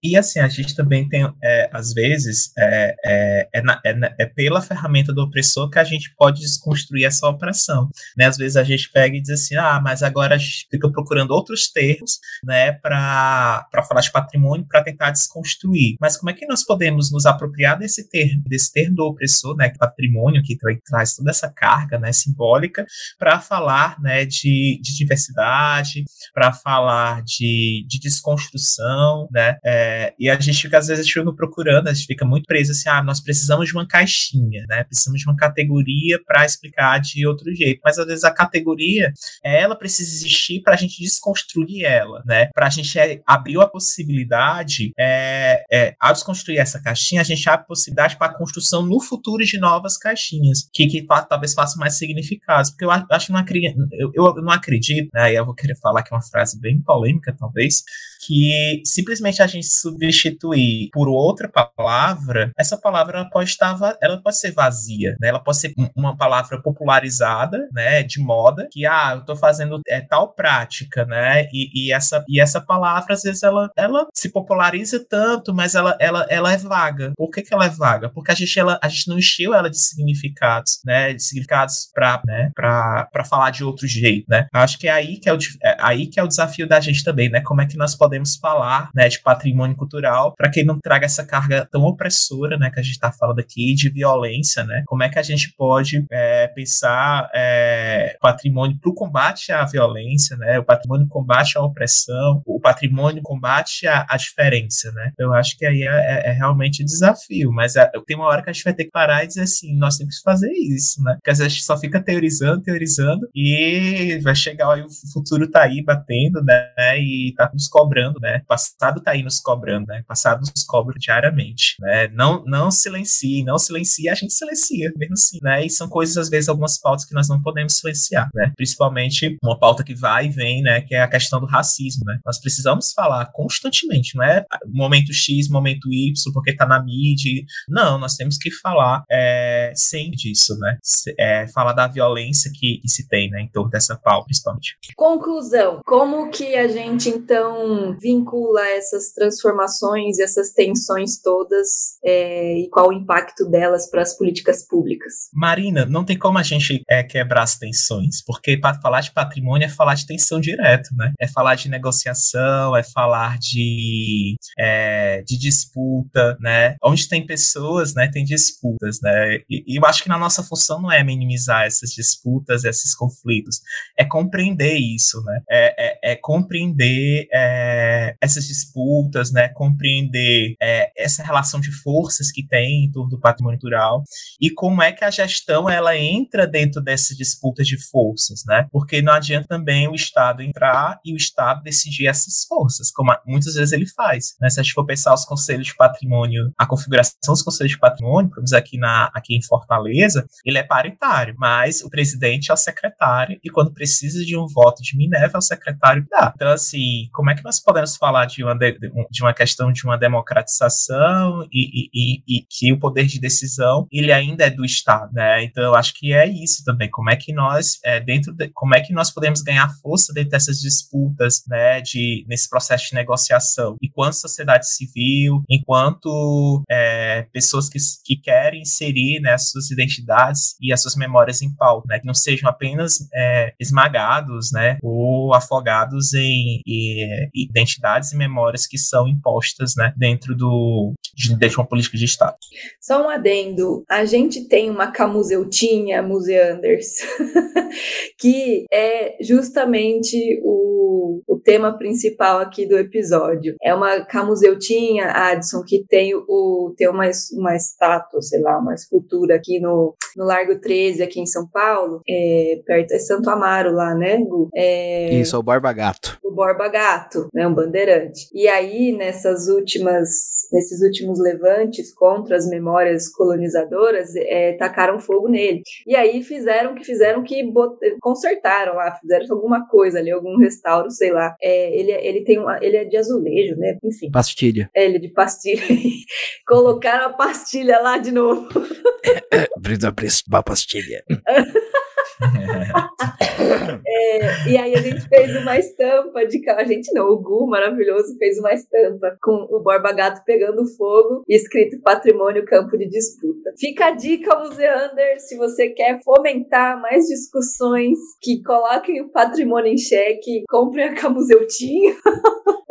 E 0.05 0.17
assim, 0.17 0.41
a 0.41 0.49
gente 0.49 0.75
também 0.75 1.09
tem, 1.09 1.33
é, 1.41 1.71
às 1.73 1.93
vezes, 1.93 2.53
é, 2.59 2.97
é, 3.05 3.49
é, 3.55 3.63
na, 3.63 3.81
é, 3.85 3.95
é, 4.19 4.27
pela 4.27 4.61
ferramenta 4.61 5.13
do 5.13 5.23
opressor 5.23 5.71
que 5.71 5.79
a 5.79 5.85
gente 5.85 6.13
pode 6.17 6.41
desconstruir 6.41 7.05
essa 7.05 7.29
opressão. 7.29 7.89
Né? 8.17 8.27
Às 8.27 8.37
vezes 8.37 8.57
a 8.57 8.65
gente 8.65 8.91
pega 8.91 9.17
e 9.17 9.21
diz 9.21 9.31
assim, 9.31 9.55
ah, 9.55 9.81
mas 9.81 10.03
agora 10.03 10.35
a 10.35 10.39
gente 10.39 10.67
fica 10.69 10.91
procurando 10.91 11.31
outros 11.31 11.71
termos 11.71 12.19
né, 12.45 12.73
para 12.73 13.65
falar 13.89 14.01
de 14.01 14.11
patrimônio 14.11 14.67
para 14.69 14.83
tentar 14.83 15.13
desconstruir. 15.13 15.97
Mas 16.01 16.17
como 16.17 16.31
é 16.31 16.33
que 16.33 16.47
nós 16.47 16.65
podemos 16.65 17.13
nos 17.13 17.25
apropriar 17.25 17.79
desse 17.79 18.09
termo, 18.09 18.43
desse 18.47 18.73
termo 18.73 18.97
do 18.97 19.05
opressor, 19.05 19.57
né, 19.57 19.73
patrimônio, 19.79 20.43
que 20.43 20.57
traz 20.85 21.15
toda 21.15 21.31
essa 21.31 21.49
carga 21.49 21.99
né, 21.99 22.13
simbólica, 22.13 22.85
para 23.19 23.39
falar 23.39 24.01
né, 24.01 24.25
de, 24.25 24.81
de 24.83 24.97
diversidade, 24.97 26.03
para 26.35 26.53
falar 26.53 27.23
de, 27.23 27.85
de 27.87 28.01
desconstrução, 28.01 29.29
né? 29.31 29.57
É, 29.65 29.92
É, 29.93 30.15
e 30.19 30.31
a 30.31 30.39
gente 30.41 30.63
fica, 30.63 30.79
às 30.79 30.87
vezes, 30.87 31.09
fica 31.09 31.33
procurando, 31.33 31.89
a 31.89 31.93
gente 31.93 32.07
fica 32.07 32.25
muito 32.25 32.47
preso 32.47 32.73
assim, 32.73 32.89
ah, 32.89 33.03
nós 33.03 33.21
precisamos 33.21 33.69
de 33.69 33.75
uma 33.75 33.87
caixinha, 33.87 34.65
né? 34.69 34.85
Precisamos 34.85 35.21
de 35.21 35.29
uma 35.29 35.37
categoria 35.37 36.19
para 36.25 36.47
explicar 36.47 36.99
de 36.99 37.27
outro 37.27 37.55
jeito. 37.55 37.81
Mas 37.85 37.99
às 37.99 38.07
vezes 38.07 38.25
a 38.25 38.31
categoria, 38.31 39.13
ela 39.45 39.77
precisa 39.77 40.11
existir 40.11 40.63
para 40.63 40.75
a 40.75 40.77
gente 40.77 41.03
desconstruir 41.03 41.85
ela, 41.85 42.23
né? 42.25 42.47
Para 42.55 42.67
a 42.67 42.71
gente 42.71 42.99
é, 42.99 43.21
abrir 43.27 43.61
a 43.61 43.67
possibilidade, 43.67 44.93
é, 44.99 45.63
é, 45.71 45.95
ao 46.01 46.13
desconstruir 46.13 46.59
essa 46.59 46.81
caixinha, 46.81 47.21
a 47.21 47.25
gente 47.25 47.47
abre 47.49 47.65
a 47.65 47.67
possibilidade 47.67 48.17
para 48.17 48.29
a 48.29 48.35
construção 48.35 48.83
no 48.83 49.01
futuro 49.01 49.45
de 49.45 49.59
novas 49.59 49.99
caixinhas, 49.99 50.69
que, 50.73 50.87
que 50.87 51.07
talvez 51.29 51.53
façam 51.53 51.79
mais 51.79 51.99
significados. 51.99 52.71
Porque 52.71 52.85
eu 52.85 52.91
acho 52.91 53.27
que 53.27 53.33
não 53.33 53.41
acredito, 53.41 53.77
eu, 53.93 54.11
eu 54.15 54.43
não 54.43 54.53
acredito, 54.53 55.11
né? 55.13 55.33
Eu 55.35 55.45
vou 55.45 55.55
querer 55.55 55.77
falar 55.77 56.03
que 56.03 56.13
é 56.13 56.17
uma 56.17 56.23
frase 56.23 56.59
bem 56.59 56.81
polêmica, 56.81 57.35
talvez, 57.39 57.83
que 58.25 58.83
simplesmente 58.85 59.43
a 59.43 59.47
gente 59.47 59.67
substituir 59.67 60.89
por 60.93 61.09
outra 61.09 61.49
palavra, 61.49 62.53
essa 62.57 62.79
palavra 62.79 63.29
pode 63.31 63.51
estar, 63.51 63.77
ela 64.01 64.21
pode 64.23 64.39
ser 64.39 64.53
vazia, 64.53 65.17
né? 65.21 65.29
Ela 65.29 65.41
pode 65.41 65.59
ser 65.59 65.75
uma 65.97 66.17
palavra 66.17 66.61
popularizada, 66.63 67.69
né? 67.73 68.03
De 68.03 68.21
moda, 68.21 68.69
que 68.71 68.87
ah, 68.87 69.13
eu 69.17 69.25
tô 69.25 69.35
fazendo 69.35 69.81
é, 69.89 70.01
tal 70.01 70.33
prática, 70.35 71.05
né? 71.05 71.47
E, 71.53 71.89
e, 71.89 71.93
essa 71.93 72.25
e 72.29 72.41
essa 72.41 72.61
palavra 72.61 73.15
às 73.15 73.23
vezes 73.23 73.43
ela, 73.43 73.71
ela 73.77 74.07
se 74.15 74.31
populariza 74.31 75.05
tanto, 75.09 75.53
mas 75.53 75.75
ela, 75.75 75.97
ela, 76.01 76.27
ela 76.29 76.53
é 76.53 76.57
vaga. 76.57 77.13
Por 77.17 77.31
que, 77.31 77.43
que 77.43 77.53
ela 77.53 77.67
é 77.67 77.71
vaga? 77.71 78.09
Porque 78.09 78.31
a 78.31 78.35
gente 78.35 78.59
ela, 78.59 78.79
a 78.83 78.89
gente 78.89 79.09
não 79.09 79.19
encheu 79.19 79.55
ela 79.55 79.69
de 79.69 79.79
significados, 79.79 80.79
né? 80.85 81.13
De 81.13 81.23
significados 81.23 81.91
para 81.93 82.23
né? 82.25 82.51
Para 82.55 83.25
falar 83.25 83.51
de 83.51 83.65
outro 83.65 83.87
jeito, 83.87 84.27
né? 84.29 84.47
Acho 84.53 84.79
que 84.79 84.87
é 84.87 84.93
aí 84.93 85.19
que 85.19 85.29
é 85.29 85.33
o 85.33 85.39
é 85.63 85.77
aí 85.81 86.07
que 86.07 86.21
é 86.21 86.23
o 86.23 86.29
desafio 86.29 86.69
da 86.69 86.79
gente 86.79 87.03
também, 87.03 87.29
né? 87.29 87.41
Como 87.41 87.61
é 87.61 87.67
que 87.67 87.77
nós 87.77 87.97
podemos 87.97 88.12
podemos 88.13 88.37
falar 88.37 88.91
né, 88.95 89.09
de 89.09 89.19
patrimônio 89.21 89.75
cultural 89.75 90.35
para 90.37 90.51
que 90.51 90.63
não 90.63 90.79
traga 90.79 91.07
essa 91.07 91.25
carga 91.25 91.67
tão 91.71 91.83
opressora 91.85 92.59
né, 92.59 92.71
que 92.71 92.79
a 92.79 92.83
gente 92.83 92.93
está 92.93 93.11
falando 93.11 93.39
aqui 93.39 93.75
de 93.75 93.89
violência, 93.89 94.65
né? 94.65 94.83
Como 94.87 95.03
é 95.03 95.09
que 95.09 95.19
a 95.19 95.23
gente 95.23 95.55
pode 95.57 96.05
é, 96.11 96.47
pensar 96.49 97.31
é, 97.33 97.82
patrimônio 98.21 98.79
para 98.81 98.91
o 98.91 98.95
combate 98.95 99.53
à 99.53 99.65
violência, 99.65 100.37
né? 100.37 100.59
O 100.59 100.65
patrimônio 100.65 101.07
combate 101.09 101.59
à 101.59 101.63
opressão, 101.63 102.43
o 102.47 102.61
patrimônio 102.61 103.23
combate 103.23 103.87
à, 103.87 104.07
à 104.09 104.17
diferença, 104.17 104.91
né? 104.93 105.13
Eu 105.19 105.33
acho 105.33 105.57
que 105.57 105.67
aí 105.67 105.83
é, 105.83 105.87
é, 105.87 106.31
é 106.31 106.33
realmente 106.33 106.85
desafio, 106.85 107.51
mas 107.53 107.77
é, 107.77 107.91
tem 108.07 108.17
uma 108.17 108.27
hora 108.27 108.43
que 108.43 108.51
a 108.51 108.53
gente 108.53 108.65
vai 108.65 108.75
ter 108.75 108.85
que 108.85 108.91
parar 108.91 109.25
e 109.25 109.27
dizer 109.27 109.43
assim, 109.43 109.77
nós 109.77 109.97
temos 109.97 110.19
que 110.19 110.23
fazer 110.23 110.51
isso, 110.53 111.03
né? 111.03 111.15
Porque 111.15 111.31
às 111.31 111.39
vezes 111.39 111.53
a 111.53 111.55
gente 111.55 111.65
só 111.65 111.79
fica 111.79 112.03
teorizando, 112.03 112.63
teorizando 112.63 113.29
e 113.35 114.19
vai 114.23 114.35
chegar 114.35 114.73
aí 114.73 114.83
o 114.83 114.89
futuro 115.13 115.51
tá 115.51 115.63
aí 115.63 115.83
batendo, 115.83 116.43
né? 116.43 116.99
E 116.99 117.35
tá 117.37 117.51
nos 117.53 117.69
cobrando 117.69 118.13
né? 118.21 118.41
O 118.45 118.47
passado 118.47 118.99
está 118.99 119.13
aí 119.13 119.23
nos 119.23 119.41
cobrando, 119.41 119.87
né? 119.87 120.01
O 120.01 120.07
passado 120.07 120.41
nos 120.41 120.65
cobra 120.65 120.95
diariamente, 120.99 121.77
né? 121.81 122.09
Não, 122.09 122.45
não 122.47 122.71
silencie, 122.71 123.45
não 123.45 123.59
silencie, 123.59 124.09
a 124.09 124.15
gente 124.15 124.33
silencia, 124.33 124.91
mesmo 124.97 125.15
assim, 125.15 125.39
né? 125.43 125.65
E 125.65 125.71
são 125.71 125.89
coisas, 125.89 126.17
às 126.17 126.29
vezes, 126.29 126.49
algumas 126.49 126.79
pautas 126.79 127.05
que 127.05 127.15
nós 127.15 127.29
não 127.29 127.41
podemos 127.41 127.77
silenciar, 127.77 127.92
né? 128.35 128.53
Principalmente 128.57 129.37
uma 129.43 129.59
pauta 129.59 129.85
que 129.85 129.95
vai 129.95 130.27
e 130.27 130.31
vem, 130.31 130.63
né? 130.63 130.81
Que 130.81 130.95
é 130.95 131.03
a 131.03 131.09
questão 131.09 131.41
do 131.41 131.47
racismo, 131.47 132.05
né? 132.07 132.19
Nós 132.25 132.41
precisamos 132.41 132.93
falar 132.93 133.27
constantemente, 133.33 134.17
não 134.17 134.25
é 134.25 134.45
momento 134.67 135.13
X, 135.13 135.49
momento 135.49 135.93
Y, 135.93 136.13
porque 136.33 136.55
tá 136.55 136.67
na 136.67 136.83
mídia. 136.83 137.45
Não, 137.69 137.99
nós 137.99 138.15
temos 138.15 138.37
que 138.37 138.51
falar 138.51 139.05
é, 139.11 139.73
sempre 139.75 140.17
disso, 140.17 140.57
né? 140.59 140.79
É, 141.19 141.47
falar 141.49 141.73
da 141.73 141.87
violência 141.87 142.51
que, 142.55 142.79
que 142.81 142.89
se 142.89 143.09
tem, 143.09 143.31
né? 143.31 143.43
Em 143.43 143.49
torno 143.49 143.71
dessa 143.71 143.97
pauta, 143.97 144.27
principalmente. 144.27 144.77
Conclusão. 144.97 145.81
Como 145.85 146.31
que 146.31 146.55
a 146.55 146.69
gente, 146.69 147.09
então, 147.09 147.97
vincula 147.99 148.67
essas 148.69 149.13
transformações 149.13 150.19
e 150.19 150.23
essas 150.23 150.53
tensões 150.53 151.21
todas 151.21 151.99
é, 152.05 152.59
e 152.59 152.69
qual 152.69 152.89
o 152.89 152.93
impacto 152.93 153.45
delas 153.49 153.89
para 153.91 154.03
as 154.03 154.17
políticas 154.17 154.67
públicas? 154.67 155.29
Marina, 155.33 155.85
não 155.87 156.05
tem 156.05 156.19
como 156.19 156.39
a 156.39 156.43
gente 156.43 156.83
é, 156.89 157.03
quebrar 157.03 157.43
as 157.43 157.59
tensões, 157.59 157.82
porque 158.25 158.57
para 158.57 158.81
falar 158.81 159.01
de 159.01 159.13
patrimônio 159.13 159.67
é 159.67 159.69
falar 159.69 159.95
de 159.95 160.07
tensão 160.07 160.41
direto, 160.41 160.91
né? 160.97 161.13
É 161.19 161.27
falar 161.27 161.55
de 161.55 161.69
negociação, 161.69 162.77
é 162.77 162.83
falar 162.83 163.39
de, 163.39 164.37
é, 164.59 165.23
de 165.23 165.39
disputa, 165.39 166.37
né? 166.41 166.77
Onde 166.83 167.09
tem 167.09 167.25
pessoas, 167.25 167.95
né, 167.95 168.09
tem 168.09 168.25
disputas, 168.25 169.01
né? 169.03 169.39
E, 169.49 169.65
e 169.67 169.77
eu 169.79 169.87
acho 169.87 170.03
que 170.03 170.09
na 170.09 170.19
nossa 170.19 170.43
função 170.43 170.81
não 170.81 170.91
é 170.91 171.03
minimizar 171.03 171.65
essas 171.65 171.91
disputas, 171.91 172.65
esses 172.65 172.95
conflitos, 172.95 173.61
é 173.97 174.05
compreender 174.05 174.77
isso, 174.77 175.23
né? 175.23 175.41
É, 175.51 175.87
é, 175.87 176.13
é 176.13 176.17
compreender 176.17 177.27
é, 177.33 178.17
essas 178.21 178.47
disputas, 178.47 179.33
né, 179.33 179.49
compreender 179.49 180.55
é, 180.61 180.91
essa 180.97 181.23
relação 181.23 181.61
de 181.61 181.71
forças 181.71 182.31
que 182.31 182.47
tem 182.47 182.85
em 182.85 182.91
torno 182.91 183.11
do 183.11 183.21
patrimônio 183.21 183.59
cultural 183.59 184.03
e 184.41 184.51
como 184.51 184.83
é 184.83 184.93
que 184.93 185.05
a 185.05 185.11
gestão 185.11 185.69
ela 185.69 185.97
entra 185.97 186.47
dentro 186.47 186.81
dessa 186.81 187.15
disputa 187.15 187.63
de 187.63 187.72
forças, 187.79 188.43
né? 188.47 188.67
Porque 188.71 189.03
não 189.03 189.13
adianta 189.13 189.49
também 189.49 189.89
o 189.89 189.95
Estado 189.95 190.43
entrar 190.43 191.01
e 191.05 191.13
o 191.13 191.17
Estado 191.17 191.63
decidir 191.63 192.07
essas 192.07 192.45
forças, 192.45 192.91
como 192.91 193.13
muitas 193.27 193.55
vezes 193.55 193.73
ele 193.73 193.87
faz. 193.87 194.35
Né? 194.41 194.49
Se 194.51 194.61
a 194.61 194.63
gente 194.63 194.73
for 194.73 194.85
pensar 194.85 195.15
os 195.15 195.25
conselhos 195.25 195.67
de 195.67 195.77
patrimônio, 195.77 196.53
a 196.57 196.67
configuração 196.67 197.15
dos 197.27 197.43
conselhos 197.43 197.73
de 197.73 197.79
patrimônio, 197.79 198.31
vamos 198.35 198.53
aqui 198.53 198.79
na 198.79 199.11
aqui 199.15 199.37
em 199.37 199.43
Fortaleza, 199.43 200.27
ele 200.45 200.59
é 200.59 200.63
paritário, 200.63 201.35
mas 201.39 201.83
o 201.83 201.91
presidente 201.91 202.51
é 202.51 202.55
o 202.55 202.57
secretário 202.57 203.39
e 203.43 203.51
quando 203.51 203.73
precisa 203.73 204.25
de 204.25 204.37
um 204.37 204.47
voto 204.47 204.83
de 204.83 204.97
Minerva 204.97 205.37
é 205.37 205.39
o 205.39 205.43
secretário 205.43 206.05
que 206.05 206.11
dá. 206.11 206.33
Então 206.35 206.49
assim, 206.49 207.09
como 207.13 207.31
é 207.31 207.35
que 207.35 207.45
nós 207.45 207.61
podemos 207.61 207.97
falar 207.97 208.27
de 208.27 208.43
uma, 208.43 208.55
de, 208.55 208.79
de 209.11 209.23
uma 209.23 209.35
questão 209.35 209.73
de 209.73 209.85
uma 209.85 209.99
democratização 209.99 211.47
e, 211.53 211.89
e, 211.93 212.23
e, 212.29 212.47
que 212.49 212.73
o 212.73 212.79
poder 212.79 213.07
de 213.07 213.21
decisão 213.21 213.87
ele 213.91 214.13
ainda 214.13 214.45
é 214.45 214.51
do 214.51 214.65
Estado, 214.65 215.13
né? 215.13 215.43
Então 215.45 215.63
eu 215.63 215.75
acho 215.75 215.95
que 215.95 216.13
é 216.13 216.27
isso 216.27 216.65
também. 216.65 216.91
Como 216.91 217.11
é 217.11 217.17
que 217.17 217.33
nós 217.33 217.62
é, 217.85 218.01
dentro 218.01 218.33
de, 218.33 218.49
como 218.49 218.75
é 218.75 218.81
que 218.81 218.93
nós 218.93 219.11
podemos 219.11 219.43
ganhar 219.43 219.69
força 219.81 220.13
dentro 220.13 220.31
dessas 220.31 220.61
disputas, 220.61 221.43
né? 221.47 221.81
De 221.81 222.25
nesse 222.29 222.49
processo 222.49 222.89
de 222.89 222.95
negociação, 222.95 223.77
enquanto 223.83 224.15
sociedade 224.15 224.69
civil, 224.69 225.43
enquanto 225.49 226.63
é, 226.71 227.27
pessoas 227.33 227.69
que, 227.69 227.79
que 228.05 228.17
querem 228.17 228.63
inserir 228.63 229.21
né, 229.21 229.33
as 229.33 229.51
suas 229.51 229.71
identidades 229.71 230.55
e 230.61 230.73
as 230.73 230.81
suas 230.81 230.97
memórias 230.97 231.43
em 231.43 231.55
pauta, 231.55 231.87
né? 231.89 231.99
Que 231.99 232.07
não 232.07 232.15
sejam 232.15 232.49
apenas 232.49 233.09
é, 233.15 233.55
esmagados, 233.59 234.51
né? 234.53 234.79
Ou 234.83 235.35
afogados 235.35 236.15
em, 236.15 236.61
em 236.67 237.31
identidades 237.35 238.13
e 238.13 238.17
memórias 238.17 238.67
que 238.67 238.79
são 238.79 239.09
impostas 239.09 239.75
né, 239.77 239.93
dentro 239.97 240.35
do, 240.35 240.93
de, 241.15 241.35
de 241.35 241.57
uma 241.57 241.67
política 241.67 241.97
de 241.97 242.05
Estado. 242.05 242.37
Só 242.81 243.05
um 243.05 243.09
adendo, 243.09 243.85
a 243.89 244.05
gente 244.05 244.49
tem 244.49 244.71
uma 244.71 244.91
camuseutinha, 244.91 246.03
Museanders, 246.03 246.97
que 248.19 248.67
é 248.73 249.17
justamente 249.21 250.41
o, 250.45 251.21
o 251.27 251.39
tema 251.39 251.77
principal 251.77 252.39
aqui 252.39 252.67
do 252.67 252.79
episódio. 252.79 253.55
É 253.63 253.75
uma 253.75 254.05
camuseutinha, 254.05 255.11
Adson, 255.11 255.63
que 255.67 255.85
tem, 255.87 256.15
o, 256.15 256.75
tem 256.77 256.89
uma, 256.89 257.09
uma 257.33 257.57
estátua, 257.57 258.21
sei 258.23 258.41
lá, 258.41 258.59
uma 258.59 258.75
escultura 258.75 259.37
aqui 259.37 259.61
no, 259.61 259.95
no 260.17 260.25
Largo 260.25 260.59
13, 260.59 261.03
aqui 261.03 261.21
em 261.21 261.27
São 261.27 261.47
Paulo, 261.49 262.01
é, 262.09 262.61
perto, 262.65 262.93
é 262.93 262.99
Santo 262.99 263.29
Amaro 263.31 263.73
lá, 263.73 263.95
né, 263.95 264.19
Gu? 264.19 264.49
É, 264.55 265.15
Isso, 265.15 265.37
é 265.37 265.39
o 265.39 265.43
Borba 265.43 265.73
Gato. 265.73 266.19
O 266.23 266.31
Borba 266.31 266.69
Gato, 266.69 267.29
né, 267.33 267.47
um 267.47 267.55
bandeirante. 267.55 268.29
E 268.33 268.49
aí, 268.49 268.93
nessas 268.93 269.49
últimas, 269.49 270.49
nesses 270.53 270.83
últimos 270.83 271.19
levantes 271.19 271.93
contra 271.93 272.37
as 272.37 272.49
memórias 272.49 273.09
colonizadoras, 273.09 274.15
é, 274.17 274.53
tacaram 274.55 274.99
fogo 274.99 275.29
nele. 275.29 275.63
E 275.87 275.97
aí 275.97 276.23
fizeram 276.23 276.75
que 276.75 276.85
fizeram 276.85 277.23
que 277.23 277.32
bot... 277.45 277.79
consertaram 278.01 278.75
lá, 278.75 278.97
fizeram 278.97 279.27
alguma 279.31 279.67
coisa 279.69 279.99
ali, 279.99 280.11
algum 280.11 280.37
restauro, 280.39 280.91
sei 280.91 281.13
lá. 281.13 281.37
É, 281.41 281.79
ele, 281.79 281.93
ele 281.93 282.25
tem 282.25 282.39
uma, 282.39 282.59
ele 282.61 282.77
é 282.77 282.85
de 282.85 282.97
azulejo, 282.97 283.57
né? 283.57 283.79
Enfim. 283.83 284.11
Pastilha. 284.11 284.69
É, 284.75 284.85
ele 284.85 284.97
é 284.97 285.01
de 285.01 285.09
pastilha. 285.09 285.63
Colocaram 286.47 287.07
a 287.07 287.13
pastilha 287.13 287.79
lá 287.81 287.99
de 287.99 288.11
novo. 288.11 288.49
Brisa 289.61 289.95
uma 290.29 290.43
pastilha. 290.43 291.05
é, 293.87 294.49
e 294.49 294.57
aí 294.57 294.75
a 294.75 294.81
gente 294.81 295.09
fez 295.09 295.37
uma 295.37 295.59
estampa 295.59 296.27
de 296.27 296.43
a 296.51 296.65
gente 296.65 296.93
não, 296.93 297.09
o 297.09 297.21
Gu 297.21 297.47
maravilhoso 297.47 298.17
fez 298.19 298.39
uma 298.39 298.53
estampa 298.53 299.17
com 299.23 299.47
o 299.51 299.61
Borba 299.61 299.93
Gato 299.93 300.23
pegando 300.25 300.67
fogo 300.77 301.23
e 301.29 301.35
escrito 301.35 301.81
Patrimônio 301.83 302.45
Campo 302.45 302.77
de 302.77 302.89
Disputa. 302.89 303.53
Fica 303.59 303.87
a 303.87 303.91
dica, 303.93 304.37
Museander, 304.39 305.21
se 305.21 305.37
você 305.37 305.71
quer 305.71 306.01
fomentar 306.03 306.81
mais 306.81 307.07
discussões 307.07 307.99
que 308.21 308.43
coloquem 308.43 309.01
o 309.01 309.11
patrimônio 309.11 309.73
em 309.73 309.79
xeque, 309.79 310.43
compre 310.49 310.83
a 310.83 310.95
Camuseutinho. 310.95 311.95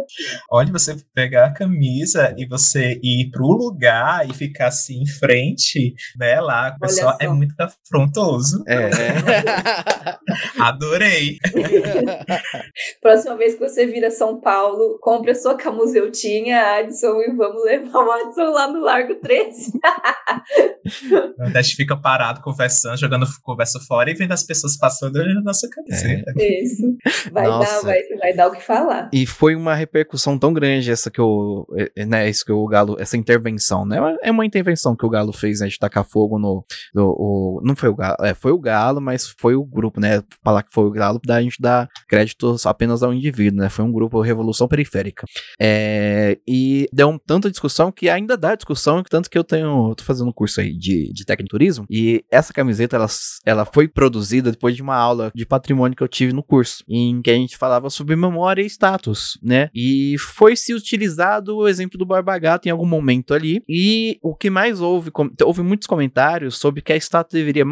Olha, 0.50 0.72
você 0.72 0.96
pegar 1.14 1.46
a 1.46 1.54
camisa 1.54 2.34
e 2.38 2.46
você 2.46 3.00
ir 3.02 3.30
pro 3.32 3.48
lugar 3.48 4.28
e 4.30 4.34
ficar 4.34 4.68
assim 4.68 5.02
em 5.02 5.08
frente, 5.08 5.94
né? 6.18 6.40
Lá, 6.42 6.76
o 6.76 6.80
pessoal 6.80 7.18
é 7.20 7.28
muito 7.28 7.54
afrontoso. 7.60 8.64
É. 8.68 8.90
Adorei. 10.60 11.38
Próxima 13.02 13.36
vez 13.36 13.56
que 13.56 13.60
você 13.60 13.86
vir 13.86 14.06
a 14.06 14.12
São 14.12 14.40
Paulo, 14.40 14.98
compre 15.02 15.32
a 15.32 15.36
sua 15.36 15.56
camuseutinha, 15.56 16.78
Adson, 16.80 17.22
e 17.22 17.36
vamos 17.36 17.64
levar 17.64 18.00
o 18.00 18.12
Adson 18.12 18.50
lá 18.52 18.68
no 18.68 18.82
Largo 18.82 19.16
13. 19.16 19.72
a 21.40 21.62
gente 21.62 21.76
fica 21.76 21.96
parado 21.96 22.42
conversando, 22.42 22.98
jogando 22.98 23.26
conversa 23.42 23.80
fora 23.88 24.12
e 24.12 24.14
vendo 24.14 24.32
as 24.32 24.44
pessoas 24.44 24.78
passando 24.78 25.14
na 25.14 25.42
nossa 25.42 25.68
camiseta. 25.70 26.34
É. 26.38 26.64
Isso. 26.64 26.96
Vai 27.32 27.46
dar, 27.46 27.82
vai, 27.82 28.04
vai 28.20 28.34
dar 28.34 28.48
o 28.48 28.52
que 28.52 28.62
falar. 28.62 29.10
E 29.14 29.26
foi 29.26 29.56
uma 29.56 29.76
repercussão 29.76 30.38
tão 30.38 30.54
grande 30.54 30.92
essa 30.92 31.10
que 31.10 31.22
o, 31.22 31.66
é, 31.96 32.06
né, 32.06 32.30
isso 32.30 32.46
que 32.46 32.52
o 32.52 32.66
Galo, 32.66 32.98
essa 33.00 33.18
intervenção, 33.18 33.86
né? 33.86 33.98
É 34.22 34.32
uma 34.32 34.46
intervenção 34.46 34.96
que 34.96 35.06
o 35.06 35.10
Galo 35.10 35.34
fez, 35.34 35.60
né, 35.60 35.68
de 35.68 35.78
tacar 35.78 36.04
fogo 36.04 36.40
no, 36.40 36.66
no 36.94 37.12
o, 37.18 37.62
não 37.64 37.76
foi 37.76 37.90
o 37.90 37.96
Galo, 37.96 38.18
é, 38.22 38.34
foi 38.34 38.52
o 38.52 38.60
Galo, 38.60 39.02
mas 39.02 39.21
foi 39.38 39.56
o 39.56 39.64
grupo, 39.64 40.00
né? 40.00 40.22
Falar 40.44 40.64
que 40.64 40.74
foi 40.74 40.86
o 40.86 40.92
Galo, 40.92 41.20
da 41.26 41.42
gente 41.42 41.58
dar 41.60 41.88
crédito 42.08 42.56
apenas 42.66 43.04
ao 43.04 43.14
indivíduo, 43.14 43.62
né? 43.62 43.70
Foi 43.70 43.86
um 43.86 43.92
grupo 43.92 44.22
Revolução 44.22 44.68
Periférica. 44.68 45.26
É, 45.60 46.38
e 46.48 46.88
deu 46.92 47.20
tanta 47.26 47.50
discussão 47.50 47.92
que 47.92 48.10
ainda 48.10 48.38
dá 48.38 48.56
discussão, 48.56 49.04
tanto 49.04 49.30
que 49.30 49.38
eu 49.38 49.44
tenho, 49.44 49.94
tô 49.96 50.04
fazendo 50.04 50.30
um 50.30 50.34
curso 50.34 50.62
aí 50.62 50.74
de, 50.78 51.12
de 51.14 51.26
técnico 51.26 51.52
turismo, 51.52 51.86
e 51.90 52.24
essa 52.32 52.54
camiseta, 52.54 52.96
ela, 52.96 53.08
ela 53.46 53.66
foi 53.66 53.88
produzida 53.88 54.52
depois 54.52 54.76
de 54.76 54.82
uma 54.82 54.96
aula 54.96 55.32
de 55.36 55.46
patrimônio 55.46 55.96
que 55.96 56.04
eu 56.04 56.08
tive 56.08 56.34
no 56.34 56.44
curso, 56.44 56.84
em 56.88 57.22
que 57.22 57.30
a 57.30 57.36
gente 57.36 57.58
falava 57.58 57.90
sobre 57.90 58.16
memória 58.16 58.62
e 58.62 58.66
status, 58.66 59.38
né? 59.44 59.70
E 59.74 60.16
foi 60.20 60.56
se 60.56 60.74
utilizado 60.74 61.58
o 61.58 61.68
exemplo 61.68 61.98
do 61.98 62.06
Barba 62.06 62.38
Gato 62.38 62.68
em 62.68 62.72
algum 62.72 62.86
momento 62.86 63.34
ali, 63.34 63.62
e 63.68 64.18
o 64.22 64.36
que 64.36 64.50
mais 64.50 64.82
houve, 64.82 65.12
houve 65.44 65.62
muitos 65.62 65.88
comentários 65.88 66.58
sobre 66.58 66.82
que 66.82 66.94
a 66.94 66.96
estátua 66.96 67.38
deveria 67.38 67.66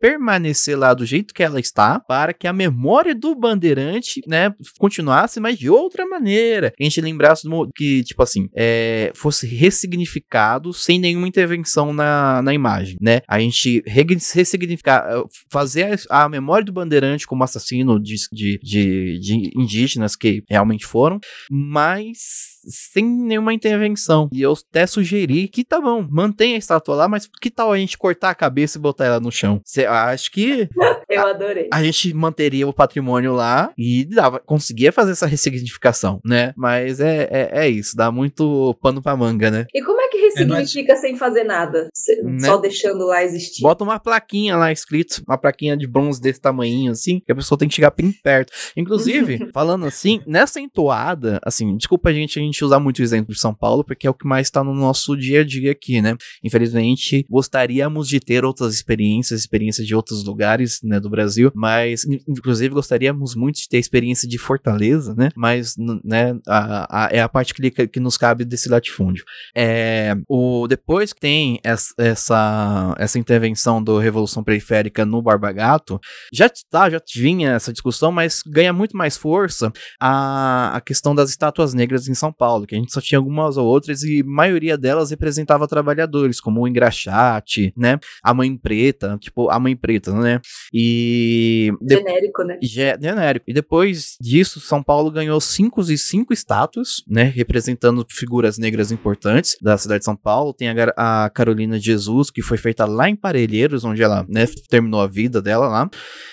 permanecer 0.00 0.53
lá 0.76 0.94
do 0.94 1.04
jeito 1.04 1.34
que 1.34 1.42
ela 1.42 1.60
está, 1.60 2.00
para 2.00 2.32
que 2.32 2.46
a 2.46 2.52
memória 2.52 3.14
do 3.14 3.34
bandeirante, 3.34 4.20
né, 4.26 4.52
continuasse, 4.78 5.40
mas 5.40 5.58
de 5.58 5.68
outra 5.68 6.06
maneira. 6.06 6.72
A 6.78 6.82
gente 6.82 7.00
lembrasse 7.00 7.48
do, 7.48 7.68
que, 7.74 8.02
tipo 8.04 8.22
assim, 8.22 8.48
é, 8.54 9.12
fosse 9.14 9.46
ressignificado 9.46 10.72
sem 10.72 10.98
nenhuma 10.98 11.28
intervenção 11.28 11.92
na, 11.92 12.42
na 12.42 12.54
imagem, 12.54 12.96
né? 13.00 13.20
A 13.28 13.38
gente 13.40 13.82
ressignificar, 13.86 15.04
fazer 15.50 15.98
a, 16.10 16.24
a 16.24 16.28
memória 16.28 16.64
do 16.64 16.72
bandeirante 16.72 17.26
como 17.26 17.44
assassino 17.44 18.00
de, 18.00 18.16
de, 18.32 18.58
de, 18.62 19.18
de 19.18 19.50
indígenas 19.56 20.16
que 20.16 20.42
realmente 20.48 20.86
foram, 20.86 21.18
mas 21.50 22.53
sem 22.66 23.04
nenhuma 23.04 23.52
intervenção. 23.52 24.28
E 24.32 24.42
eu 24.42 24.52
até 24.52 24.86
sugeri 24.86 25.48
que 25.48 25.64
tá 25.64 25.80
bom, 25.80 26.06
mantenha 26.08 26.56
a 26.56 26.58
estátua 26.58 26.94
lá, 26.94 27.08
mas 27.08 27.28
que 27.40 27.50
tal 27.50 27.72
a 27.72 27.78
gente 27.78 27.98
cortar 27.98 28.30
a 28.30 28.34
cabeça 28.34 28.78
e 28.78 28.80
botar 28.80 29.06
ela 29.06 29.20
no 29.20 29.30
chão? 29.30 29.60
Cê, 29.64 29.86
acho 29.86 30.30
que. 30.30 30.68
eu 31.08 31.26
adorei. 31.26 31.68
A, 31.72 31.76
a, 31.76 31.84
gente 31.84 32.12
manteria 32.14 32.66
o 32.66 32.72
patrimônio 32.72 33.32
lá 33.32 33.72
e 33.76 34.04
dava, 34.04 34.38
conseguia 34.40 34.92
fazer 34.92 35.12
essa 35.12 35.26
ressignificação, 35.26 36.20
né? 36.24 36.52
Mas 36.56 37.00
é, 37.00 37.28
é, 37.30 37.50
é 37.64 37.68
isso, 37.68 37.96
dá 37.96 38.10
muito 38.10 38.76
pano 38.80 39.02
pra 39.02 39.16
manga, 39.16 39.50
né? 39.50 39.66
E 39.74 39.82
como 39.82 40.00
é 40.00 40.08
que 40.08 40.18
ressignifica 40.34 40.96
sem 40.96 41.16
fazer 41.16 41.44
nada? 41.44 41.88
Né? 42.22 42.38
Só 42.40 42.56
deixando 42.56 43.06
lá 43.06 43.22
existir? 43.22 43.62
Bota 43.62 43.84
uma 43.84 44.00
plaquinha 44.00 44.56
lá 44.56 44.72
escrito, 44.72 45.22
uma 45.28 45.36
plaquinha 45.36 45.76
de 45.76 45.86
bronze 45.86 46.20
desse 46.20 46.40
tamanho, 46.40 46.92
assim, 46.92 47.20
que 47.20 47.32
a 47.32 47.34
pessoa 47.34 47.58
tem 47.58 47.68
que 47.68 47.74
chegar 47.74 47.92
bem 47.96 48.12
perto. 48.22 48.52
Inclusive, 48.76 49.50
falando 49.52 49.86
assim, 49.86 50.20
nessa 50.26 50.60
entoada, 50.60 51.38
assim, 51.44 51.76
desculpa 51.76 52.10
a 52.10 52.12
gente, 52.12 52.38
a 52.38 52.42
gente 52.42 52.54
gente 52.54 52.64
usar 52.64 52.78
muito 52.78 53.00
o 53.00 53.02
exemplo 53.02 53.34
de 53.34 53.40
São 53.40 53.52
Paulo, 53.52 53.84
porque 53.84 54.06
é 54.06 54.10
o 54.10 54.14
que 54.14 54.26
mais 54.26 54.46
está 54.46 54.62
no 54.62 54.72
nosso 54.72 55.16
dia 55.16 55.40
a 55.40 55.44
dia 55.44 55.72
aqui, 55.72 56.00
né? 56.00 56.16
Infelizmente, 56.42 57.26
gostaríamos 57.28 58.08
de 58.08 58.20
ter 58.20 58.44
outras 58.44 58.74
experiências, 58.74 59.40
experiências 59.40 59.86
de 59.86 59.94
outros 59.94 60.24
lugares, 60.24 60.80
né, 60.82 61.00
do 61.00 61.10
Brasil, 61.10 61.50
mas, 61.54 62.04
inclusive, 62.28 62.72
gostaríamos 62.72 63.34
muito 63.34 63.56
de 63.56 63.68
ter 63.68 63.78
a 63.78 63.80
experiência 63.80 64.28
de 64.28 64.38
Fortaleza, 64.38 65.14
né? 65.14 65.30
Mas, 65.36 65.74
né, 66.04 66.38
a, 66.46 67.06
a, 67.06 67.08
é 67.10 67.20
a 67.20 67.28
parte 67.28 67.52
que, 67.52 67.88
que 67.88 68.00
nos 68.00 68.16
cabe 68.16 68.44
desse 68.44 68.68
latifúndio. 68.68 69.24
É, 69.54 70.14
o, 70.28 70.66
depois 70.68 71.12
que 71.12 71.20
tem 71.20 71.60
essa, 71.62 71.94
essa, 71.98 72.94
essa 72.98 73.18
intervenção 73.18 73.82
do 73.82 73.98
Revolução 73.98 74.42
Periférica 74.42 75.04
no 75.04 75.22
Barbagato, 75.22 76.00
já 76.32 76.50
tá, 76.70 76.90
já 76.90 77.00
vinha 77.14 77.52
essa 77.52 77.72
discussão, 77.72 78.10
mas 78.10 78.42
ganha 78.46 78.72
muito 78.72 78.96
mais 78.96 79.16
força 79.16 79.72
a, 80.00 80.76
a 80.76 80.80
questão 80.80 81.14
das 81.14 81.30
estátuas 81.30 81.74
negras 81.74 82.08
em 82.08 82.14
São 82.14 82.32
Paulo. 82.32 82.66
Que 82.66 82.74
a 82.74 82.78
gente 82.78 82.92
só 82.92 83.00
tinha 83.00 83.18
algumas 83.18 83.56
ou 83.56 83.66
outras 83.66 84.02
e 84.02 84.20
a 84.20 84.24
maioria 84.24 84.76
delas 84.76 85.10
representava 85.10 85.68
trabalhadores, 85.68 86.40
como 86.40 86.62
o 86.62 86.68
engraxate, 86.68 87.72
né? 87.76 87.98
A 88.22 88.32
mãe 88.32 88.56
preta, 88.56 89.16
tipo, 89.20 89.50
a 89.50 89.58
mãe 89.58 89.76
preta, 89.76 90.12
né? 90.12 90.40
E. 90.72 91.72
Genérico, 91.88 92.42
né? 92.44 92.58
Genérico. 92.62 93.44
E 93.48 93.52
depois 93.52 94.16
disso, 94.20 94.60
São 94.60 94.82
Paulo 94.82 95.10
ganhou 95.10 95.40
cinco 95.40 95.82
e 95.82 95.98
cinco 95.98 96.32
estátuas, 96.32 97.02
né? 97.06 97.24
Representando 97.24 98.06
figuras 98.08 98.58
negras 98.58 98.92
importantes 98.92 99.56
da 99.60 99.76
cidade 99.76 100.00
de 100.00 100.04
São 100.04 100.13
Paulo. 100.16 100.52
Tem 100.52 100.68
a, 100.68 100.74
a 100.96 101.30
Carolina 101.30 101.78
Jesus, 101.78 102.30
que 102.30 102.42
foi 102.42 102.58
feita 102.58 102.84
lá 102.84 103.08
em 103.08 103.16
Parelheiros, 103.16 103.84
onde 103.84 104.02
ela, 104.02 104.24
né, 104.28 104.46
terminou 104.68 105.00
a 105.00 105.06
vida 105.06 105.40
dela 105.40 105.68
lá. 105.68 105.90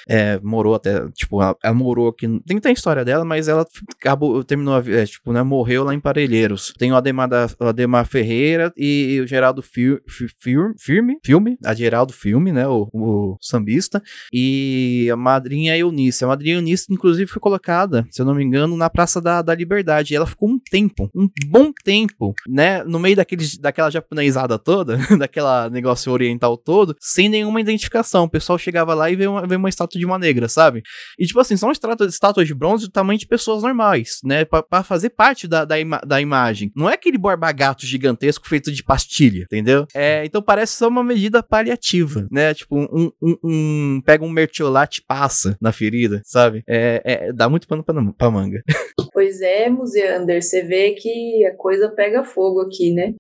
É, 0.08 0.40
morou 0.42 0.76
até, 0.76 1.08
tipo, 1.12 1.42
ela, 1.42 1.56
ela 1.64 1.74
morou 1.74 2.10
aqui. 2.10 2.28
Tem 2.46 2.58
que 2.58 2.62
ter 2.62 2.70
a 2.70 2.74
história 2.74 3.06
dela, 3.06 3.24
mas 3.24 3.48
ela 3.48 3.66
acabou, 4.00 4.44
terminou 4.44 4.74
a 4.74 4.80
vida, 4.80 5.02
é, 5.02 5.06
tipo, 5.06 5.32
né, 5.32 5.44
morreu 5.44 5.84
lá 5.84 5.94
em 5.94 6.00
Parelheiros. 6.00 6.74
Tem 6.78 6.92
o 6.92 6.96
Ademar, 6.96 7.30
da, 7.30 7.48
o 7.60 7.66
Ademar 7.66 8.06
Ferreira 8.06 8.74
e 8.76 9.20
o 9.24 9.28
Geraldo 9.28 9.62
Fir, 9.62 10.02
Fir, 10.08 10.74
Firme, 10.78 11.18
filme, 11.24 11.58
a 11.64 11.74
Geraldo 11.74 12.14
Filme, 12.14 12.52
né, 12.52 12.68
o, 12.68 12.90
o 12.94 13.38
sambista, 13.42 14.02
e 14.34 15.10
a 15.12 15.16
madrinha 15.16 15.78
Eunice. 15.78 16.24
A 16.24 16.28
madrinha 16.28 16.56
Eunice, 16.56 16.88
inclusive, 16.90 17.30
foi 17.30 17.40
colocada, 17.40 18.06
se 18.10 18.22
eu 18.22 18.26
não 18.26 18.36
me 18.36 18.44
engano, 18.44 18.76
na 18.76 18.90
Praça 18.90 19.22
da, 19.22 19.42
da 19.42 19.56
Liberdade. 19.56 20.14
E 20.14 20.16
ela 20.16 20.26
ficou 20.26 20.50
um 20.50 20.60
tempo, 20.60 21.10
um 21.16 21.30
bom 21.48 21.72
tempo, 21.84 22.34
né, 22.48 22.84
no 22.84 23.00
meio 23.00 23.16
daqueles, 23.16 23.58
daquela 23.72 23.90
japonesada 23.90 24.60
toda, 24.60 24.98
daquela 25.18 25.70
negócio 25.70 26.12
oriental 26.12 26.58
todo, 26.58 26.96
sem 27.00 27.30
nenhuma 27.30 27.62
identificação. 27.62 28.26
O 28.26 28.30
pessoal 28.30 28.60
chegava 28.60 28.94
lá 28.94 29.10
e 29.10 29.16
vê 29.16 29.28
uma, 29.28 29.42
uma 29.44 29.70
estátua 29.70 29.98
de 29.98 30.06
uma 30.06 30.20
negra, 30.20 30.48
sabe? 30.48 30.84
E, 31.18 31.26
tipo 31.26 31.40
assim, 31.40 31.58
são 31.58 31.72
estátuas, 31.72 32.14
estátuas 32.14 32.46
de 32.46 32.54
bronze 32.54 32.86
do 32.86 32.92
tamanho 32.92 33.18
de 33.18 33.28
pessoas 33.28 33.64
normais, 33.64 34.20
né, 34.24 34.46
para 34.46 34.84
fazer 34.84 35.12
parte 35.12 35.48
da, 35.48 35.66
da, 35.66 35.80
ima 35.80 36.02
da 36.06 36.22
imagem. 36.22 36.72
Não 36.76 36.90
é 36.90 36.94
aquele 36.94 37.18
borba-gato 37.18 37.86
gigantesco 37.86 38.48
feito 38.48 38.72
de 38.72 38.84
pastilha, 38.84 39.44
entendeu? 39.44 39.86
É, 39.96 40.26
então 40.26 40.42
parece 40.42 40.74
só 40.74 40.88
uma 40.88 41.04
medida 41.04 41.42
paliativa, 41.42 42.28
né? 42.30 42.54
Tipo, 42.54 42.78
um, 42.78 43.12
um, 43.22 43.38
um 43.44 44.02
pega 44.06 44.24
um 44.24 44.30
mertiolate 44.30 45.02
passa 45.08 45.58
na 45.62 45.72
ferida, 45.72 46.22
sabe? 46.26 46.64
É, 46.68 47.02
é 47.04 47.34
dá 47.34 47.48
muito 47.50 47.68
pano 47.68 47.84
pra, 47.84 47.96
pra 48.18 48.32
manga. 48.32 48.62
Pois 49.14 49.42
é, 49.42 49.70
Museander, 49.70 50.42
você 50.42 50.64
vê 50.64 50.92
que 50.92 51.46
a 51.46 51.56
coisa 51.56 51.90
pega 51.90 52.24
fogo 52.24 52.62
aqui, 52.62 52.94
né? 52.94 53.14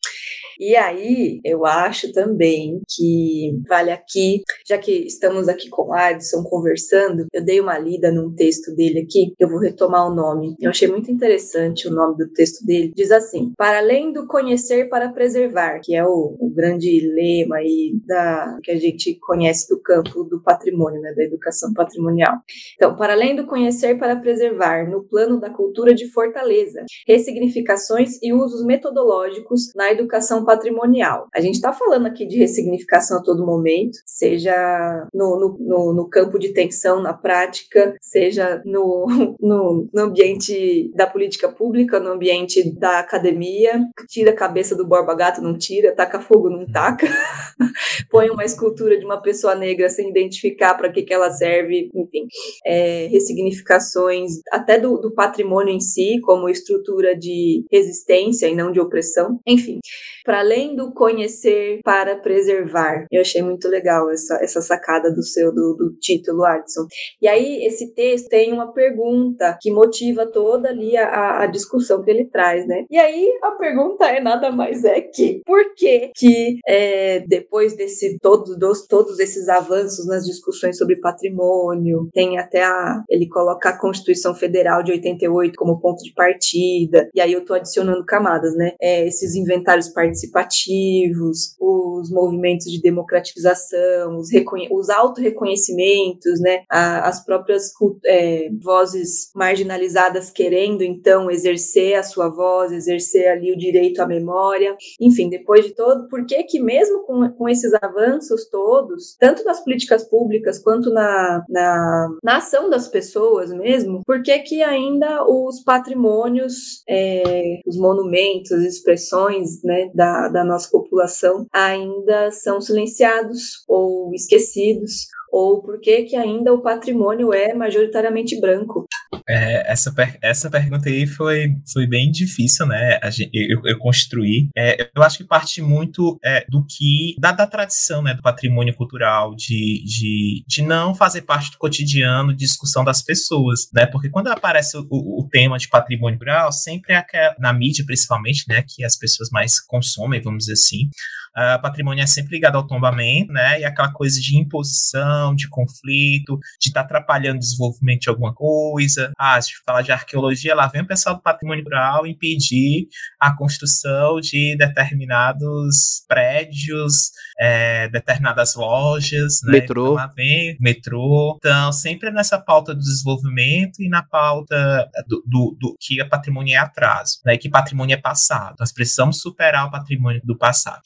E 0.59 0.75
aí, 0.75 1.39
eu 1.43 1.65
acho 1.65 2.11
também 2.11 2.81
que 2.87 3.59
vale 3.67 3.91
aqui, 3.91 4.41
já 4.67 4.77
que 4.77 4.91
estamos 4.91 5.47
aqui 5.47 5.69
com 5.69 5.89
o 5.89 5.93
Adson 5.93 6.43
conversando, 6.43 7.25
eu 7.33 7.43
dei 7.43 7.59
uma 7.59 7.77
lida 7.77 8.11
num 8.11 8.33
texto 8.33 8.73
dele 8.75 8.99
aqui, 8.99 9.33
eu 9.39 9.49
vou 9.49 9.59
retomar 9.59 10.07
o 10.07 10.15
nome. 10.15 10.55
Eu 10.59 10.69
achei 10.69 10.87
muito 10.87 11.11
interessante 11.11 11.87
o 11.87 11.91
nome 11.91 12.17
do 12.17 12.29
texto 12.29 12.65
dele. 12.65 12.93
Diz 12.95 13.11
assim: 13.11 13.51
Para 13.57 13.79
além 13.79 14.13
do 14.13 14.27
conhecer 14.27 14.89
para 14.89 15.11
preservar, 15.11 15.79
que 15.79 15.95
é 15.95 16.05
o, 16.05 16.35
o 16.39 16.49
grande 16.49 16.99
lema 17.01 17.57
aí 17.57 17.93
da, 18.05 18.59
que 18.63 18.71
a 18.71 18.77
gente 18.77 19.15
conhece 19.19 19.67
do 19.69 19.79
campo 19.81 20.23
do 20.23 20.41
patrimônio, 20.41 21.01
né, 21.01 21.13
da 21.13 21.23
educação 21.23 21.73
patrimonial. 21.73 22.35
Então, 22.75 22.95
para 22.95 23.13
além 23.13 23.35
do 23.35 23.45
conhecer 23.45 23.97
para 23.97 24.15
preservar, 24.15 24.89
no 24.89 25.03
plano 25.03 25.39
da 25.39 25.49
cultura 25.49 25.93
de 25.93 26.07
Fortaleza, 26.11 26.85
ressignificações 27.07 28.17
e 28.21 28.33
usos 28.33 28.65
metodológicos 28.65 29.71
na 29.75 29.91
educação 29.91 30.30
patrimonial. 30.45 31.27
A 31.33 31.41
gente 31.41 31.55
está 31.55 31.73
falando 31.73 32.05
aqui 32.05 32.25
de 32.25 32.37
ressignificação 32.37 33.19
a 33.19 33.23
todo 33.23 33.45
momento, 33.45 33.97
seja 34.05 35.07
no, 35.13 35.39
no, 35.39 35.57
no, 35.59 35.93
no 35.93 36.09
campo 36.09 36.39
de 36.39 36.53
tensão, 36.53 37.01
na 37.01 37.13
prática, 37.13 37.95
seja 38.01 38.61
no, 38.65 39.05
no, 39.39 39.89
no, 39.93 40.01
ambiente 40.01 40.91
da 40.95 41.05
política 41.05 41.49
pública, 41.49 41.99
no 41.99 42.11
ambiente 42.11 42.71
da 42.77 42.99
academia. 42.99 43.81
Tira 44.07 44.31
a 44.31 44.35
cabeça 44.35 44.75
do 44.75 44.87
Borba 44.87 45.13
Gato, 45.15 45.41
não 45.41 45.57
tira, 45.57 45.95
taca 45.95 46.19
fogo, 46.19 46.49
não 46.49 46.65
taca. 46.65 47.07
Põe 48.09 48.29
uma 48.29 48.43
escultura 48.43 48.97
de 48.97 49.05
uma 49.05 49.21
pessoa 49.21 49.55
negra 49.55 49.89
sem 49.89 50.09
identificar 50.09 50.75
para 50.75 50.91
que, 50.91 51.03
que 51.03 51.13
ela 51.13 51.31
serve, 51.31 51.89
enfim. 51.93 52.27
É, 52.65 53.07
ressignificações 53.07 54.39
até 54.51 54.79
do, 54.79 54.97
do 54.97 55.13
patrimônio 55.13 55.73
em 55.73 55.79
si, 55.79 56.19
como 56.21 56.49
estrutura 56.49 57.15
de 57.15 57.65
resistência 57.71 58.47
e 58.47 58.55
não 58.55 58.71
de 58.71 58.79
opressão. 58.79 59.39
Enfim, 59.45 59.79
para 60.23 60.39
além 60.39 60.75
do 60.75 60.93
conhecer 60.93 61.79
para 61.83 62.15
preservar. 62.15 63.05
Eu 63.11 63.21
achei 63.21 63.41
muito 63.41 63.67
legal 63.67 64.09
essa, 64.09 64.35
essa 64.41 64.61
sacada 64.61 65.11
do 65.11 65.23
seu 65.23 65.53
do, 65.53 65.75
do 65.75 65.93
título, 65.99 66.43
Adson. 66.43 66.85
E 67.21 67.27
aí 67.27 67.65
esse 67.65 67.93
texto 67.93 68.29
tem 68.29 68.51
uma 68.51 68.71
pergunta 68.71 69.57
que 69.61 69.71
motiva 69.71 70.25
toda 70.25 70.69
ali 70.69 70.97
a, 70.97 71.41
a 71.41 71.45
discussão 71.45 72.03
que 72.03 72.09
ele 72.09 72.25
traz, 72.25 72.67
né? 72.67 72.85
E 72.89 72.97
aí 72.97 73.27
a 73.43 73.51
pergunta 73.51 74.05
é 74.05 74.19
nada 74.19 74.51
mais 74.51 74.83
é 74.83 75.01
que 75.01 75.41
por 75.45 75.73
que 75.75 76.11
que 76.15 76.57
é, 76.67 77.19
depois 77.27 77.75
desse 77.75 78.17
todos 78.19 78.57
dos, 78.57 78.85
todos 78.87 79.19
esses 79.19 79.47
avanços 79.49 80.07
nas 80.07 80.25
discussões 80.25 80.77
sobre 80.77 80.97
patrimônio, 80.97 82.09
tem 82.13 82.37
até 82.37 82.63
a 82.63 83.03
ele 83.09 83.27
coloca 83.27 83.69
a 83.69 83.77
Constituição 83.77 84.33
Federal 84.33 84.83
de 84.83 84.91
88 84.91 85.55
como 85.57 85.79
ponto 85.79 86.03
de 86.03 86.13
partida. 86.13 87.09
E 87.13 87.21
aí 87.21 87.33
eu 87.33 87.45
tô 87.45 87.53
adicionando 87.53 88.05
camadas, 88.05 88.55
né? 88.55 88.73
É, 88.81 89.07
esses 89.07 89.35
inventários 89.35 89.89
participativos, 90.11 91.55
os 91.59 92.11
movimentos 92.11 92.65
de 92.71 92.81
democratização, 92.81 94.17
os, 94.17 94.29
os 94.71 94.89
auto-reconhecimentos, 94.89 96.39
né? 96.39 96.63
As 96.69 97.23
próprias 97.23 97.71
é, 98.05 98.49
vozes 98.61 99.31
marginalizadas 99.35 100.29
querendo, 100.29 100.83
então, 100.83 101.31
exercer 101.31 101.95
a 101.95 102.03
sua 102.03 102.29
voz, 102.29 102.71
exercer 102.71 103.27
ali 103.27 103.51
o 103.51 103.57
direito 103.57 104.01
à 104.01 104.07
memória. 104.07 104.75
Enfim, 104.99 105.29
depois 105.29 105.65
de 105.65 105.71
todo, 105.71 106.07
por 106.07 106.25
que 106.25 106.43
que 106.43 106.59
mesmo 106.59 107.03
com, 107.03 107.29
com 107.31 107.49
esses 107.49 107.71
avanços 107.81 108.47
todos, 108.49 109.15
tanto 109.19 109.43
nas 109.43 109.63
políticas 109.63 110.03
públicas 110.03 110.59
quanto 110.59 110.91
na, 110.91 111.43
na, 111.49 112.09
na 112.23 112.37
ação 112.37 112.69
das 112.69 112.87
pessoas 112.87 113.51
mesmo, 113.51 114.01
por 114.05 114.21
que 114.21 114.37
que 114.39 114.61
ainda 114.61 115.25
os 115.25 115.63
patrimônios, 115.63 116.83
é, 116.87 117.59
os 117.65 117.77
monumentos, 117.77 118.51
as 118.51 118.63
expressões 118.63 119.61
né, 119.63 119.89
da, 120.01 120.27
da 120.29 120.43
nossa 120.43 120.67
população 120.71 121.45
ainda 121.53 122.31
são 122.31 122.59
silenciados 122.59 123.63
ou 123.67 124.11
esquecidos 124.15 125.05
ou 125.31 125.61
por 125.61 125.79
que 125.79 126.03
que 126.03 126.15
ainda 126.15 126.53
o 126.53 126.61
patrimônio 126.61 127.33
é 127.33 127.53
majoritariamente 127.53 128.39
branco? 128.39 128.85
É, 129.27 129.71
essa, 129.71 129.93
per 129.93 130.17
essa 130.21 130.49
pergunta 130.49 130.89
aí 130.89 131.07
foi, 131.07 131.55
foi 131.71 131.87
bem 131.87 132.11
difícil, 132.11 132.65
né? 132.65 132.99
Gente, 133.09 133.31
eu, 133.33 133.61
eu 133.65 133.77
construí. 133.77 134.49
É, 134.57 134.89
eu 134.93 135.01
acho 135.01 135.17
que 135.17 135.23
parte 135.23 135.61
muito 135.61 136.19
é, 136.23 136.45
do 136.49 136.65
que. 136.65 137.15
Da, 137.17 137.31
da 137.31 137.47
tradição, 137.47 138.01
né? 138.01 138.13
Do 138.13 138.21
patrimônio 138.21 138.75
cultural, 138.75 139.33
de, 139.35 139.83
de, 139.85 140.43
de 140.47 140.61
não 140.61 140.93
fazer 140.93 141.21
parte 141.21 141.51
do 141.51 141.57
cotidiano 141.57 142.33
de 142.33 142.45
discussão 142.45 142.83
das 142.83 143.01
pessoas, 143.01 143.69
né? 143.73 143.85
Porque 143.85 144.09
quando 144.09 144.27
aparece 144.27 144.77
o, 144.77 144.85
o, 144.89 145.27
tema 145.31 145.57
de 145.57 145.69
patrimônio 145.69 146.17
cultural, 146.17 146.51
sempre 146.51 146.93
é 146.93 147.35
na 147.39 147.53
mídia, 147.53 147.85
principalmente, 147.85 148.43
né? 148.49 148.63
Que 148.67 148.83
as 148.83 148.97
pessoas 148.97 149.29
mais 149.31 149.59
consomem, 149.61 150.21
vamos 150.21 150.39
dizer 150.45 150.53
assim. 150.53 150.89
Uh, 151.35 151.61
patrimônio 151.61 152.03
é 152.03 152.07
sempre 152.07 152.35
ligado 152.35 152.57
ao 152.57 152.67
tombamento, 152.67 153.31
né? 153.31 153.61
E 153.61 153.65
aquela 153.65 153.91
coisa 153.91 154.19
de 154.19 154.37
imposição, 154.37 155.33
de 155.33 155.47
conflito, 155.47 156.37
de 156.59 156.67
estar 156.67 156.81
tá 156.81 156.85
atrapalhando 156.85 157.37
o 157.37 157.39
desenvolvimento 157.39 158.01
de 158.01 158.09
alguma 158.09 158.33
coisa. 158.33 159.11
Ah, 159.17 159.41
se 159.41 159.51
falar 159.65 159.81
de 159.81 159.91
arqueologia, 159.91 160.53
lá 160.53 160.67
vem 160.67 160.81
o 160.81 160.87
pessoal 160.87 161.15
do 161.15 161.21
patrimônio 161.21 161.63
rural 161.63 162.05
impedir 162.05 162.87
a 163.19 163.35
construção 163.35 164.19
de 164.19 164.55
determinados 164.57 166.03
prédios, 166.07 167.11
é, 167.39 167.87
determinadas 167.89 168.55
lojas, 168.55 169.39
né? 169.45 169.53
Metrô. 169.53 169.83
Então, 169.83 169.93
lá 169.93 170.07
vem 170.07 170.57
metrô. 170.59 171.37
Então, 171.37 171.71
sempre 171.71 172.11
nessa 172.11 172.39
pauta 172.39 172.73
do 172.73 172.79
desenvolvimento 172.79 173.81
e 173.81 173.87
na 173.87 174.03
pauta 174.03 174.89
do, 175.07 175.23
do, 175.25 175.57
do 175.59 175.77
que 175.79 176.01
a 176.01 176.07
patrimônio 176.07 176.53
é 176.53 176.57
atraso, 176.57 177.19
né? 177.25 177.37
Que 177.37 177.49
patrimônio 177.49 177.93
é 177.93 177.97
passado. 177.97 178.55
Nós 178.59 178.73
precisamos 178.73 179.21
superar 179.21 179.65
o 179.67 179.71
patrimônio 179.71 180.21
do 180.23 180.37
passado. 180.37 180.81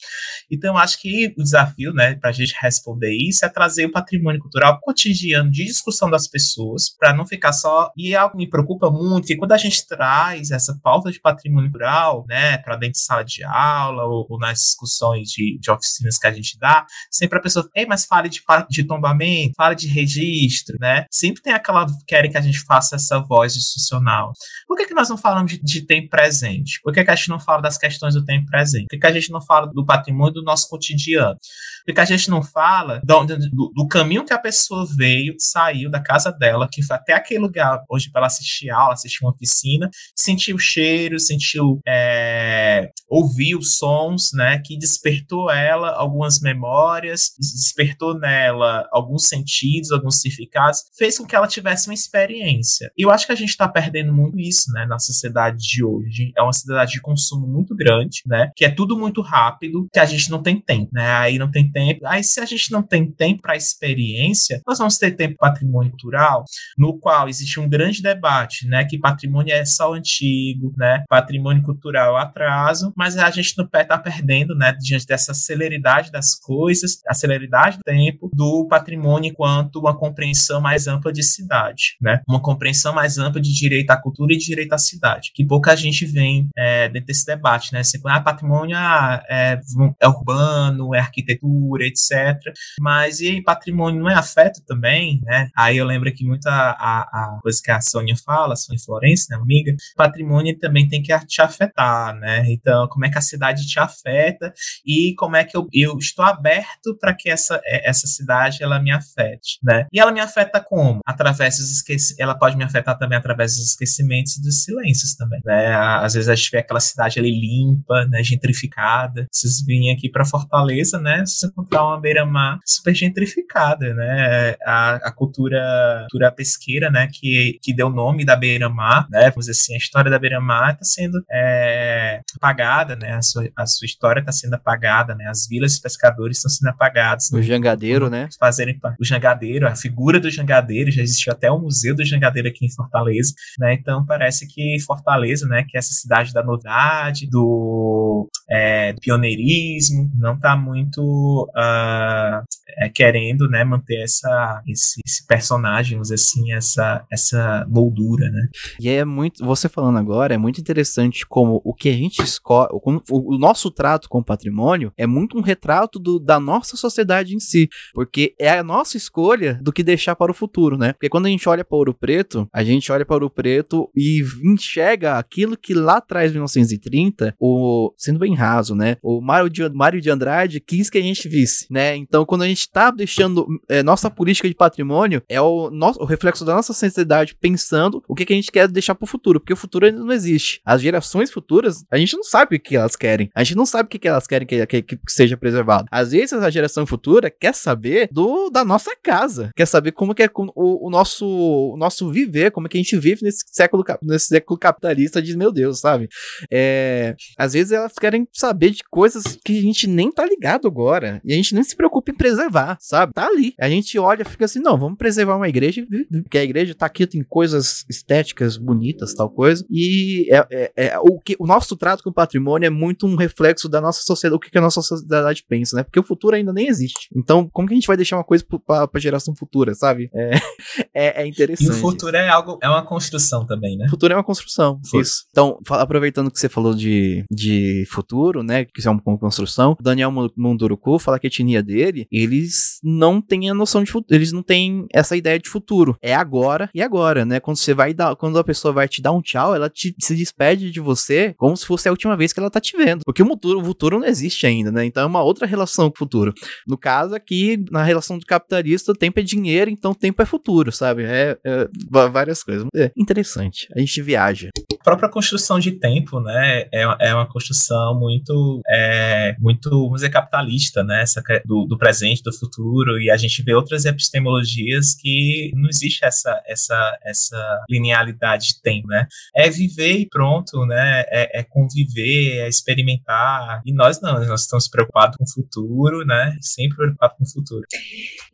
Então, 0.50 0.76
acho 0.76 1.00
que 1.00 1.34
o 1.38 1.42
desafio, 1.42 1.92
né, 1.92 2.14
para 2.14 2.30
a 2.30 2.32
gente 2.32 2.54
responder 2.60 3.16
isso 3.16 3.44
é 3.44 3.48
trazer 3.48 3.86
o 3.86 3.92
patrimônio 3.92 4.40
cultural 4.40 4.78
cotidiano 4.80 5.50
de 5.50 5.64
discussão 5.64 6.10
das 6.10 6.28
pessoas, 6.28 6.90
para 6.96 7.14
não 7.14 7.26
ficar 7.26 7.52
só. 7.52 7.90
E 7.96 8.14
é 8.14 8.16
algo 8.16 8.32
que 8.32 8.38
me 8.38 8.48
preocupa 8.48 8.90
muito, 8.90 9.26
que 9.26 9.36
quando 9.36 9.52
a 9.52 9.56
gente 9.56 9.86
traz 9.86 10.50
essa 10.50 10.78
pauta 10.82 11.10
de 11.10 11.20
patrimônio 11.20 11.70
cultural, 11.70 12.24
né, 12.28 12.58
para 12.58 12.76
dentro 12.76 12.92
de 12.92 13.00
sala 13.00 13.22
de 13.22 13.44
aula 13.44 14.04
ou, 14.04 14.26
ou, 14.28 14.38
nas 14.38 14.58
discussões 14.58 15.28
de, 15.28 15.58
de 15.58 15.70
oficinas 15.70 16.18
que 16.18 16.26
a 16.26 16.32
gente 16.32 16.58
dá, 16.58 16.86
sempre 17.10 17.38
a 17.38 17.42
pessoa, 17.42 17.68
ei, 17.74 17.86
mas 17.86 18.04
fale 18.04 18.28
de, 18.28 18.42
de 18.70 18.84
tombamento, 18.84 19.54
fale 19.56 19.74
de 19.74 19.88
registro, 19.88 20.76
né? 20.80 21.06
Sempre 21.10 21.42
tem 21.42 21.52
aquela 21.52 21.86
querem 22.06 22.30
que 22.30 22.38
a 22.38 22.40
gente 22.40 22.60
faça 22.60 22.96
essa 22.96 23.18
voz 23.20 23.56
institucional. 23.56 24.32
Por 24.66 24.76
que, 24.76 24.86
que 24.86 24.94
nós 24.94 25.08
não 25.08 25.16
falamos 25.16 25.52
de, 25.52 25.62
de 25.62 25.86
tempo 25.86 26.08
presente? 26.08 26.80
Por 26.82 26.92
que, 26.92 27.04
que 27.04 27.10
a 27.10 27.14
gente 27.14 27.28
não 27.28 27.40
fala 27.40 27.62
das 27.62 27.78
questões 27.78 28.14
do 28.14 28.24
tempo 28.24 28.46
presente? 28.46 28.84
Por 28.84 28.90
que, 28.90 28.98
que 28.98 29.06
a 29.06 29.12
gente 29.12 29.30
não 29.30 29.40
fala 29.40 29.66
do 29.66 29.84
patrimônio 29.84 30.25
do 30.30 30.42
nosso 30.42 30.68
cotidiano. 30.68 31.38
Porque 31.84 32.00
a 32.00 32.04
gente 32.04 32.28
não 32.28 32.42
fala 32.42 33.00
do, 33.04 33.24
do, 33.24 33.72
do, 33.74 33.86
caminho 33.86 34.24
que 34.24 34.32
a 34.32 34.38
pessoa 34.38 34.86
veio, 34.96 35.34
saiu 35.38 35.88
da 35.88 36.00
casa 36.00 36.32
dela, 36.32 36.68
que 36.70 36.82
foi 36.82 36.96
até 36.96 37.12
aquele 37.12 37.40
lugar 37.40 37.84
hoje 37.88 38.10
para 38.10 38.20
ela 38.20 38.26
assistir 38.26 38.70
aula, 38.70 38.94
assistir 38.94 39.24
uma 39.24 39.30
oficina, 39.30 39.88
sentiu 40.14 40.58
cheiro, 40.58 41.20
sentiu, 41.20 41.80
é, 41.86 42.90
ouviu 43.08 43.62
sons, 43.62 44.30
né, 44.32 44.60
que 44.64 44.76
despertou 44.78 45.50
ela 45.50 45.90
algumas 45.90 46.40
memórias, 46.40 47.32
despertou 47.38 48.18
nela 48.18 48.88
alguns 48.92 49.28
sentidos, 49.28 49.92
alguns 49.92 50.20
significados, 50.20 50.84
fez 50.96 51.18
com 51.18 51.26
que 51.26 51.36
ela 51.36 51.46
tivesse 51.46 51.88
uma 51.88 51.94
experiência. 51.94 52.90
E 52.96 53.02
eu 53.02 53.10
acho 53.10 53.26
que 53.26 53.32
a 53.32 53.36
gente 53.36 53.50
está 53.50 53.68
perdendo 53.68 54.12
muito 54.12 54.38
isso, 54.38 54.72
né, 54.72 54.86
na 54.86 54.98
sociedade 54.98 55.58
de 55.58 55.84
hoje. 55.84 56.32
É 56.36 56.42
uma 56.42 56.52
sociedade 56.52 56.92
de 56.92 57.00
consumo 57.00 57.46
muito 57.46 57.74
grande, 57.74 58.22
né, 58.26 58.50
que 58.56 58.64
é 58.64 58.70
tudo 58.70 58.98
muito 58.98 59.20
rápido, 59.20 59.86
que 59.92 59.98
a 59.98 60.06
gente 60.06 60.30
não 60.30 60.42
tem 60.42 60.60
tempo, 60.60 60.90
né, 60.92 61.10
aí 61.12 61.38
não 61.38 61.50
tem 61.50 61.70
tempo. 61.70 62.06
Aí, 62.06 62.22
se 62.22 62.40
a 62.40 62.44
gente 62.44 62.70
não 62.70 62.82
tem 62.82 63.10
tempo 63.10 63.42
para 63.42 63.56
experiência, 63.56 64.60
nós 64.66 64.78
vamos 64.78 64.98
ter 64.98 65.12
tempo 65.12 65.36
patrimônio 65.38 65.90
cultural, 65.90 66.44
no 66.76 66.98
qual 66.98 67.28
existe 67.28 67.58
um 67.60 67.68
grande 67.68 68.02
debate, 68.02 68.66
né? 68.66 68.84
Que 68.84 68.98
patrimônio 68.98 69.54
é 69.54 69.64
só 69.64 69.94
antigo, 69.94 70.72
né? 70.76 71.04
Patrimônio 71.08 71.62
cultural 71.62 72.18
é 72.18 72.22
atraso, 72.22 72.92
mas 72.96 73.16
a 73.16 73.30
gente 73.30 73.54
não 73.56 73.64
está 73.66 73.98
perdendo, 73.98 74.54
né? 74.54 74.72
Diante 74.72 75.06
dessa 75.06 75.34
celeridade 75.34 76.10
das 76.10 76.34
coisas, 76.34 77.00
a 77.06 77.14
celeridade 77.14 77.78
do 77.78 77.82
tempo, 77.84 78.30
do 78.32 78.66
patrimônio 78.68 79.30
enquanto 79.30 79.76
uma 79.76 79.96
compreensão 79.96 80.60
mais 80.60 80.86
ampla 80.86 81.12
de 81.12 81.22
cidade, 81.22 81.96
né? 82.00 82.20
Uma 82.28 82.40
compreensão 82.40 82.94
mais 82.94 83.18
ampla 83.18 83.40
de 83.40 83.52
direito 83.52 83.90
à 83.90 83.96
cultura 83.96 84.32
e 84.32 84.38
direito 84.38 84.72
à 84.72 84.78
cidade, 84.78 85.32
que 85.34 85.44
pouca 85.44 85.76
gente 85.76 86.06
vem 86.06 86.48
é, 86.56 86.88
dentro 86.88 87.06
desse 87.06 87.26
debate, 87.26 87.72
né? 87.72 87.82
Sempre, 87.82 88.12
ah, 88.12 88.20
patrimônio 88.20 88.76
ah, 88.76 89.22
é, 89.28 89.60
é 90.00 90.08
urbano, 90.08 90.94
é 90.94 90.98
arquitetura, 90.98 91.84
etc. 91.86 92.52
Mas 92.80 93.20
e 93.20 93.42
patrimônio 93.42 94.00
não 94.00 94.10
é 94.10 94.14
afeto 94.14 94.62
também, 94.66 95.20
né? 95.22 95.50
Aí 95.56 95.76
eu 95.76 95.84
lembro 95.84 96.08
aqui 96.08 96.24
muito 96.24 96.46
a, 96.46 96.70
a, 96.70 97.00
a 97.00 97.38
coisa 97.42 97.60
que 97.62 97.70
a 97.70 97.80
Sônia 97.80 98.16
fala, 98.16 98.54
a 98.54 98.56
Sônia 98.56 98.82
Florença, 98.82 99.26
né, 99.30 99.36
amiga, 99.36 99.74
patrimônio 99.96 100.58
também 100.58 100.88
tem 100.88 101.02
que 101.02 101.16
te 101.26 101.42
afetar, 101.42 102.14
né? 102.14 102.44
Então, 102.48 102.85
como 102.88 103.04
é 103.04 103.10
que 103.10 103.18
a 103.18 103.22
cidade 103.22 103.66
te 103.66 103.78
afeta 103.78 104.52
e 104.84 105.14
como 105.16 105.36
é 105.36 105.44
que 105.44 105.56
eu, 105.56 105.66
eu 105.72 105.96
estou 105.98 106.24
aberto 106.24 106.96
para 107.00 107.14
que 107.14 107.28
essa, 107.28 107.60
é, 107.64 107.88
essa 107.88 108.06
cidade 108.06 108.62
ela 108.62 108.80
me 108.80 108.90
afete, 108.90 109.58
né? 109.62 109.86
E 109.92 110.00
ela 110.00 110.12
me 110.12 110.20
afeta 110.20 110.60
como? 110.60 111.00
Através 111.06 111.58
dos 111.58 111.70
esquecimentos, 111.70 112.18
ela 112.18 112.34
pode 112.34 112.56
me 112.56 112.64
afetar 112.64 112.98
também 112.98 113.18
através 113.18 113.56
dos 113.56 113.70
esquecimentos 113.70 114.36
e 114.36 114.42
dos 114.42 114.62
silêncios 114.62 115.14
também, 115.14 115.40
né? 115.44 115.74
Às 115.74 116.14
vezes 116.14 116.28
a 116.28 116.34
gente 116.34 116.50
vê 116.50 116.58
aquela 116.58 116.80
cidade 116.80 117.18
ali 117.18 117.30
limpa, 117.30 118.06
né, 118.06 118.22
gentrificada. 118.22 119.26
Vocês 119.30 119.62
vêm 119.64 119.92
aqui 119.92 120.10
para 120.10 120.24
Fortaleza, 120.24 120.98
né? 120.98 121.24
Você 121.24 121.46
encontrar 121.46 121.84
uma 121.84 122.00
beira-mar 122.00 122.58
super 122.64 122.94
gentrificada, 122.94 123.94
né? 123.94 124.56
A, 124.64 124.94
a 125.08 125.12
cultura, 125.12 126.06
cultura 126.10 126.32
pesqueira, 126.32 126.90
né? 126.90 127.08
Que, 127.12 127.58
que 127.62 127.74
deu 127.74 127.90
nome 127.90 128.24
da 128.24 128.36
beira-mar, 128.36 129.06
né? 129.10 129.30
Vamos 129.30 129.46
dizer 129.46 129.52
assim, 129.52 129.74
a 129.74 129.78
história 129.78 130.10
da 130.10 130.18
beira-mar 130.18 130.72
está 130.72 130.84
sendo 130.84 131.22
é, 131.30 131.95
apagada, 132.36 132.96
né? 132.96 133.12
A 133.12 133.22
sua, 133.22 133.48
a 133.56 133.66
sua 133.66 133.86
história 133.86 134.20
está 134.20 134.32
sendo 134.32 134.54
apagada, 134.54 135.14
né? 135.14 135.26
As 135.28 135.46
vilas 135.48 135.74
de 135.74 135.80
pescadores 135.80 136.38
estão 136.38 136.50
sendo 136.50 136.68
apagadas. 136.68 137.30
O 137.32 137.42
jangadeiro, 137.42 138.08
né? 138.08 138.28
Fazerem 138.38 138.78
o 139.00 139.04
jangadeiro, 139.04 139.66
a 139.66 139.74
figura 139.74 140.20
do 140.20 140.30
jangadeiro, 140.30 140.90
já 140.90 141.02
existiu 141.02 141.32
até 141.32 141.50
o 141.50 141.58
museu 141.58 141.94
do 141.94 142.04
jangadeiro 142.04 142.48
aqui 142.48 142.66
em 142.66 142.70
Fortaleza, 142.70 143.32
né? 143.58 143.74
Então 143.74 144.04
parece 144.04 144.46
que 144.46 144.78
Fortaleza, 144.86 145.46
né? 145.46 145.64
Que 145.68 145.76
é 145.76 145.78
essa 145.78 145.92
cidade 145.92 146.32
da 146.32 146.42
novidade, 146.42 147.26
do, 147.28 148.28
é, 148.48 148.92
pioneirismo, 148.94 150.10
não 150.14 150.34
está 150.34 150.56
muito 150.56 151.50
uh, 151.56 152.44
é, 152.78 152.88
querendo 152.88 153.48
né, 153.48 153.64
manter 153.64 154.02
essa, 154.02 154.62
esse, 154.66 155.00
esse, 155.04 155.26
personagem, 155.26 155.92
vamos 155.92 156.08
dizer 156.08 156.14
assim, 156.14 156.52
essa, 156.52 157.04
essa 157.10 157.66
moldura, 157.68 158.30
né? 158.30 158.48
E 158.80 158.88
é 158.88 159.04
muito, 159.04 159.44
você 159.44 159.68
falando 159.68 159.98
agora, 159.98 160.34
é 160.34 160.38
muito 160.38 160.60
interessante 160.60 161.26
como 161.26 161.60
o 161.64 161.74
que 161.74 161.88
a 161.88 161.92
gente 161.92 162.25
escolhe, 162.26 162.68
o, 162.72 163.34
o 163.34 163.38
nosso 163.38 163.70
trato 163.70 164.08
com 164.08 164.18
o 164.18 164.24
patrimônio 164.24 164.92
é 164.96 165.06
muito 165.06 165.38
um 165.38 165.40
retrato 165.40 165.98
do, 165.98 166.18
da 166.18 166.38
nossa 166.38 166.76
sociedade 166.76 167.34
em 167.34 167.40
si, 167.40 167.68
porque 167.94 168.34
é 168.38 168.58
a 168.58 168.62
nossa 168.62 168.96
escolha 168.96 169.58
do 169.62 169.72
que 169.72 169.82
deixar 169.82 170.16
para 170.16 170.30
o 170.30 170.34
futuro, 170.34 170.76
né? 170.76 170.92
Porque 170.92 171.08
quando 171.08 171.26
a 171.26 171.28
gente 171.28 171.48
olha 171.48 171.64
para 171.64 171.74
o 171.74 171.78
Ouro 171.78 171.94
Preto, 171.94 172.48
a 172.52 172.62
gente 172.64 172.90
olha 172.90 173.04
para 173.04 173.14
o 173.14 173.16
Ouro 173.16 173.30
Preto 173.30 173.90
e 173.94 174.22
enxerga 174.44 175.18
aquilo 175.18 175.56
que 175.56 175.74
lá 175.74 175.98
atrás, 175.98 176.30
em 176.30 176.34
1930, 176.34 177.34
o, 177.38 177.92
sendo 177.96 178.18
bem 178.18 178.34
raso, 178.34 178.74
né? 178.74 178.96
O 179.02 179.20
Mário 179.20 179.48
de, 179.48 179.68
Mário 179.70 180.00
de 180.00 180.10
Andrade 180.10 180.60
quis 180.60 180.90
que 180.90 180.98
a 180.98 181.02
gente 181.02 181.28
visse, 181.28 181.66
né? 181.70 181.96
Então, 181.96 182.24
quando 182.24 182.42
a 182.42 182.48
gente 182.48 182.70
tá 182.70 182.90
deixando 182.90 183.46
é, 183.68 183.82
nossa 183.82 184.10
política 184.10 184.48
de 184.48 184.54
patrimônio, 184.54 185.22
é 185.28 185.40
o, 185.40 185.70
nosso, 185.70 186.00
o 186.00 186.04
reflexo 186.04 186.44
da 186.44 186.54
nossa 186.54 186.72
sensibilidade 186.72 187.34
pensando 187.34 188.02
o 188.08 188.14
que, 188.14 188.24
que 188.24 188.32
a 188.32 188.36
gente 188.36 188.50
quer 188.50 188.68
deixar 188.68 188.94
pro 188.94 189.06
futuro, 189.06 189.40
porque 189.40 189.52
o 189.52 189.56
futuro 189.56 189.86
ainda 189.86 190.00
não 190.00 190.12
existe. 190.12 190.60
As 190.64 190.80
gerações 190.80 191.30
futuras, 191.30 191.84
a 191.90 191.96
gente 191.96 192.15
não 192.16 192.24
sabe 192.24 192.56
o 192.56 192.60
que 192.60 192.76
elas 192.76 192.96
querem. 192.96 193.30
A 193.34 193.44
gente 193.44 193.56
não 193.56 193.66
sabe 193.66 193.86
o 193.86 193.90
que, 193.90 194.06
elas 194.06 194.26
querem 194.26 194.46
que, 194.46 194.66
que, 194.66 194.82
que 194.82 194.98
seja 195.08 195.36
preservado. 195.36 195.86
Às 195.90 196.12
vezes, 196.12 196.32
a 196.32 196.50
geração 196.50 196.86
futura 196.86 197.30
quer 197.30 197.54
saber 197.54 198.08
do 198.12 198.50
da 198.50 198.64
nossa 198.64 198.90
casa, 199.02 199.50
quer 199.54 199.66
saber 199.66 199.92
como 199.92 200.14
que 200.14 200.22
é 200.22 200.30
o, 200.34 200.86
o 200.86 200.90
nosso, 200.90 201.26
o 201.26 201.76
nosso 201.76 202.10
viver, 202.10 202.50
como 202.50 202.66
é 202.66 202.70
que 202.70 202.76
a 202.76 202.80
gente 202.80 202.96
vive 202.96 203.22
nesse 203.22 203.44
século, 203.50 203.84
nesse 204.02 204.26
século 204.26 204.58
capitalista 204.58 205.20
de 205.20 205.36
meu 205.36 205.52
Deus, 205.52 205.80
sabe? 205.80 206.08
É, 206.50 207.14
às 207.36 207.52
vezes 207.52 207.72
elas 207.72 207.92
querem 207.94 208.26
saber 208.32 208.70
de 208.70 208.82
coisas 208.90 209.38
que 209.44 209.58
a 209.58 209.62
gente 209.62 209.86
nem 209.86 210.10
tá 210.10 210.24
ligado 210.24 210.66
agora. 210.66 211.20
E 211.24 211.32
a 211.32 211.36
gente 211.36 211.54
nem 211.54 211.62
se 211.62 211.76
preocupa 211.76 212.10
em 212.10 212.16
preservar, 212.16 212.76
sabe? 212.80 213.12
Tá 213.12 213.26
ali. 213.26 213.54
A 213.60 213.68
gente 213.68 213.98
olha 213.98 214.24
fica 214.24 214.44
assim, 214.44 214.60
não, 214.60 214.78
vamos 214.78 214.98
preservar 214.98 215.36
uma 215.36 215.48
igreja, 215.48 215.86
porque 216.22 216.38
a 216.38 216.44
igreja 216.44 216.74
tá 216.74 216.86
aqui, 216.86 217.06
tem 217.06 217.22
coisas 217.22 217.84
estéticas 217.88 218.56
bonitas, 218.56 219.14
tal 219.14 219.30
coisa. 219.30 219.64
E 219.70 220.28
é, 220.30 220.46
é, 220.50 220.72
é, 220.76 220.98
o, 220.98 221.18
que, 221.18 221.36
o 221.38 221.46
nosso 221.46 221.76
trato 221.76 222.02
com 222.06 222.10
o 222.10 222.12
patrimônio 222.12 222.66
é 222.66 222.70
muito 222.70 223.06
um 223.06 223.16
reflexo 223.16 223.68
da 223.68 223.80
nossa 223.80 224.00
sociedade, 224.02 224.36
o 224.36 224.38
que, 224.38 224.50
que 224.50 224.58
a 224.58 224.60
nossa 224.60 224.80
sociedade 224.80 225.44
pensa, 225.48 225.76
né? 225.76 225.82
Porque 225.82 225.98
o 225.98 226.04
futuro 226.04 226.36
ainda 226.36 226.52
nem 226.52 226.68
existe. 226.68 227.08
Então, 227.14 227.48
como 227.52 227.66
que 227.66 227.74
a 227.74 227.76
gente 227.76 227.86
vai 227.86 227.96
deixar 227.96 228.16
uma 228.16 228.24
coisa 228.24 228.44
pra, 228.64 228.86
pra 228.86 229.00
geração 229.00 229.34
futura, 229.34 229.74
sabe? 229.74 230.08
É, 230.14 230.30
é, 230.94 231.22
é, 231.22 231.26
interessante. 231.26 231.68
E 231.68 231.70
o 231.70 231.74
futuro 231.74 232.16
é 232.16 232.28
algo, 232.28 232.58
é 232.62 232.68
uma 232.68 232.84
construção 232.84 233.44
também, 233.44 233.76
né? 233.76 233.86
O 233.86 233.90
futuro 233.90 234.12
é 234.12 234.16
uma 234.16 234.22
construção, 234.22 234.80
isso. 234.94 235.24
Então, 235.30 235.58
aproveitando 235.70 236.30
que 236.30 236.38
você 236.38 236.48
falou 236.48 236.74
de, 236.74 237.24
de 237.30 237.84
futuro, 237.90 238.42
né? 238.42 238.64
Que 238.64 238.86
é 238.86 238.90
uma 238.90 239.18
construção, 239.18 239.76
Daniel 239.80 240.12
Munduruku 240.36 240.98
fala 241.00 241.18
que 241.18 241.26
a 241.26 241.28
etnia 241.28 241.62
dele, 241.62 242.06
eles 242.12 242.78
não 242.84 243.20
têm 243.20 243.50
a 243.50 243.54
noção 243.54 243.82
de 243.82 243.90
futuro, 243.90 244.16
eles 244.16 244.30
não 244.30 244.42
têm 244.42 244.86
essa 244.92 245.16
ideia 245.16 245.38
de 245.38 245.48
futuro. 245.48 245.96
É 246.00 246.14
agora 246.14 246.70
e 246.72 246.80
agora, 246.80 247.24
né? 247.24 247.40
Quando 247.40 247.56
você 247.56 247.74
vai 247.74 247.92
dar, 247.92 248.14
quando 248.14 248.38
a 248.38 248.44
pessoa 248.44 248.72
vai 248.72 248.86
te 248.86 249.02
dar 249.02 249.10
um 249.10 249.20
tchau, 249.20 249.54
ela 249.54 249.68
te, 249.68 249.94
se 249.98 250.14
despede 250.14 250.70
de 250.70 250.80
você 250.80 251.34
como 251.36 251.56
se 251.56 251.66
fosse 251.66 251.88
a 251.88 251.92
última 251.96 252.16
vez 252.16 252.32
que 252.32 252.40
ela 252.40 252.50
tá 252.50 252.60
te 252.60 252.76
vendo. 252.76 253.00
Porque 253.04 253.22
o 253.22 253.26
futuro, 253.26 253.60
o 253.60 253.64
futuro 253.64 253.98
não 253.98 254.06
existe 254.06 254.46
ainda, 254.46 254.70
né? 254.70 254.84
Então 254.84 255.02
é 255.02 255.06
uma 255.06 255.22
outra 255.22 255.46
relação 255.46 255.90
com 255.90 255.96
o 255.96 255.98
futuro. 255.98 256.32
No 256.66 256.76
caso 256.78 257.14
aqui, 257.14 257.64
na 257.70 257.82
relação 257.82 258.18
do 258.18 258.26
capitalista, 258.26 258.92
o 258.92 258.94
tempo 258.94 259.18
é 259.18 259.22
dinheiro, 259.22 259.70
então 259.70 259.92
o 259.92 259.94
tempo 259.94 260.22
é 260.22 260.26
futuro, 260.26 260.70
sabe? 260.70 261.04
É, 261.04 261.36
é 261.44 261.68
várias 261.90 262.42
coisas. 262.42 262.66
É 262.74 262.90
interessante. 262.96 263.68
A 263.74 263.80
gente 263.80 264.00
viaja. 264.02 264.50
A 264.78 264.84
própria 264.84 265.10
construção 265.10 265.58
de 265.58 265.72
tempo, 265.72 266.20
né? 266.20 266.66
É, 266.72 266.82
é 267.00 267.14
uma 267.14 267.26
construção 267.26 267.98
muito, 267.98 268.60
é, 268.68 269.34
muito, 269.40 269.70
vamos 269.70 269.96
dizer, 269.96 270.10
capitalista, 270.10 270.84
né? 270.84 271.02
Essa, 271.02 271.22
do, 271.44 271.66
do 271.66 271.78
presente, 271.78 272.22
do 272.22 272.32
futuro, 272.32 273.00
e 273.00 273.10
a 273.10 273.16
gente 273.16 273.42
vê 273.42 273.54
outras 273.54 273.84
epistemologias 273.84 274.94
que 274.94 275.50
não 275.54 275.68
existe 275.68 276.04
essa, 276.04 276.42
essa, 276.46 276.98
essa 277.04 277.64
linealidade 277.68 278.48
de 278.48 278.62
tempo, 278.62 278.88
né? 278.88 279.06
É 279.34 279.48
viver 279.48 279.98
e 279.98 280.08
pronto, 280.08 280.64
né? 280.66 281.04
É, 281.08 281.40
é 281.40 281.42
conviver, 281.42 281.85
é 281.96 282.48
experimentar. 282.48 283.60
E 283.64 283.72
nós 283.72 284.00
não, 284.00 284.24
nós 284.24 284.42
estamos 284.42 284.68
preocupados 284.68 285.16
com 285.16 285.24
o 285.24 285.30
futuro, 285.30 286.04
né? 286.04 286.36
Sempre 286.40 286.76
preocupados 286.76 287.16
com 287.18 287.24
o 287.24 287.28
futuro. 287.28 287.66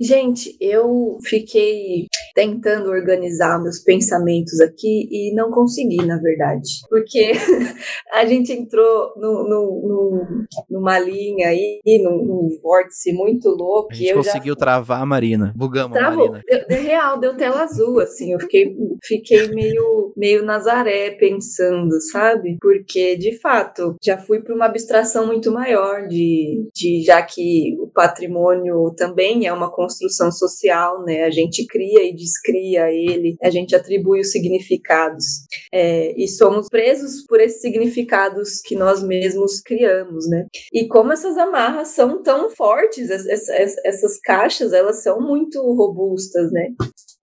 Gente, 0.01 0.57
eu 0.61 1.19
fiquei 1.25 2.07
tentando 2.35 2.91
organizar 2.91 3.63
meus 3.63 3.79
pensamentos 3.79 4.61
aqui 4.61 5.09
e 5.11 5.35
não 5.35 5.51
consegui, 5.51 6.05
na 6.05 6.19
verdade. 6.19 6.69
Porque 6.89 7.33
a 8.13 8.25
gente 8.25 8.53
entrou 8.53 9.13
no, 9.17 9.49
no, 9.49 9.89
no, 9.89 10.47
numa 10.71 10.99
linha 10.99 11.49
aí, 11.49 11.81
num, 12.03 12.25
num 12.25 12.59
vórtice 12.63 13.13
muito 13.13 13.49
louco. 13.51 13.93
A 13.93 13.95
gente 13.95 14.15
conseguiu 14.15 14.55
já... 14.55 14.61
travar 14.61 15.03
a 15.03 15.07
Marina. 15.07 15.53
Bugamos 15.57 15.97
Travou. 15.97 16.27
a 16.27 16.31
Marina. 16.33 16.45
Deu, 16.49 16.67
deu 16.69 16.83
real, 16.83 17.21
deu 17.21 17.37
tela 17.37 17.63
azul, 17.63 18.01
assim. 18.01 18.33
Eu 18.33 18.41
fiquei, 18.41 18.75
fiquei 19.05 19.49
meio, 19.49 20.13
meio 20.17 20.45
Nazaré 20.45 21.11
pensando, 21.11 22.01
sabe? 22.01 22.57
Porque, 22.61 23.17
de 23.17 23.32
fato, 23.33 23.97
já 24.03 24.19
fui 24.19 24.41
para 24.41 24.55
uma 24.55 24.67
abstração 24.67 25.27
muito 25.27 25.51
maior 25.51 26.07
de, 26.07 26.69
de 26.75 27.03
já 27.03 27.23
que 27.23 27.77
o 27.81 27.89
patrimônio 27.89 28.93
também 28.97 29.47
é 29.47 29.53
uma 29.53 29.71
construção 29.71 30.31
social, 30.31 31.05
né? 31.05 31.25
A 31.25 31.31
gente 31.31 31.67
cria 31.67 32.03
e 32.09 32.15
descria 32.15 32.91
ele, 32.91 33.37
a 33.43 33.51
gente 33.51 33.75
atribui 33.75 34.21
os 34.21 34.31
significados. 34.31 35.25
É, 35.73 36.13
e 36.17 36.29
somos 36.29 36.69
presos 36.69 37.25
por 37.27 37.41
esses 37.41 37.61
significados 37.61 38.61
que 38.61 38.75
nós 38.75 39.03
mesmos 39.03 39.61
criamos, 39.61 40.29
né? 40.29 40.47
E 40.73 40.87
como 40.87 41.13
essas 41.13 41.37
amarras 41.37 41.89
são 41.89 42.23
tão 42.23 42.51
fortes, 42.51 43.11
essas, 43.11 43.77
essas 43.85 44.21
caixas, 44.21 44.73
elas 44.73 45.03
são 45.03 45.21
muito 45.21 45.61
robustas, 45.75 46.51
né? 46.53 46.69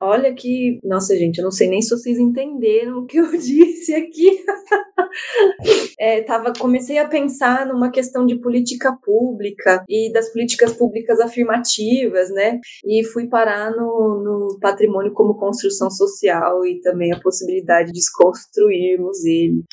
Olha 0.01 0.33
que. 0.33 0.79
Nossa, 0.83 1.15
gente, 1.17 1.39
eu 1.39 1.43
não 1.43 1.51
sei 1.51 1.67
nem 1.67 1.81
se 1.81 1.89
vocês 1.89 2.17
entenderam 2.17 2.99
o 2.99 3.05
que 3.05 3.17
eu 3.17 3.29
disse 3.37 3.93
aqui. 3.93 4.43
é, 5.99 6.21
tava, 6.21 6.53
comecei 6.57 6.97
a 6.97 7.07
pensar 7.07 7.65
numa 7.65 7.91
questão 7.91 8.25
de 8.25 8.39
política 8.39 8.97
pública 9.03 9.83
e 9.89 10.11
das 10.13 10.31
políticas 10.31 10.73
públicas 10.73 11.19
afirmativas, 11.19 12.29
né? 12.29 12.59
E 12.85 13.03
fui 13.03 13.27
parar 13.27 13.71
no, 13.71 14.23
no 14.23 14.59
patrimônio 14.61 15.11
como 15.13 15.37
construção 15.37 15.89
social 15.89 16.65
e 16.65 16.79
também 16.79 17.11
a 17.11 17.19
possibilidade 17.19 17.87
de 17.87 17.99
desconstruirmos 17.99 19.25
ele. 19.25 19.63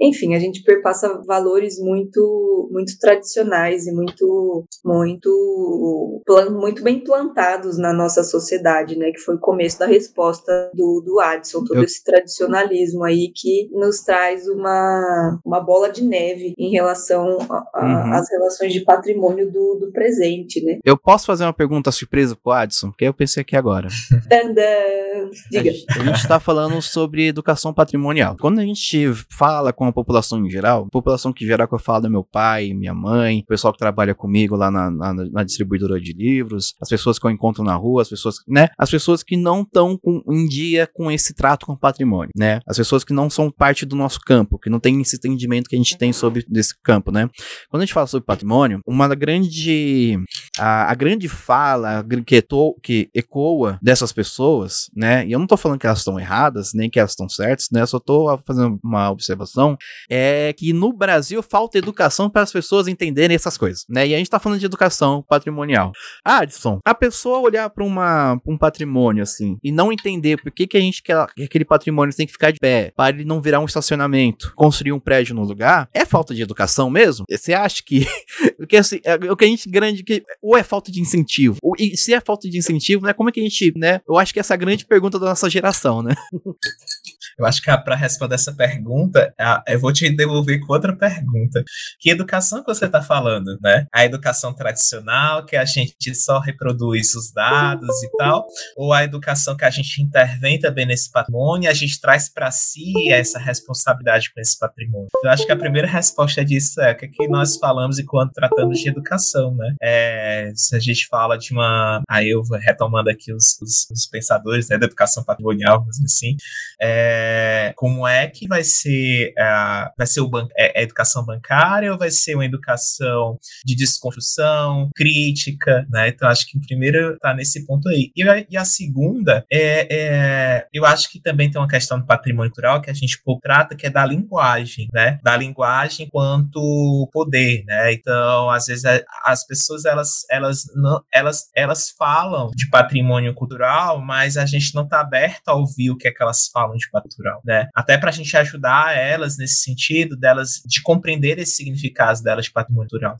Enfim, 0.00 0.34
a 0.34 0.40
gente 0.40 0.62
perpassa 0.64 1.22
valores 1.24 1.78
muito, 1.78 2.68
muito 2.72 2.98
tradicionais 3.00 3.86
e 3.86 3.92
muito, 3.92 4.64
muito, 4.84 6.22
muito 6.50 6.82
bem 6.82 7.02
plantados 7.04 7.78
na 7.78 7.92
nossa 7.92 8.24
sociedade, 8.24 8.96
né? 8.96 9.12
Que 9.12 9.20
foi 9.20 9.36
o 9.36 9.40
começo 9.40 9.67
começo 9.68 9.78
da 9.78 9.86
resposta 9.86 10.70
do, 10.74 11.02
do 11.04 11.20
Adson, 11.20 11.64
todo 11.64 11.78
Eu... 11.78 11.82
esse 11.82 12.02
tradicionalismo 12.02 13.04
aí 13.04 13.30
que 13.34 13.68
nos 13.72 14.00
traz 14.00 14.48
uma, 14.48 15.38
uma 15.44 15.60
bola 15.60 15.90
de 15.90 16.02
neve 16.02 16.54
em 16.56 16.70
relação 16.70 17.38
às 17.74 18.28
uhum. 18.28 18.38
relações 18.38 18.72
de 18.72 18.80
patrimônio 18.80 19.50
do, 19.50 19.78
do 19.80 19.92
presente, 19.92 20.64
né? 20.64 20.78
Eu 20.84 20.96
posso 20.96 21.26
fazer 21.26 21.44
uma 21.44 21.52
pergunta 21.52 21.92
surpresa 21.92 22.36
pro 22.36 22.52
Adson? 22.52 22.88
Porque 22.88 23.04
eu 23.04 23.12
pensei 23.14 23.42
aqui 23.42 23.56
agora. 23.56 23.88
Diga. 25.50 25.70
A 25.90 26.04
gente 26.04 26.16
está 26.16 26.40
falando 26.40 26.80
sobre 26.80 27.26
educação 27.26 27.74
patrimonial. 27.74 28.36
Quando 28.40 28.60
a 28.60 28.64
gente 28.64 29.12
fala 29.30 29.72
com 29.72 29.86
a 29.86 29.92
população 29.92 30.44
em 30.44 30.50
geral, 30.50 30.84
a 30.86 30.90
população 30.90 31.32
que 31.32 31.44
geral 31.44 31.68
que 31.68 31.74
eu 31.74 31.78
falo 31.78 32.06
é 32.06 32.08
meu 32.08 32.24
pai, 32.24 32.72
minha 32.72 32.94
mãe, 32.94 33.40
o 33.40 33.46
pessoal 33.46 33.72
que 33.72 33.78
trabalha 33.78 34.14
comigo 34.14 34.56
lá 34.56 34.70
na, 34.70 34.90
na, 34.90 35.12
na 35.12 35.44
distribuidora 35.44 36.00
de 36.00 36.12
livros, 36.12 36.74
as 36.80 36.88
pessoas 36.88 37.18
que 37.18 37.26
eu 37.26 37.30
encontro 37.30 37.62
na 37.62 37.74
rua, 37.74 38.02
as 38.02 38.08
pessoas, 38.08 38.36
né? 38.46 38.68
As 38.78 38.90
pessoas 38.90 39.22
que 39.22 39.36
não 39.36 39.57
estão 39.62 39.98
em 40.30 40.46
dia 40.46 40.86
com 40.86 41.10
esse 41.10 41.34
trato 41.34 41.66
com 41.66 41.72
o 41.72 41.78
patrimônio, 41.78 42.30
né? 42.36 42.60
As 42.66 42.76
pessoas 42.76 43.04
que 43.04 43.12
não 43.12 43.28
são 43.30 43.50
parte 43.50 43.84
do 43.84 43.96
nosso 43.96 44.20
campo, 44.20 44.58
que 44.58 44.70
não 44.70 44.80
têm 44.80 45.00
esse 45.00 45.16
entendimento 45.16 45.68
que 45.68 45.76
a 45.76 45.78
gente 45.78 45.96
tem 45.96 46.12
sobre 46.12 46.44
esse 46.54 46.74
campo, 46.82 47.10
né? 47.10 47.28
Quando 47.70 47.82
a 47.82 47.84
gente 47.86 47.94
fala 47.94 48.06
sobre 48.06 48.26
patrimônio, 48.26 48.80
uma 48.86 49.08
grande 49.14 50.18
a, 50.58 50.90
a 50.90 50.94
grande 50.94 51.28
fala 51.28 52.04
que, 52.26 52.42
to, 52.42 52.76
que 52.82 53.08
ecoa 53.14 53.78
dessas 53.82 54.12
pessoas, 54.12 54.90
né? 54.94 55.26
E 55.26 55.32
eu 55.32 55.38
não 55.38 55.46
tô 55.46 55.56
falando 55.56 55.78
que 55.78 55.86
elas 55.86 55.98
estão 55.98 56.18
erradas, 56.18 56.70
nem 56.74 56.90
que 56.90 56.98
elas 56.98 57.12
estão 57.12 57.28
certas, 57.28 57.68
né? 57.72 57.84
Só 57.86 57.98
tô 57.98 58.38
fazendo 58.46 58.78
uma 58.82 59.10
observação, 59.10 59.76
é 60.10 60.52
que 60.52 60.72
no 60.72 60.92
Brasil 60.92 61.42
falta 61.42 61.78
educação 61.78 62.28
para 62.28 62.42
as 62.42 62.52
pessoas 62.52 62.88
entenderem 62.88 63.34
essas 63.34 63.56
coisas, 63.56 63.84
né? 63.88 64.06
E 64.06 64.14
a 64.14 64.18
gente 64.18 64.30
tá 64.30 64.38
falando 64.38 64.58
de 64.58 64.66
educação 64.66 65.24
patrimonial. 65.28 65.92
Ah, 66.24 66.38
Adson, 66.38 66.80
a 66.84 66.94
pessoa 66.94 67.38
olhar 67.38 67.70
para 67.70 67.84
um 67.84 68.58
patrimônio 68.58 69.22
assim 69.22 69.47
e 69.62 69.70
não 69.70 69.92
entender 69.92 70.40
por 70.40 70.50
que, 70.50 70.66
que 70.66 70.76
a 70.76 70.80
gente 70.80 71.02
quer 71.02 71.26
que 71.34 71.44
aquele 71.44 71.64
patrimônio 71.64 72.14
tem 72.14 72.26
que 72.26 72.32
ficar 72.32 72.50
de 72.50 72.58
pé 72.58 72.92
para 72.96 73.14
ele 73.14 73.24
não 73.24 73.40
virar 73.40 73.60
um 73.60 73.64
estacionamento, 73.64 74.52
construir 74.54 74.92
um 74.92 75.00
prédio 75.00 75.34
no 75.34 75.44
lugar, 75.44 75.88
é 75.94 76.04
falta 76.04 76.34
de 76.34 76.42
educação 76.42 76.90
mesmo? 76.90 77.24
Você 77.30 77.52
acha 77.52 77.82
que 77.84 78.06
porque 78.56 78.76
assim, 78.76 79.00
é, 79.04 79.14
o 79.30 79.36
que 79.36 79.44
a 79.44 79.48
gente 79.48 79.68
grande 79.68 80.02
que 80.02 80.22
ou 80.42 80.56
é 80.56 80.62
falta 80.62 80.90
de 80.90 81.00
incentivo, 81.00 81.58
ou, 81.62 81.74
e 81.78 81.96
se 81.96 82.12
é 82.12 82.20
falta 82.20 82.48
de 82.48 82.58
incentivo, 82.58 83.04
né, 83.04 83.12
como 83.12 83.28
é 83.28 83.32
que 83.32 83.40
a 83.40 83.42
gente, 83.42 83.72
né, 83.76 84.00
eu 84.08 84.16
acho 84.16 84.32
que 84.32 84.40
essa 84.40 84.54
é 84.54 84.56
a 84.56 84.58
grande 84.58 84.84
pergunta 84.84 85.18
da 85.18 85.26
nossa 85.26 85.48
geração, 85.48 86.02
né? 86.02 86.14
Eu 87.38 87.46
acho 87.46 87.62
que 87.62 87.78
para 87.78 87.94
responder 87.94 88.34
essa 88.34 88.52
pergunta, 88.52 89.32
eu 89.66 89.78
vou 89.78 89.92
te 89.92 90.10
devolver 90.10 90.60
com 90.60 90.72
outra 90.72 90.94
pergunta. 90.94 91.62
Que 92.00 92.10
educação 92.10 92.62
que 92.62 92.66
você 92.66 92.86
está 92.86 93.00
falando, 93.00 93.56
né? 93.62 93.86
A 93.94 94.04
educação 94.04 94.52
tradicional, 94.52 95.44
que 95.44 95.56
a 95.56 95.64
gente 95.64 96.14
só 96.14 96.40
reproduz 96.40 97.14
os 97.14 97.32
dados 97.32 98.02
e 98.02 98.10
tal, 98.16 98.46
ou 98.76 98.92
a 98.92 99.04
educação 99.04 99.56
que 99.56 99.64
a 99.64 99.70
gente 99.70 100.02
intervém 100.02 100.58
também 100.58 100.86
nesse 100.86 101.10
patrimônio, 101.10 101.70
a 101.70 101.74
gente 101.74 102.00
traz 102.00 102.28
para 102.28 102.50
si 102.50 102.92
essa 103.10 103.38
responsabilidade 103.38 104.32
com 104.32 104.40
esse 104.40 104.58
patrimônio. 104.58 105.08
Eu 105.22 105.30
acho 105.30 105.46
que 105.46 105.52
a 105.52 105.56
primeira 105.56 105.86
resposta 105.86 106.44
disso 106.44 106.80
é 106.80 106.92
o 106.92 106.96
que, 106.96 107.06
é 107.06 107.08
que 107.08 107.28
nós 107.28 107.56
falamos 107.56 107.98
enquanto 107.98 108.32
tratamos 108.32 108.80
de 108.80 108.88
educação, 108.88 109.54
né? 109.54 109.74
É, 109.80 110.50
se 110.54 110.74
a 110.74 110.78
gente 110.78 111.06
fala 111.06 111.36
de 111.36 111.52
uma. 111.52 112.02
Aí 112.08 112.30
eu 112.30 112.42
retomando 112.60 113.10
aqui 113.10 113.32
os, 113.32 113.58
os, 113.60 113.86
os 113.90 114.06
pensadores 114.06 114.68
né, 114.68 114.78
da 114.78 114.86
educação 114.86 115.22
patrimonial, 115.22 115.86
assim, 116.04 116.36
é, 116.80 117.27
como 117.76 118.06
é 118.06 118.26
que 118.28 118.46
vai 118.46 118.62
ser, 118.64 119.32
é, 119.38 119.90
vai 119.96 120.06
ser 120.06 120.26
ban 120.28 120.46
é, 120.56 120.80
a 120.80 120.82
educação 120.82 121.24
bancária 121.24 121.92
ou 121.92 121.98
vai 121.98 122.10
ser 122.10 122.34
uma 122.34 122.44
educação 122.44 123.38
de 123.64 123.74
desconstrução, 123.74 124.90
crítica, 124.94 125.86
né? 125.90 126.08
Então 126.08 126.28
acho 126.28 126.46
que 126.46 126.58
o 126.58 126.60
primeiro 126.60 127.14
está 127.14 127.34
nesse 127.34 127.66
ponto 127.66 127.88
aí. 127.88 128.10
E 128.16 128.22
a, 128.28 128.44
e 128.48 128.56
a 128.56 128.64
segunda 128.64 129.44
é, 129.50 129.86
é, 129.90 130.66
eu 130.72 130.84
acho 130.84 131.10
que 131.10 131.20
também 131.20 131.50
tem 131.50 131.60
uma 131.60 131.68
questão 131.68 131.98
do 131.98 132.06
patrimônio 132.06 132.50
cultural 132.50 132.80
que 132.80 132.90
a 132.90 132.94
gente 132.94 133.20
pouco 133.22 133.40
trata, 133.40 133.76
que 133.76 133.86
é 133.86 133.90
da 133.90 134.04
linguagem, 134.04 134.88
né? 134.92 135.18
Da 135.22 135.36
linguagem 135.36 136.08
quanto 136.10 137.08
poder, 137.12 137.64
né? 137.66 137.92
Então, 137.92 138.50
às 138.50 138.66
vezes 138.66 138.84
as 139.24 139.46
pessoas 139.46 139.84
elas 139.84 140.24
elas 140.30 140.64
não, 140.74 141.02
elas 141.12 141.48
elas 141.54 141.90
falam 141.90 142.50
de 142.54 142.68
patrimônio 142.68 143.34
cultural, 143.34 144.00
mas 144.00 144.36
a 144.36 144.46
gente 144.46 144.74
não 144.74 144.84
está 144.84 145.00
aberto 145.00 145.48
a 145.48 145.54
ouvir 145.54 145.90
o 145.90 145.96
que 145.96 146.08
é 146.08 146.12
que 146.12 146.22
elas 146.22 146.48
falam 146.52 146.76
de 146.76 146.90
patrimônio 146.90 147.17
cultural, 147.18 147.40
né? 147.44 147.68
Até 147.74 147.98
para 147.98 148.10
a 148.10 148.12
gente 148.12 148.34
ajudar 148.36 148.96
elas 148.96 149.36
nesse 149.36 149.62
sentido 149.62 150.16
delas 150.16 150.62
de 150.64 150.80
compreender 150.82 151.38
esse 151.38 151.56
significado 151.56 152.22
delas 152.22 152.46
de 152.46 152.52
patrimônio 152.52 152.88
cultural. 152.88 153.16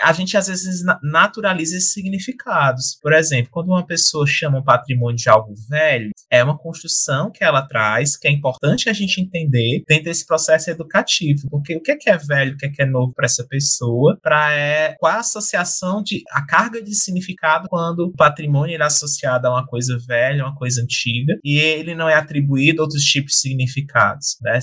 A 0.00 0.12
gente 0.12 0.36
às 0.36 0.46
vezes 0.46 0.82
naturaliza 1.02 1.76
esses 1.76 1.92
significados. 1.92 2.98
Por 3.02 3.12
exemplo, 3.12 3.50
quando 3.50 3.68
uma 3.68 3.86
pessoa 3.86 4.26
chama 4.26 4.58
um 4.58 4.64
patrimônio 4.64 5.16
de 5.16 5.28
algo 5.28 5.54
velho, 5.68 6.10
é 6.30 6.42
uma 6.42 6.56
construção 6.56 7.30
que 7.30 7.42
ela 7.42 7.62
traz, 7.62 8.16
que 8.16 8.28
é 8.28 8.30
importante 8.30 8.88
a 8.88 8.92
gente 8.92 9.20
entender 9.20 9.82
dentro 9.86 10.04
desse 10.04 10.24
processo 10.26 10.70
educativo, 10.70 11.48
porque 11.50 11.76
o 11.76 11.82
que 11.82 11.90
é, 11.90 11.96
que 11.96 12.08
é 12.08 12.16
velho, 12.16 12.54
o 12.54 12.56
que 12.56 12.66
é, 12.66 12.68
que 12.70 12.82
é 12.82 12.86
novo 12.86 13.12
para 13.14 13.26
essa 13.26 13.44
pessoa, 13.46 14.18
para 14.22 14.52
é, 14.52 14.94
qual 14.98 15.12
a 15.12 15.18
associação 15.18 16.02
de 16.02 16.22
a 16.30 16.44
carga 16.46 16.82
de 16.82 16.94
significado 16.94 17.68
quando 17.68 18.00
o 18.06 18.12
patrimônio 18.12 18.76
é 18.76 18.82
associado 18.82 19.46
a 19.46 19.50
uma 19.50 19.66
coisa 19.66 19.98
velha, 20.06 20.44
uma 20.44 20.54
coisa 20.54 20.82
antiga, 20.82 21.34
e 21.44 21.58
ele 21.58 21.94
não 21.94 22.08
é 22.08 22.14
atribuído 22.14 22.80
a 22.80 22.84
outros 22.84 23.02
tipos 23.02 23.34
de 23.34 23.40
significados, 23.40 24.36
né? 24.40 24.58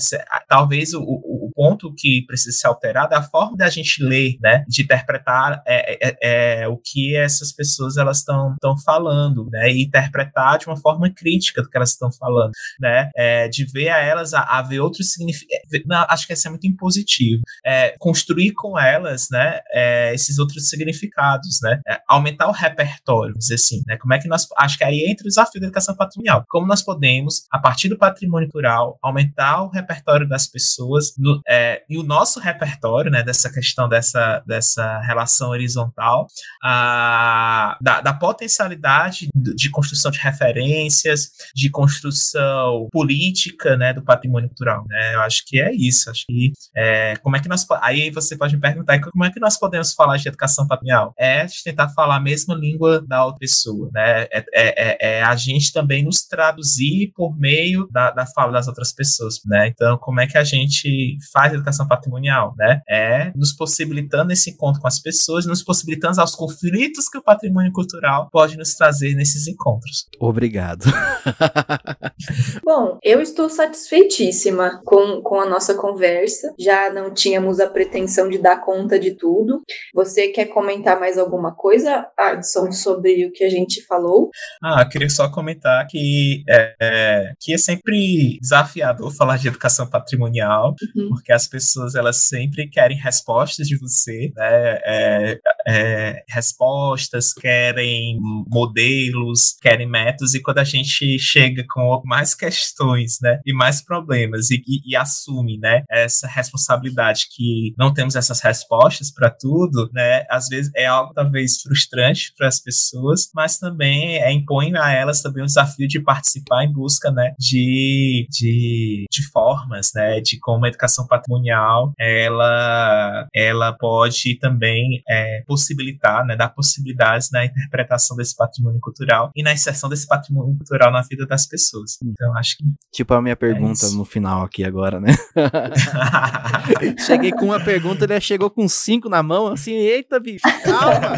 Talvez 0.48 0.94
o, 0.94 1.02
o, 1.02 1.27
ponto 1.58 1.92
que 1.92 2.24
precisa 2.24 2.56
ser 2.56 2.68
alterado 2.68 3.12
é 3.14 3.16
a 3.16 3.22
forma 3.22 3.56
da 3.56 3.68
gente 3.68 4.00
ler, 4.00 4.36
né? 4.40 4.64
De 4.68 4.82
interpretar 4.84 5.60
é, 5.66 6.08
é, 6.08 6.60
é 6.60 6.68
o 6.68 6.76
que 6.76 7.16
essas 7.16 7.50
pessoas 7.50 7.96
elas 7.96 8.18
estão 8.18 8.54
falando, 8.84 9.48
né? 9.50 9.68
E 9.72 9.82
interpretar 9.82 10.56
de 10.58 10.68
uma 10.68 10.76
forma 10.76 11.12
crítica 11.12 11.60
do 11.60 11.68
que 11.68 11.76
elas 11.76 11.90
estão 11.90 12.12
falando, 12.12 12.52
né? 12.78 13.10
É, 13.16 13.48
de 13.48 13.64
ver 13.64 13.88
a 13.88 13.98
elas 13.98 14.34
a, 14.34 14.42
a 14.42 14.62
ver 14.62 14.78
outros 14.78 15.10
significados. 15.12 15.64
É, 15.74 16.12
acho 16.12 16.28
que 16.28 16.32
isso 16.32 16.46
é 16.46 16.50
muito 16.50 16.66
impositivo. 16.68 17.42
É, 17.66 17.96
construir 17.98 18.52
com 18.52 18.78
elas, 18.78 19.26
né? 19.28 19.58
É, 19.72 20.14
esses 20.14 20.38
outros 20.38 20.68
significados, 20.68 21.58
né? 21.60 21.80
É, 21.88 21.98
aumentar 22.08 22.46
o 22.46 22.52
repertório, 22.52 23.34
dizer 23.36 23.56
assim, 23.56 23.82
né? 23.84 23.96
Como 23.96 24.14
é 24.14 24.20
que 24.20 24.28
nós. 24.28 24.46
Acho 24.56 24.78
que 24.78 24.84
aí 24.84 25.06
entra 25.08 25.24
o 25.24 25.28
desafio 25.28 25.60
da 25.60 25.66
educação 25.66 25.96
patrimonial. 25.96 26.44
Como 26.48 26.68
nós 26.68 26.82
podemos, 26.82 27.46
a 27.50 27.58
partir 27.58 27.88
do 27.88 27.98
patrimônio 27.98 28.46
cultural, 28.46 28.96
aumentar 29.02 29.64
o 29.64 29.70
repertório 29.70 30.28
das 30.28 30.46
pessoas 30.46 31.14
no, 31.18 31.42
é, 31.48 31.82
e 31.88 31.96
o 31.96 32.02
nosso 32.02 32.38
repertório, 32.38 33.10
né? 33.10 33.22
Dessa 33.22 33.50
questão 33.50 33.88
dessa, 33.88 34.42
dessa 34.46 35.00
relação 35.00 35.48
horizontal, 35.48 36.26
a, 36.62 37.76
da, 37.80 38.00
da 38.00 38.12
potencialidade 38.12 39.28
de 39.34 39.70
construção 39.70 40.10
de 40.10 40.18
referências, 40.18 41.30
de 41.54 41.70
construção 41.70 42.88
política, 42.92 43.76
né, 43.76 43.92
do 43.92 44.02
patrimônio 44.02 44.48
cultural, 44.48 44.84
né? 44.86 45.14
Eu 45.14 45.20
acho 45.22 45.44
que 45.46 45.60
é 45.60 45.74
isso. 45.74 46.10
Acho 46.10 46.24
que 46.26 46.52
é, 46.76 47.16
como 47.16 47.36
é 47.36 47.40
que 47.40 47.48
nós 47.48 47.66
aí 47.80 48.10
você 48.10 48.36
pode 48.36 48.54
me 48.54 48.60
perguntar 48.60 48.98
como 49.00 49.24
é 49.24 49.30
que 49.30 49.40
nós 49.40 49.58
podemos 49.58 49.94
falar 49.94 50.16
de 50.16 50.28
educação 50.28 50.66
patrimonial? 50.66 51.14
É 51.18 51.46
tentar 51.64 51.88
falar 51.90 52.16
a 52.16 52.20
mesma 52.20 52.54
língua 52.54 53.02
da 53.06 53.24
outra 53.24 53.38
pessoa, 53.38 53.90
né? 53.92 54.22
É, 54.24 54.38
é, 54.38 54.44
é, 54.54 54.96
é 55.00 55.22
a 55.22 55.34
gente 55.34 55.72
também 55.72 56.04
nos 56.04 56.26
traduzir 56.26 57.12
por 57.14 57.38
meio 57.38 57.88
da, 57.90 58.10
da 58.10 58.26
fala 58.26 58.52
das 58.52 58.68
outras 58.68 58.92
pessoas, 58.92 59.40
né? 59.46 59.68
Então, 59.68 59.96
como 59.98 60.20
é 60.20 60.26
que 60.26 60.36
a 60.36 60.44
gente 60.44 61.16
faz 61.32 61.37
educação 61.46 61.86
patrimonial, 61.86 62.54
né? 62.56 62.80
É 62.88 63.32
nos 63.34 63.52
possibilitando 63.52 64.32
esse 64.32 64.50
encontro 64.50 64.80
com 64.80 64.88
as 64.88 64.98
pessoas, 64.98 65.46
nos 65.46 65.62
possibilitando 65.62 66.20
aos 66.20 66.34
conflitos 66.34 67.08
que 67.08 67.18
o 67.18 67.22
patrimônio 67.22 67.72
cultural 67.72 68.28
pode 68.30 68.56
nos 68.56 68.74
trazer 68.74 69.14
nesses 69.14 69.46
encontros. 69.46 70.08
Obrigado. 70.18 70.84
Bom, 72.64 72.98
eu 73.02 73.20
estou 73.20 73.48
satisfeitíssima 73.48 74.80
com, 74.84 75.22
com 75.22 75.40
a 75.40 75.46
nossa 75.46 75.74
conversa. 75.74 76.52
Já 76.58 76.92
não 76.92 77.12
tínhamos 77.12 77.60
a 77.60 77.68
pretensão 77.68 78.28
de 78.28 78.38
dar 78.38 78.60
conta 78.60 78.98
de 78.98 79.12
tudo. 79.12 79.62
Você 79.94 80.28
quer 80.28 80.46
comentar 80.46 80.98
mais 80.98 81.18
alguma 81.18 81.54
coisa, 81.54 82.06
Adson, 82.16 82.72
sobre 82.72 83.26
o 83.26 83.32
que 83.32 83.44
a 83.44 83.50
gente 83.50 83.84
falou? 83.86 84.30
Ah, 84.62 84.82
eu 84.82 84.88
queria 84.88 85.10
só 85.10 85.28
comentar 85.30 85.86
que 85.86 86.42
é, 86.48 86.74
é 86.80 87.32
que 87.40 87.52
é 87.52 87.58
sempre 87.58 88.38
desafiador 88.40 89.14
falar 89.14 89.36
de 89.36 89.48
educação 89.48 89.88
patrimonial, 89.88 90.74
uhum. 90.96 91.08
porque 91.10 91.27
as 91.32 91.46
pessoas 91.46 91.94
elas 91.94 92.28
sempre 92.28 92.68
querem 92.68 92.96
respostas 92.96 93.66
de 93.66 93.76
você, 93.78 94.32
né? 94.34 94.78
É, 94.84 95.38
é, 95.66 96.24
respostas, 96.28 97.32
querem 97.32 98.18
modelos, 98.48 99.56
querem 99.60 99.86
métodos, 99.86 100.34
e 100.34 100.40
quando 100.40 100.58
a 100.58 100.64
gente 100.64 101.18
chega 101.18 101.64
com 101.68 102.00
mais 102.04 102.34
questões, 102.34 103.18
né, 103.20 103.40
e 103.44 103.52
mais 103.52 103.82
problemas, 103.82 104.50
e, 104.50 104.62
e, 104.66 104.92
e 104.92 104.96
assume, 104.96 105.58
né, 105.58 105.82
essa 105.90 106.26
responsabilidade 106.26 107.26
que 107.34 107.74
não 107.76 107.92
temos 107.92 108.16
essas 108.16 108.40
respostas 108.40 109.12
para 109.12 109.30
tudo, 109.30 109.90
né, 109.92 110.24
às 110.30 110.48
vezes 110.48 110.70
é 110.74 110.86
algo 110.86 111.12
talvez 111.12 111.60
frustrante 111.60 112.32
para 112.36 112.48
as 112.48 112.60
pessoas, 112.60 113.28
mas 113.34 113.58
também 113.58 114.16
é, 114.16 114.32
impõe 114.32 114.74
a 114.76 114.90
elas 114.90 115.20
também 115.20 115.42
o 115.42 115.46
desafio 115.46 115.86
de 115.86 116.00
participar 116.00 116.64
em 116.64 116.72
busca, 116.72 117.10
né, 117.10 117.34
de, 117.38 118.26
de, 118.30 119.04
de 119.10 119.22
formas, 119.30 119.92
né, 119.94 120.20
de 120.20 120.38
como 120.38 120.64
a 120.64 120.68
educação 120.68 121.06
patrimonial 121.18 121.92
ela, 121.98 122.97
ela 123.38 123.72
pode 123.72 124.36
também 124.38 125.00
é, 125.08 125.42
possibilitar, 125.46 126.26
né, 126.26 126.34
dar 126.34 126.48
possibilidades 126.48 127.30
na 127.30 127.44
interpretação 127.44 128.16
desse 128.16 128.34
patrimônio 128.34 128.80
cultural 128.80 129.30
e 129.36 129.44
na 129.44 129.52
inserção 129.52 129.88
desse 129.88 130.08
patrimônio 130.08 130.56
cultural 130.56 130.90
na 130.90 131.02
vida 131.02 131.24
das 131.24 131.46
pessoas. 131.46 131.98
Então, 132.02 132.36
acho 132.36 132.56
que. 132.56 132.64
Tipo 132.92 133.14
a 133.14 133.22
minha 133.22 133.36
pergunta 133.36 133.86
é 133.86 133.90
no 133.90 134.04
final 134.04 134.42
aqui 134.42 134.64
agora, 134.64 135.00
né? 135.00 135.14
Cheguei 137.06 137.30
com 137.30 137.46
uma 137.46 137.60
pergunta, 137.60 138.04
ele 138.04 138.20
chegou 138.20 138.50
com 138.50 138.66
cinco 138.68 139.08
na 139.08 139.22
mão, 139.22 139.46
assim, 139.46 139.72
eita, 139.72 140.18
bicho, 140.18 140.42
calma! 140.64 141.16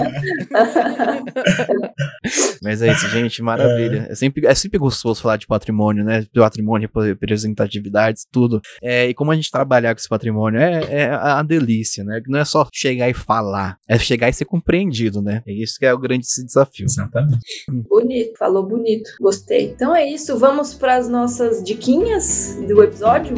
Mas 2.63 2.83
é 2.83 2.93
isso, 2.93 3.09
gente, 3.09 3.43
maravilha. 3.43 4.07
É. 4.09 4.13
é, 4.13 4.15
sempre, 4.15 4.47
é 4.47 4.55
sempre 4.55 4.79
gostoso 4.79 5.23
falar 5.23 5.37
de 5.37 5.47
patrimônio, 5.47 6.05
né? 6.05 6.27
Patrimônio, 6.35 6.89
representatividades, 6.95 8.27
tudo. 8.31 8.61
É, 8.83 9.09
e 9.09 9.15
como 9.15 9.31
a 9.31 9.35
gente 9.35 9.51
trabalhar 9.51 9.95
com 9.95 9.99
esse 9.99 10.09
patrimônio 10.09 10.61
é, 10.61 10.85
é 10.91 11.11
a 11.11 11.43
delícia, 11.43 12.05
né? 12.05 12.10
Não 12.27 12.39
é 12.39 12.45
só 12.45 12.67
chegar 12.73 13.09
e 13.09 13.15
falar, 13.15 13.79
é 13.89 13.99
chegar 13.99 14.29
e 14.29 14.33
ser 14.33 14.45
compreendido, 14.45 15.21
né? 15.23 15.43
É 15.47 15.53
isso 15.53 15.79
que 15.79 15.87
é 15.87 15.93
o 15.93 15.99
grande 15.99 16.27
desafio. 16.45 16.87
Exatamente. 16.87 17.39
Bonito, 17.69 18.39
falou 18.39 18.67
bonito. 18.67 19.11
Gostei. 19.21 19.71
Então 19.71 19.95
é 19.95 20.09
isso, 20.09 20.39
vamos 20.39 20.75
para 20.75 20.97
as 20.97 21.09
nossas 21.09 21.63
diquinhas 21.63 22.59
do 22.67 22.83
episódio. 22.83 23.35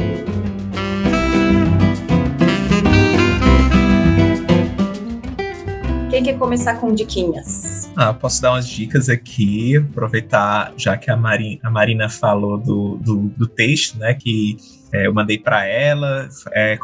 Quem 6.13 6.21
quer 6.21 6.37
começar 6.37 6.75
com 6.75 6.93
diquinhas? 6.93 7.91
Ah, 7.95 8.13
posso 8.13 8.39
dar 8.39 8.51
umas 8.51 8.67
dicas 8.67 9.09
aqui, 9.09 9.77
aproveitar, 9.77 10.71
já 10.77 10.95
que 10.95 11.09
a, 11.09 11.17
Mari, 11.17 11.59
a 11.63 11.71
Marina 11.71 12.07
falou 12.07 12.55
do, 12.55 12.97
do, 12.97 13.21
do 13.29 13.47
texto, 13.47 13.97
né, 13.97 14.13
que 14.13 14.55
é, 14.93 15.07
eu 15.07 15.13
mandei 15.13 15.39
para 15.39 15.65
ela, 15.65 16.29
é, 16.51 16.77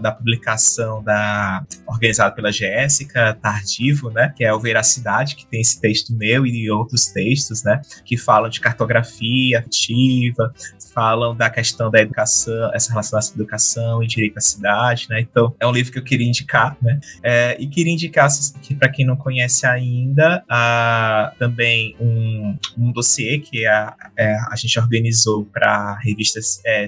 da, 0.00 0.12
publicação 0.12 1.02
da 1.02 1.64
organizada 1.86 2.34
pela 2.34 2.52
Jéssica 2.52 3.34
Tardivo, 3.34 4.10
né, 4.10 4.32
que 4.36 4.44
é 4.44 4.52
o 4.52 4.60
Veracidade, 4.60 5.34
que 5.34 5.46
tem 5.46 5.60
esse 5.60 5.80
texto 5.80 6.14
meu 6.14 6.46
e 6.46 6.70
outros 6.70 7.06
textos, 7.06 7.64
né, 7.64 7.82
que 8.04 8.16
falam 8.16 8.48
de 8.48 8.60
cartografia 8.60 9.58
ativa, 9.58 10.52
falam 10.94 11.34
da 11.34 11.50
questão 11.50 11.90
da 11.90 12.00
educação, 12.00 12.70
essa 12.74 12.90
relação 12.90 13.18
da 13.18 13.34
educação 13.34 14.02
e 14.02 14.06
direito 14.06 14.38
à 14.38 14.40
cidade, 14.40 15.06
né? 15.08 15.20
Então, 15.20 15.54
é 15.58 15.66
um 15.66 15.72
livro 15.72 15.92
que 15.92 15.98
eu 15.98 16.04
queria 16.04 16.26
indicar, 16.26 16.76
né? 16.82 17.00
É, 17.22 17.56
e 17.58 17.66
queria 17.66 17.92
indicar, 17.92 18.28
que, 18.60 18.74
para 18.74 18.88
quem 18.88 19.04
não 19.04 19.16
conhece 19.16 19.66
ainda, 19.66 20.44
a, 20.48 21.32
também 21.38 21.96
um, 21.98 22.56
um 22.76 22.92
dossiê 22.92 23.38
que 23.38 23.66
a, 23.66 23.94
é, 24.16 24.36
a 24.50 24.56
gente 24.56 24.78
organizou 24.78 25.44
para 25.46 25.66
a 25.66 25.98
revista 25.98 26.38
é, 26.64 26.86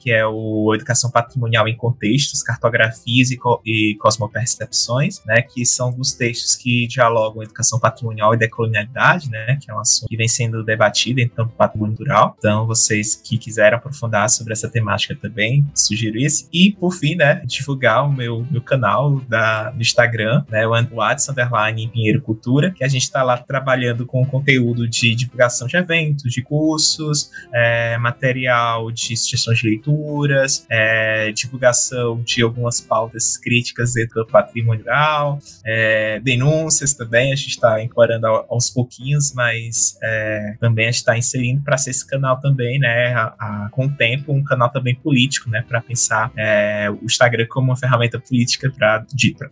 Que 0.00 0.10
é 0.10 0.26
o 0.26 0.74
Educação 0.74 1.10
Patrimonial 1.10 1.68
em 1.68 1.76
Contextos, 1.76 2.42
Cartografias 2.42 3.30
e, 3.30 3.36
co 3.36 3.60
e 3.64 3.96
Cosmopercepções, 4.00 5.22
né, 5.24 5.42
que 5.42 5.64
são 5.64 5.92
dos 5.92 6.12
textos 6.12 6.56
que 6.56 6.86
dialogam 6.86 7.42
educação 7.42 7.78
patrimonial 7.78 8.34
e 8.34 8.36
decolonialidade, 8.36 9.30
né, 9.30 9.58
que 9.60 9.70
é 9.70 9.74
um 9.74 9.80
assunto 9.80 10.08
que 10.08 10.16
vem 10.16 10.28
sendo 10.28 10.64
debatido 10.64 11.20
em 11.20 11.28
campo 11.28 11.52
patrimônio 11.56 11.96
cultural. 11.96 12.34
Então, 12.38 12.66
vocês 12.66 13.14
que 13.16 13.38
quiserem 13.38 13.76
aprofundar 13.76 14.28
sobre 14.30 14.52
essa 14.52 14.68
temática 14.68 15.14
também, 15.14 15.66
sugiro 15.74 16.18
isso. 16.18 16.48
E, 16.52 16.72
por 16.72 16.92
fim, 16.92 17.14
né, 17.14 17.42
divulgar 17.44 18.06
o 18.06 18.12
meu, 18.12 18.46
meu 18.50 18.60
canal 18.60 19.20
da, 19.20 19.72
no 19.74 19.80
Instagram, 19.80 20.44
né, 20.48 20.66
o 20.66 21.00
Adson 21.00 21.32
Underline 21.32 21.88
Pinheiro 21.88 22.20
Cultura, 22.20 22.70
que 22.70 22.84
a 22.84 22.88
gente 22.88 23.02
está 23.02 23.22
lá 23.22 23.36
trabalhando 23.36 24.04
com 24.06 24.24
conteúdo 24.24 24.88
de 24.88 25.14
divulgação 25.14 25.66
de 25.66 25.76
eventos, 25.76 26.32
de 26.32 26.42
cursos, 26.42 27.30
é, 27.52 27.96
material 27.98 28.90
de 28.90 29.16
sugestões 29.36 29.58
de 29.58 29.68
leituras, 29.68 30.66
é, 30.70 31.30
divulgação 31.32 32.20
de 32.22 32.42
algumas 32.42 32.80
pautas 32.80 33.36
críticas 33.36 33.94
dentro 33.94 34.24
do 34.24 34.26
patrimônio 34.26 34.82
rural, 34.82 35.38
é, 35.64 36.20
denúncias 36.20 36.94
também, 36.94 37.32
a 37.32 37.36
gente 37.36 37.50
está 37.50 37.82
incorporando 37.82 38.26
aos 38.26 38.70
pouquinhos, 38.70 39.32
mas 39.34 39.96
é, 40.02 40.54
também 40.60 40.86
a 40.86 40.90
gente 40.90 40.98
está 40.98 41.16
inserindo 41.16 41.62
para 41.62 41.76
ser 41.76 41.90
esse 41.90 42.06
canal 42.06 42.40
também, 42.40 42.78
né, 42.78 43.14
a, 43.14 43.34
a, 43.38 43.68
com 43.70 43.86
o 43.86 43.90
tempo, 43.90 44.32
um 44.32 44.42
canal 44.42 44.70
também 44.70 44.94
político, 44.94 45.50
né, 45.50 45.64
para 45.66 45.80
pensar 45.80 46.30
é, 46.36 46.90
o 46.90 47.04
Instagram 47.04 47.46
como 47.48 47.68
uma 47.68 47.76
ferramenta 47.76 48.18
política 48.18 48.72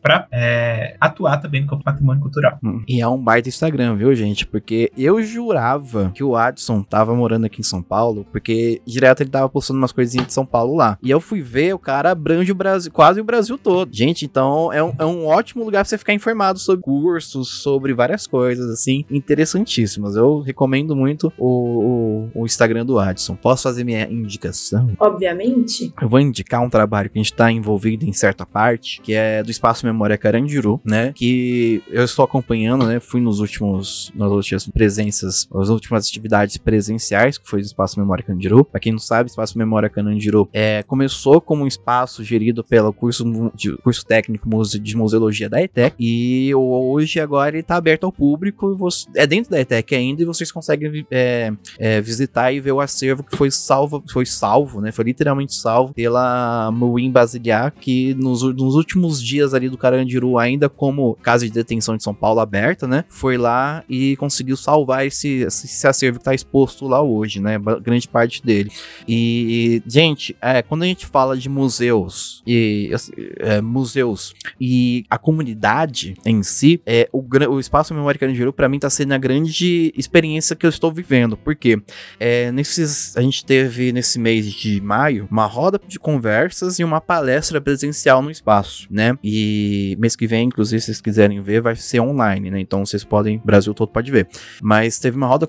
para 0.01 0.26
é, 0.30 0.97
atuar 1.01 1.39
também 1.39 1.64
no 1.64 1.82
patrimônio 1.82 2.22
cultural. 2.22 2.59
Hum, 2.62 2.82
e 2.89 3.01
é 3.01 3.09
um 3.09 3.18
baita 3.18 3.49
Instagram, 3.49 3.97
viu, 3.97 4.14
gente? 4.14 4.47
Porque 4.47 4.91
eu 4.97 5.22
jurava 5.22 6.12
que 6.14 6.22
o 6.22 6.37
Adson 6.37 6.82
tava 6.82 7.14
morando 7.14 7.47
aqui 7.47 7.61
em 7.61 7.64
São 7.64 7.82
Paulo, 7.82 8.26
porque 8.30 8.80
direto 8.87 9.22
ele 9.22 9.30
tava 9.30 9.49
postando 9.49 9.74
umas 9.77 9.93
coisinhas 9.93 10.27
de 10.27 10.33
São 10.33 10.47
Paulo 10.47 10.77
lá. 10.77 10.99
E 11.03 11.11
eu 11.11 11.20
fui 11.20 11.41
ver, 11.41 11.75
o 11.75 11.79
cara 11.79 12.11
abrange 12.11 12.51
o 12.53 12.55
Brasil, 12.55 12.91
quase 12.93 13.20
o 13.20 13.25
Brasil 13.25 13.59
todo. 13.59 13.89
Gente, 13.93 14.25
então 14.25 14.72
é 14.72 14.83
um, 14.83 14.93
é 14.99 15.05
um 15.05 15.27
ótimo 15.27 15.64
lugar 15.64 15.81
pra 15.81 15.89
você 15.89 15.99
ficar 15.99 16.14
informado 16.14 16.59
sobre 16.59 16.83
cursos, 16.83 17.62
sobre 17.62 17.93
várias 17.95 18.27
coisas, 18.27 18.70
assim, 18.70 19.05
interessantíssimas. 19.11 20.16
Eu 20.16 20.41
recomendo 20.41 20.95
muito 20.95 21.33
o, 21.39 22.31
o, 22.35 22.43
o 22.43 22.47
Instagram 22.47 22.85
do 22.85 22.99
Adson. 22.99 23.37
Posso 23.37 23.64
fazer 23.64 23.85
minha 23.85 24.09
indicação? 24.11 24.91
Obviamente. 24.99 25.93
Eu 26.01 26.09
vou 26.09 26.20
indicar 26.20 26.62
um 26.62 26.70
trabalho 26.70 27.11
que 27.11 27.18
a 27.18 27.22
gente 27.22 27.33
tá 27.33 27.51
envolvido 27.51 28.05
em 28.05 28.12
certa 28.12 28.45
parte, 28.47 29.01
que 29.01 29.14
é 29.14 29.43
do 29.43 29.51
Espaço 29.51 29.87
Memória 29.87 30.16
Carandiru, 30.16 30.81
né? 30.85 31.12
Que 31.14 31.83
eu 31.89 32.05
estou 32.05 32.25
acompanhando, 32.25 32.87
né? 32.87 33.01
Fui 33.01 33.20
nos 33.20 33.41
últimos, 33.41 34.12
nas 34.14 34.31
últimas 34.31 34.66
presenças, 34.66 35.49
nas 35.53 35.68
últimas 35.68 36.07
atividades 36.07 36.57
presenciais, 36.57 37.39
que 37.39 37.49
foi 37.49 37.61
do 37.61 37.66
Espaço 37.66 37.99
Memória 37.99 38.25
Carandiru. 38.25 38.64
Pra 38.64 38.81
quem 38.81 38.93
não 38.93 38.99
sabe, 38.99 39.31
Espaço 39.31 39.59
Memória 39.59 39.63
Carandiru 39.90 40.48
é, 40.52 40.82
começou 40.82 41.40
como 41.40 41.64
um 41.64 41.66
espaço 41.66 42.22
gerido 42.22 42.64
pelo 42.64 42.92
curso, 42.92 43.24
de, 43.54 43.76
curso 43.78 44.04
técnico 44.04 44.48
de 44.80 44.96
museologia 44.96 45.48
da 45.48 45.62
ETEC 45.62 45.94
e 45.98 46.54
hoje 46.54 47.20
agora 47.20 47.56
ele 47.56 47.62
tá 47.62 47.76
aberto 47.76 48.04
ao 48.04 48.12
público, 48.12 48.76
você, 48.76 49.06
é 49.16 49.26
dentro 49.26 49.50
da 49.50 49.60
ETEC 49.60 49.94
ainda 49.94 50.22
e 50.22 50.24
vocês 50.24 50.50
conseguem 50.50 51.06
é, 51.10 51.52
é, 51.78 52.00
visitar 52.00 52.52
e 52.52 52.60
ver 52.60 52.72
o 52.72 52.80
acervo 52.80 53.22
que 53.22 53.36
foi 53.36 53.50
salvo, 53.50 54.02
foi 54.10 54.26
salvo, 54.26 54.80
né? 54.80 54.92
Foi 54.92 55.04
literalmente 55.04 55.54
salvo 55.54 55.92
pela 55.94 56.70
Muim 56.70 57.10
Basiliar, 57.10 57.72
que 57.72 58.14
nos, 58.14 58.42
nos 58.42 58.74
últimos 58.74 59.22
dias 59.22 59.54
ali 59.54 59.68
do 59.68 59.78
Carandiru, 59.78 60.38
ainda 60.38 60.68
como 60.68 61.16
casa 61.22 61.46
de 61.46 61.52
detenção 61.52 61.96
de 61.96 62.02
São 62.02 62.14
Paulo 62.14 62.40
aberta, 62.40 62.86
né? 62.86 63.04
Foi 63.08 63.36
lá 63.36 63.84
e 63.88 64.16
conseguiu 64.16 64.56
salvar 64.56 65.06
esse, 65.06 65.40
esse 65.40 65.86
acervo 65.86 66.18
que 66.18 66.24
tá 66.24 66.34
exposto 66.34 66.86
lá 66.86 67.02
hoje, 67.02 67.40
né? 67.40 67.58
Grande 67.82 68.08
parte 68.08 68.44
dele. 68.44 68.70
E, 69.06 69.43
gente, 69.86 70.36
é, 70.40 70.62
quando 70.62 70.82
a 70.82 70.86
gente 70.86 71.07
fala 71.07 71.36
de 71.36 71.49
museus 71.49 72.42
e 72.47 72.90
é, 73.38 73.61
museus 73.61 74.34
e 74.61 75.05
a 75.11 75.18
comunidade 75.18 76.14
em 76.24 76.42
si, 76.42 76.80
é, 76.86 77.09
o, 77.12 77.24
o 77.51 77.61
Espaço 77.61 77.95
Memória 77.95 78.18
Carandiru, 78.18 78.53
para 78.53 78.68
mim, 78.68 78.78
tá 78.78 78.90
sendo 78.90 79.12
a 79.12 79.18
grande 79.18 79.92
experiência 79.97 80.57
que 80.57 80.66
eu 80.66 80.70
estou 80.70 80.92
vivendo. 80.92 81.36
Porque 81.36 81.80
é, 82.18 82.51
nesses, 82.53 83.16
a 83.16 83.22
gente 83.22 83.45
teve 83.45 83.92
nesse 83.92 84.18
mês 84.18 84.53
de 84.53 84.80
maio 84.80 85.28
uma 85.30 85.47
roda 85.47 85.80
de 85.86 85.99
conversas 85.99 86.78
e 86.78 86.84
uma 86.84 87.01
palestra 87.01 87.61
presencial 87.61 88.22
no 88.22 88.30
espaço, 88.30 88.86
né? 88.90 89.16
E 89.22 89.97
mês 89.99 90.16
que 90.16 90.26
vem, 90.26 90.47
inclusive, 90.47 90.80
se 90.80 90.86
vocês 90.86 91.01
quiserem 91.01 91.40
ver, 91.40 91.61
vai 91.61 91.76
ser 91.76 92.01
online, 92.01 92.51
né? 92.51 92.61
Então 92.61 92.84
vocês 92.84 93.05
podem, 93.05 93.40
Brasil 93.45 93.74
todo 93.74 93.88
pode 93.88 94.11
ver. 94.11 94.28
Mas 94.62 94.99
teve 94.99 95.16
uma 95.16 95.26
roda, 95.26 95.49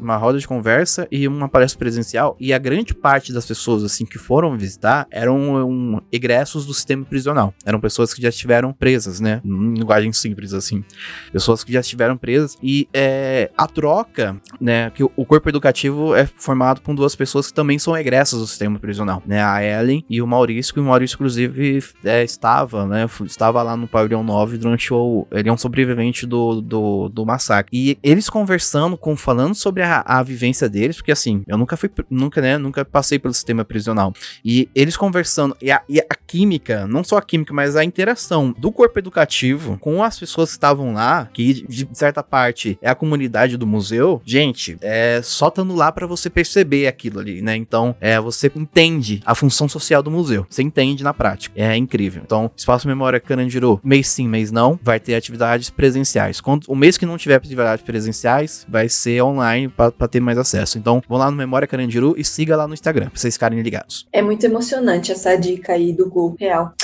uma 0.00 0.16
roda 0.16 0.38
de 0.38 0.46
conversa 0.46 1.06
e 1.10 1.26
uma 1.26 1.48
palestra 1.48 1.78
presencial 1.78 2.36
e 2.40 2.52
a 2.52 2.58
grande 2.58 2.94
parte 2.98 3.32
das 3.32 3.46
pessoas, 3.46 3.84
assim, 3.84 4.04
que 4.04 4.18
foram 4.18 4.56
visitar 4.56 5.06
eram 5.10 5.66
um, 5.66 6.00
egressos 6.12 6.66
do 6.66 6.74
sistema 6.74 7.04
prisional. 7.04 7.54
Eram 7.64 7.80
pessoas 7.80 8.12
que 8.12 8.20
já 8.20 8.28
estiveram 8.28 8.72
presas, 8.72 9.20
né? 9.20 9.40
Em 9.44 9.74
linguagem 9.74 10.12
simples, 10.12 10.52
assim. 10.52 10.84
Pessoas 11.32 11.64
que 11.64 11.72
já 11.72 11.80
estiveram 11.80 12.16
presas 12.16 12.56
e 12.62 12.88
é, 12.92 13.50
a 13.56 13.66
troca, 13.66 14.36
né? 14.60 14.90
Que 14.90 15.02
o 15.02 15.24
corpo 15.24 15.48
educativo 15.48 16.14
é 16.14 16.26
formado 16.26 16.80
com 16.80 16.94
duas 16.94 17.14
pessoas 17.14 17.48
que 17.48 17.54
também 17.54 17.78
são 17.78 17.96
egressas 17.96 18.40
do 18.40 18.46
sistema 18.46 18.78
prisional, 18.78 19.22
né? 19.26 19.42
A 19.42 19.62
Ellen 19.62 20.04
e 20.08 20.20
o 20.20 20.26
Maurício, 20.26 20.74
que 20.74 20.80
o 20.80 20.84
Maurício, 20.84 21.14
inclusive, 21.14 21.82
é, 22.04 22.22
estava, 22.22 22.86
né? 22.86 23.06
Estava 23.24 23.62
lá 23.62 23.76
no 23.76 23.88
pavilhão 23.88 24.22
9 24.22 24.58
durante 24.58 24.92
o. 24.92 25.26
Ele 25.30 25.48
é 25.48 25.52
um 25.52 25.56
sobrevivente 25.56 26.26
do, 26.26 26.60
do, 26.60 27.08
do 27.08 27.26
massacre. 27.26 27.70
E 27.72 27.98
eles 28.02 28.28
conversando, 28.28 28.96
com, 28.96 29.16
falando 29.16 29.54
sobre 29.54 29.82
a, 29.82 30.02
a 30.04 30.22
vivência 30.22 30.68
deles, 30.68 30.96
porque 30.96 31.12
assim, 31.12 31.42
eu 31.46 31.56
nunca 31.56 31.76
fui, 31.76 31.90
nunca, 32.10 32.40
né? 32.40 32.58
Nunca 32.58 32.84
passei 32.88 33.18
pelo 33.18 33.34
sistema 33.34 33.64
prisional. 33.64 34.12
E 34.44 34.68
eles 34.74 34.96
conversando, 34.96 35.56
e 35.60 35.70
a, 35.70 35.82
e 35.88 36.00
a 36.00 36.14
química, 36.26 36.86
não 36.86 37.04
só 37.04 37.16
a 37.16 37.22
química, 37.22 37.52
mas 37.54 37.76
a 37.76 37.84
interação 37.84 38.54
do 38.58 38.70
corpo 38.72 38.98
educativo 38.98 39.78
com 39.78 40.02
as 40.02 40.18
pessoas 40.18 40.50
que 40.50 40.56
estavam 40.56 40.94
lá, 40.94 41.28
que 41.32 41.66
de 41.66 41.88
certa 41.92 42.22
parte 42.22 42.78
é 42.82 42.90
a 42.90 42.94
comunidade 42.94 43.56
do 43.56 43.66
museu, 43.66 44.20
gente, 44.24 44.76
é 44.80 45.20
só 45.22 45.48
estando 45.48 45.74
lá 45.74 45.90
para 45.92 46.06
você 46.06 46.28
perceber 46.28 46.86
aquilo 46.86 47.20
ali, 47.20 47.42
né? 47.42 47.56
Então, 47.56 47.94
é, 48.00 48.20
você 48.20 48.50
entende 48.54 49.20
a 49.24 49.34
função 49.34 49.68
social 49.68 50.02
do 50.02 50.10
museu. 50.10 50.46
Você 50.48 50.62
entende 50.62 51.02
na 51.02 51.14
prática. 51.14 51.54
É 51.56 51.76
incrível. 51.76 52.22
Então, 52.24 52.50
Espaço 52.56 52.86
Memória 52.86 53.20
Carandiru, 53.20 53.80
mês 53.82 54.08
sim, 54.08 54.28
mês 54.28 54.50
não, 54.50 54.78
vai 54.82 55.00
ter 55.00 55.14
atividades 55.14 55.70
presenciais. 55.70 56.40
Quando, 56.40 56.64
o 56.68 56.76
mês 56.76 56.96
que 56.96 57.06
não 57.06 57.16
tiver 57.16 57.36
atividades 57.36 57.84
presenciais, 57.84 58.66
vai 58.68 58.88
ser 58.88 59.22
online 59.22 59.68
para 59.68 60.08
ter 60.08 60.20
mais 60.20 60.38
acesso. 60.38 60.78
Então, 60.78 61.02
vão 61.08 61.18
lá 61.18 61.30
no 61.30 61.36
Memória 61.36 61.68
Carandiru 61.68 62.14
e 62.16 62.24
siga 62.24 62.56
lá 62.56 62.66
no 62.66 62.74
Instagram, 62.78 63.08
pra 63.10 63.18
vocês 63.18 63.34
ficarem 63.34 63.60
ligados. 63.60 64.06
É 64.12 64.22
muito 64.22 64.44
emocionante 64.44 65.12
essa 65.12 65.36
dica 65.36 65.72
aí 65.72 65.92
do 65.92 66.08
Google 66.08 66.36
Real. 66.38 66.74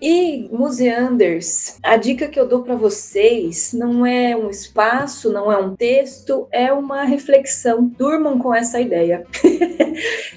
E 0.00 0.48
museanders, 0.52 1.78
a 1.82 1.96
dica 1.96 2.28
que 2.28 2.38
eu 2.38 2.46
dou 2.46 2.62
para 2.62 2.74
vocês 2.74 3.72
não 3.72 4.04
é 4.04 4.36
um 4.36 4.50
espaço, 4.50 5.32
não 5.32 5.50
é 5.50 5.56
um 5.56 5.74
texto, 5.74 6.46
é 6.52 6.72
uma 6.72 7.04
reflexão. 7.04 7.90
Durmam 7.96 8.38
com 8.38 8.54
essa 8.54 8.80
ideia. 8.80 9.26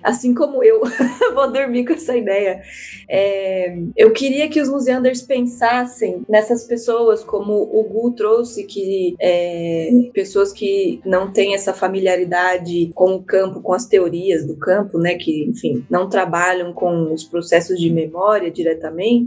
assim 0.03 0.33
como 0.33 0.63
eu 0.63 0.81
vou 1.33 1.51
dormir 1.51 1.85
com 1.85 1.93
essa 1.93 2.15
ideia. 2.15 2.61
É, 3.09 3.77
eu 3.95 4.11
queria 4.11 4.47
que 4.47 4.61
os 4.61 4.69
museanders 4.69 5.21
pensassem 5.21 6.21
nessas 6.27 6.63
pessoas, 6.63 7.23
como 7.23 7.53
o 7.53 7.83
Gu 7.83 8.11
trouxe, 8.11 8.63
que 8.63 9.15
é, 9.19 9.89
pessoas 10.13 10.51
que 10.51 11.01
não 11.05 11.31
têm 11.31 11.53
essa 11.53 11.73
familiaridade 11.73 12.91
com 12.93 13.15
o 13.15 13.23
campo, 13.23 13.61
com 13.61 13.73
as 13.73 13.85
teorias 13.85 14.45
do 14.45 14.55
campo, 14.55 14.97
né? 14.97 15.15
Que, 15.15 15.45
enfim, 15.45 15.85
não 15.89 16.09
trabalham 16.09 16.73
com 16.73 17.13
os 17.13 17.23
processos 17.23 17.79
de 17.79 17.89
memória 17.89 18.51
diretamente. 18.51 19.26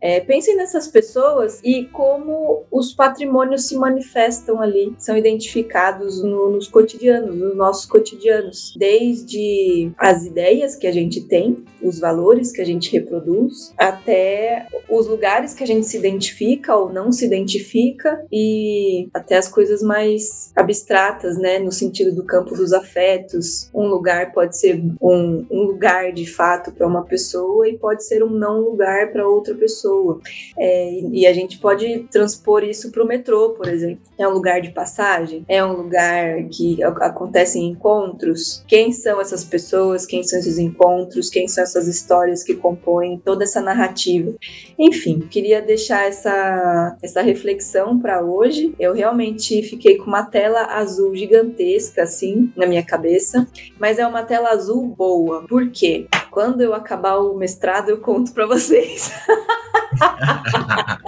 É, 0.00 0.20
pensem 0.20 0.56
nessas 0.56 0.88
pessoas 0.88 1.60
e 1.64 1.84
como 1.86 2.64
os 2.70 2.92
patrimônios 2.92 3.68
se 3.68 3.76
manifestam 3.76 4.60
ali, 4.60 4.94
são 4.98 5.16
identificados 5.16 6.22
no, 6.22 6.50
nos 6.50 6.68
cotidianos, 6.68 7.34
nos 7.34 7.56
nossos 7.56 7.86
cotidianos, 7.86 8.74
desde 8.76 9.92
as 9.98 10.24
ideias 10.24 10.76
que 10.76 10.86
a 10.86 10.92
gente 10.92 11.22
tem, 11.22 11.64
os 11.82 11.98
valores 11.98 12.52
que 12.52 12.60
a 12.60 12.64
gente 12.64 12.92
reproduz, 12.92 13.72
até 13.76 14.66
os 14.88 15.06
lugares 15.06 15.54
que 15.54 15.64
a 15.64 15.66
gente 15.66 15.86
se 15.86 15.96
identifica 15.96 16.76
ou 16.76 16.92
não 16.92 17.10
se 17.10 17.24
identifica 17.24 18.24
e 18.30 19.08
até 19.12 19.36
as 19.36 19.48
coisas 19.48 19.82
mais 19.82 20.52
abstratas, 20.54 21.36
né, 21.38 21.58
no 21.58 21.72
sentido 21.72 22.14
do 22.14 22.24
campo 22.24 22.54
dos 22.54 22.72
afetos. 22.72 23.70
Um 23.74 23.86
lugar 23.86 24.32
pode 24.32 24.56
ser 24.56 24.82
um, 25.00 25.46
um 25.50 25.62
lugar 25.62 26.12
de 26.12 26.26
fato 26.26 26.72
para 26.72 26.86
uma 26.86 27.04
pessoa 27.04 27.68
e 27.68 27.78
pode 27.78 28.04
ser 28.04 28.22
um 28.22 28.30
não 28.30 28.60
lugar 28.60 29.12
para 29.12 29.28
outra 29.32 29.54
pessoa. 29.54 30.20
É, 30.58 31.00
e 31.12 31.26
a 31.26 31.32
gente 31.32 31.58
pode 31.58 32.06
transpor 32.10 32.64
isso 32.64 32.90
para 32.90 33.02
o 33.02 33.06
metrô, 33.06 33.50
por 33.50 33.68
exemplo. 33.68 34.02
É 34.18 34.26
um 34.26 34.32
lugar 34.32 34.60
de 34.60 34.70
passagem? 34.70 35.44
É 35.48 35.64
um 35.64 35.72
lugar 35.72 36.44
que 36.44 36.82
acontecem 36.82 37.66
encontros? 37.66 38.64
Quem 38.66 38.92
são 38.92 39.20
essas 39.20 39.44
pessoas? 39.44 40.06
Quem 40.06 40.22
são 40.22 40.38
esses 40.38 40.58
encontros? 40.58 41.30
Quem 41.30 41.48
são 41.48 41.64
essas 41.64 41.86
histórias 41.86 42.42
que 42.42 42.54
compõem 42.54 43.20
toda 43.24 43.44
essa 43.44 43.60
narrativa. 43.60 44.34
Enfim, 44.78 45.20
queria 45.20 45.60
deixar 45.60 46.06
essa, 46.06 46.96
essa 47.02 47.22
reflexão 47.22 47.98
para 47.98 48.22
hoje. 48.22 48.74
Eu 48.78 48.92
realmente 48.92 49.62
fiquei 49.62 49.96
com 49.96 50.06
uma 50.06 50.24
tela 50.24 50.66
azul 50.66 51.14
gigantesca, 51.14 52.02
assim, 52.02 52.52
na 52.56 52.66
minha 52.66 52.84
cabeça, 52.84 53.46
mas 53.78 53.98
é 53.98 54.06
uma 54.06 54.22
tela 54.22 54.50
azul 54.50 54.88
boa. 54.88 55.44
Por 55.46 55.70
quê? 55.70 56.06
Quando 56.32 56.62
eu 56.62 56.72
acabar 56.72 57.18
o 57.18 57.34
mestrado, 57.34 57.90
eu 57.90 58.00
conto 58.00 58.32
para 58.32 58.46
vocês. 58.46 59.12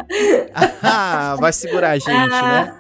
ah, 0.83 1.37
vai 1.39 1.53
segurar 1.53 1.91
a 1.91 1.99
gente, 1.99 2.11
né? 2.11 2.77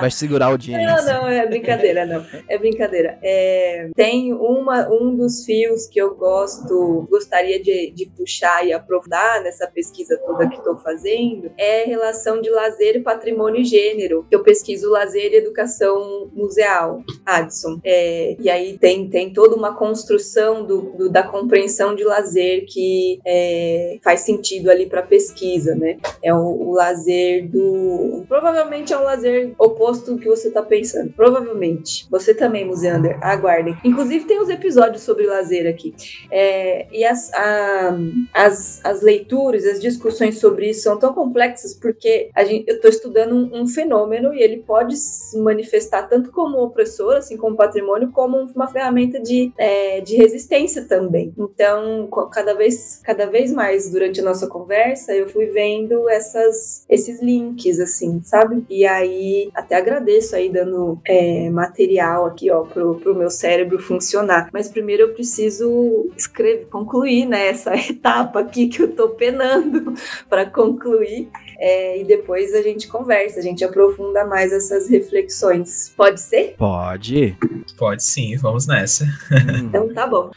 Vai 0.00 0.10
segurar 0.10 0.46
a 0.46 0.48
audiência. 0.50 0.86
Não, 0.86 1.22
não, 1.22 1.28
é 1.28 1.46
brincadeira, 1.46 2.06
não. 2.06 2.24
É 2.48 2.58
brincadeira. 2.58 3.18
É, 3.22 3.90
tem 3.94 4.32
uma, 4.32 4.88
um 4.88 5.16
dos 5.16 5.44
fios 5.44 5.86
que 5.86 6.00
eu 6.00 6.14
gosto, 6.14 7.06
gostaria 7.10 7.62
de, 7.62 7.92
de 7.92 8.06
puxar 8.06 8.66
e 8.66 8.72
aprofundar 8.72 9.42
nessa 9.42 9.66
pesquisa 9.66 10.18
toda 10.26 10.48
que 10.48 10.56
estou 10.56 10.76
fazendo, 10.78 11.50
é 11.56 11.84
a 11.84 11.86
relação 11.86 12.40
de 12.40 12.50
lazer, 12.50 12.96
e 12.96 13.00
patrimônio 13.00 13.60
e 13.60 13.64
gênero. 13.64 14.26
Eu 14.30 14.42
pesquiso 14.42 14.90
lazer 14.90 15.32
e 15.32 15.36
educação 15.36 16.30
museal, 16.32 17.02
Adson. 17.24 17.80
É, 17.84 18.36
e 18.38 18.48
aí 18.50 18.78
tem, 18.78 19.08
tem 19.08 19.32
toda 19.32 19.54
uma 19.54 19.74
construção 19.74 20.64
do, 20.64 20.92
do 20.96 21.10
da 21.10 21.22
compreensão 21.22 21.94
de 21.94 22.04
lazer 22.04 22.66
que 22.66 23.20
é, 23.26 23.98
faz 24.02 24.20
sentido 24.20 24.70
ali 24.70 24.86
para 24.86 25.02
pesquisa, 25.02 25.74
né? 25.74 25.98
É 26.22 26.32
o, 26.34 26.47
o 26.50 26.72
lazer 26.72 27.48
do. 27.48 28.24
Provavelmente 28.28 28.92
é 28.92 28.98
um 28.98 29.02
lazer 29.02 29.52
oposto 29.58 30.14
do 30.14 30.18
que 30.18 30.28
você 30.28 30.48
está 30.48 30.62
pensando. 30.62 31.12
Provavelmente. 31.12 32.06
Você 32.10 32.34
também, 32.34 32.64
Museander. 32.64 33.18
Aguardem. 33.22 33.76
Inclusive, 33.84 34.24
tem 34.24 34.40
uns 34.40 34.48
episódios 34.48 35.02
sobre 35.02 35.26
lazer 35.26 35.68
aqui. 35.68 35.94
É, 36.30 36.86
e 36.92 37.04
as, 37.04 37.32
a, 37.32 37.98
as, 38.32 38.80
as 38.84 39.02
leituras, 39.02 39.64
as 39.64 39.80
discussões 39.80 40.38
sobre 40.38 40.70
isso 40.70 40.82
são 40.82 40.98
tão 40.98 41.12
complexas 41.12 41.74
porque 41.74 42.30
a 42.34 42.44
gente, 42.44 42.68
eu 42.68 42.76
estou 42.76 42.90
estudando 42.90 43.34
um, 43.34 43.62
um, 43.62 43.66
fenômeno 43.66 44.34
e 44.34 44.42
ele 44.42 44.58
pode 44.58 44.96
se 44.96 45.38
manifestar 45.38 46.08
tanto 46.08 46.30
como 46.30 46.58
opressor, 46.58 47.16
assim 47.16 47.36
como 47.36 47.56
patrimônio, 47.56 48.10
como 48.12 48.38
uma 48.54 48.66
ferramenta 48.66 49.20
de, 49.20 49.52
é, 49.56 50.00
de 50.00 50.16
resistência 50.16 50.84
também. 50.84 51.32
Então, 51.36 52.08
cada 52.32 52.54
vez, 52.54 53.00
cada 53.02 53.26
vez 53.26 53.52
mais 53.52 53.90
durante 53.90 54.20
a 54.20 54.24
nossa 54.24 54.46
conversa, 54.46 55.14
eu 55.14 55.28
fui 55.28 55.46
vendo 55.46 56.08
essas, 56.38 56.84
esses 56.88 57.22
links, 57.22 57.78
assim, 57.80 58.20
sabe? 58.22 58.64
E 58.68 58.86
aí, 58.86 59.50
até 59.54 59.76
agradeço 59.76 60.36
aí 60.36 60.48
dando 60.48 61.00
é, 61.06 61.50
material 61.50 62.26
aqui, 62.26 62.50
ó, 62.50 62.62
pro, 62.62 62.96
pro 62.96 63.14
meu 63.14 63.30
cérebro 63.30 63.78
funcionar. 63.78 64.48
Mas 64.52 64.68
primeiro 64.68 65.04
eu 65.04 65.14
preciso 65.14 66.10
escrever, 66.16 66.66
concluir, 66.66 67.26
né, 67.26 67.48
essa 67.48 67.74
etapa 67.76 68.40
aqui 68.40 68.68
que 68.68 68.82
eu 68.82 68.94
tô 68.94 69.10
penando 69.10 69.94
para 70.28 70.46
concluir. 70.46 71.28
É, 71.60 72.00
e 72.00 72.04
depois 72.04 72.54
a 72.54 72.62
gente 72.62 72.86
conversa, 72.86 73.40
a 73.40 73.42
gente 73.42 73.64
aprofunda 73.64 74.24
mais 74.24 74.52
essas 74.52 74.88
reflexões. 74.88 75.92
Pode 75.96 76.20
ser? 76.20 76.54
Pode. 76.56 77.36
Pode 77.76 78.04
sim, 78.04 78.36
vamos 78.36 78.66
nessa. 78.66 79.04
então 79.64 79.92
tá 79.92 80.06
bom. 80.06 80.30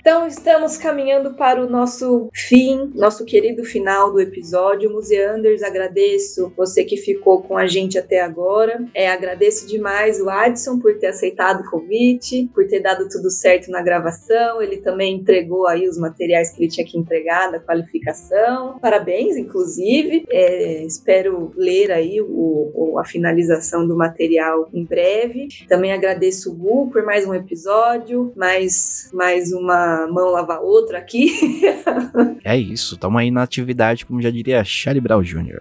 Então, 0.00 0.26
estamos 0.26 0.78
caminhando 0.78 1.34
para 1.34 1.62
o 1.62 1.68
nosso 1.68 2.30
fim, 2.32 2.90
nosso 2.94 3.22
querido 3.26 3.64
final 3.64 4.10
do 4.10 4.18
episódio. 4.18 4.90
Museanders, 4.90 5.62
agradeço 5.62 6.50
você 6.56 6.84
que 6.84 6.96
ficou 6.96 7.42
com 7.42 7.54
a 7.54 7.66
gente 7.66 7.98
até 7.98 8.22
agora. 8.22 8.82
É, 8.94 9.10
agradeço 9.10 9.66
demais 9.66 10.18
o 10.18 10.30
Adson 10.30 10.78
por 10.78 10.98
ter 10.98 11.08
aceitado 11.08 11.60
o 11.60 11.70
convite, 11.70 12.48
por 12.54 12.66
ter 12.66 12.80
dado 12.80 13.10
tudo 13.10 13.30
certo 13.30 13.70
na 13.70 13.82
gravação. 13.82 14.62
Ele 14.62 14.78
também 14.78 15.16
entregou 15.16 15.66
aí 15.66 15.86
os 15.86 15.98
materiais 15.98 16.50
que 16.50 16.62
ele 16.62 16.70
tinha 16.70 16.86
que 16.86 16.96
entregar 16.96 17.52
da 17.52 17.60
qualificação. 17.60 18.78
Parabéns, 18.80 19.36
inclusive. 19.36 20.24
É, 20.30 20.82
espero 20.82 21.52
ler 21.54 21.92
aí 21.92 22.22
o, 22.22 22.70
o, 22.74 22.98
a 22.98 23.04
finalização 23.04 23.86
do 23.86 23.94
material 23.94 24.66
em 24.72 24.82
breve. 24.82 25.48
Também 25.68 25.92
agradeço 25.92 26.50
o 26.50 26.54
Gu 26.54 26.90
por 26.90 27.04
mais 27.04 27.26
um 27.26 27.34
episódio, 27.34 28.32
mais, 28.34 29.10
mais 29.12 29.52
uma 29.52 29.90
mão 30.06 30.30
lavar 30.30 30.60
outra 30.60 30.98
aqui. 30.98 31.62
é 32.44 32.56
isso, 32.56 32.94
estamos 32.94 33.20
aí 33.20 33.30
na 33.30 33.42
atividade, 33.42 34.06
como 34.06 34.20
já 34.20 34.30
diria 34.30 34.64
Charlie 34.64 35.00
Brown 35.00 35.22
Jr. 35.22 35.60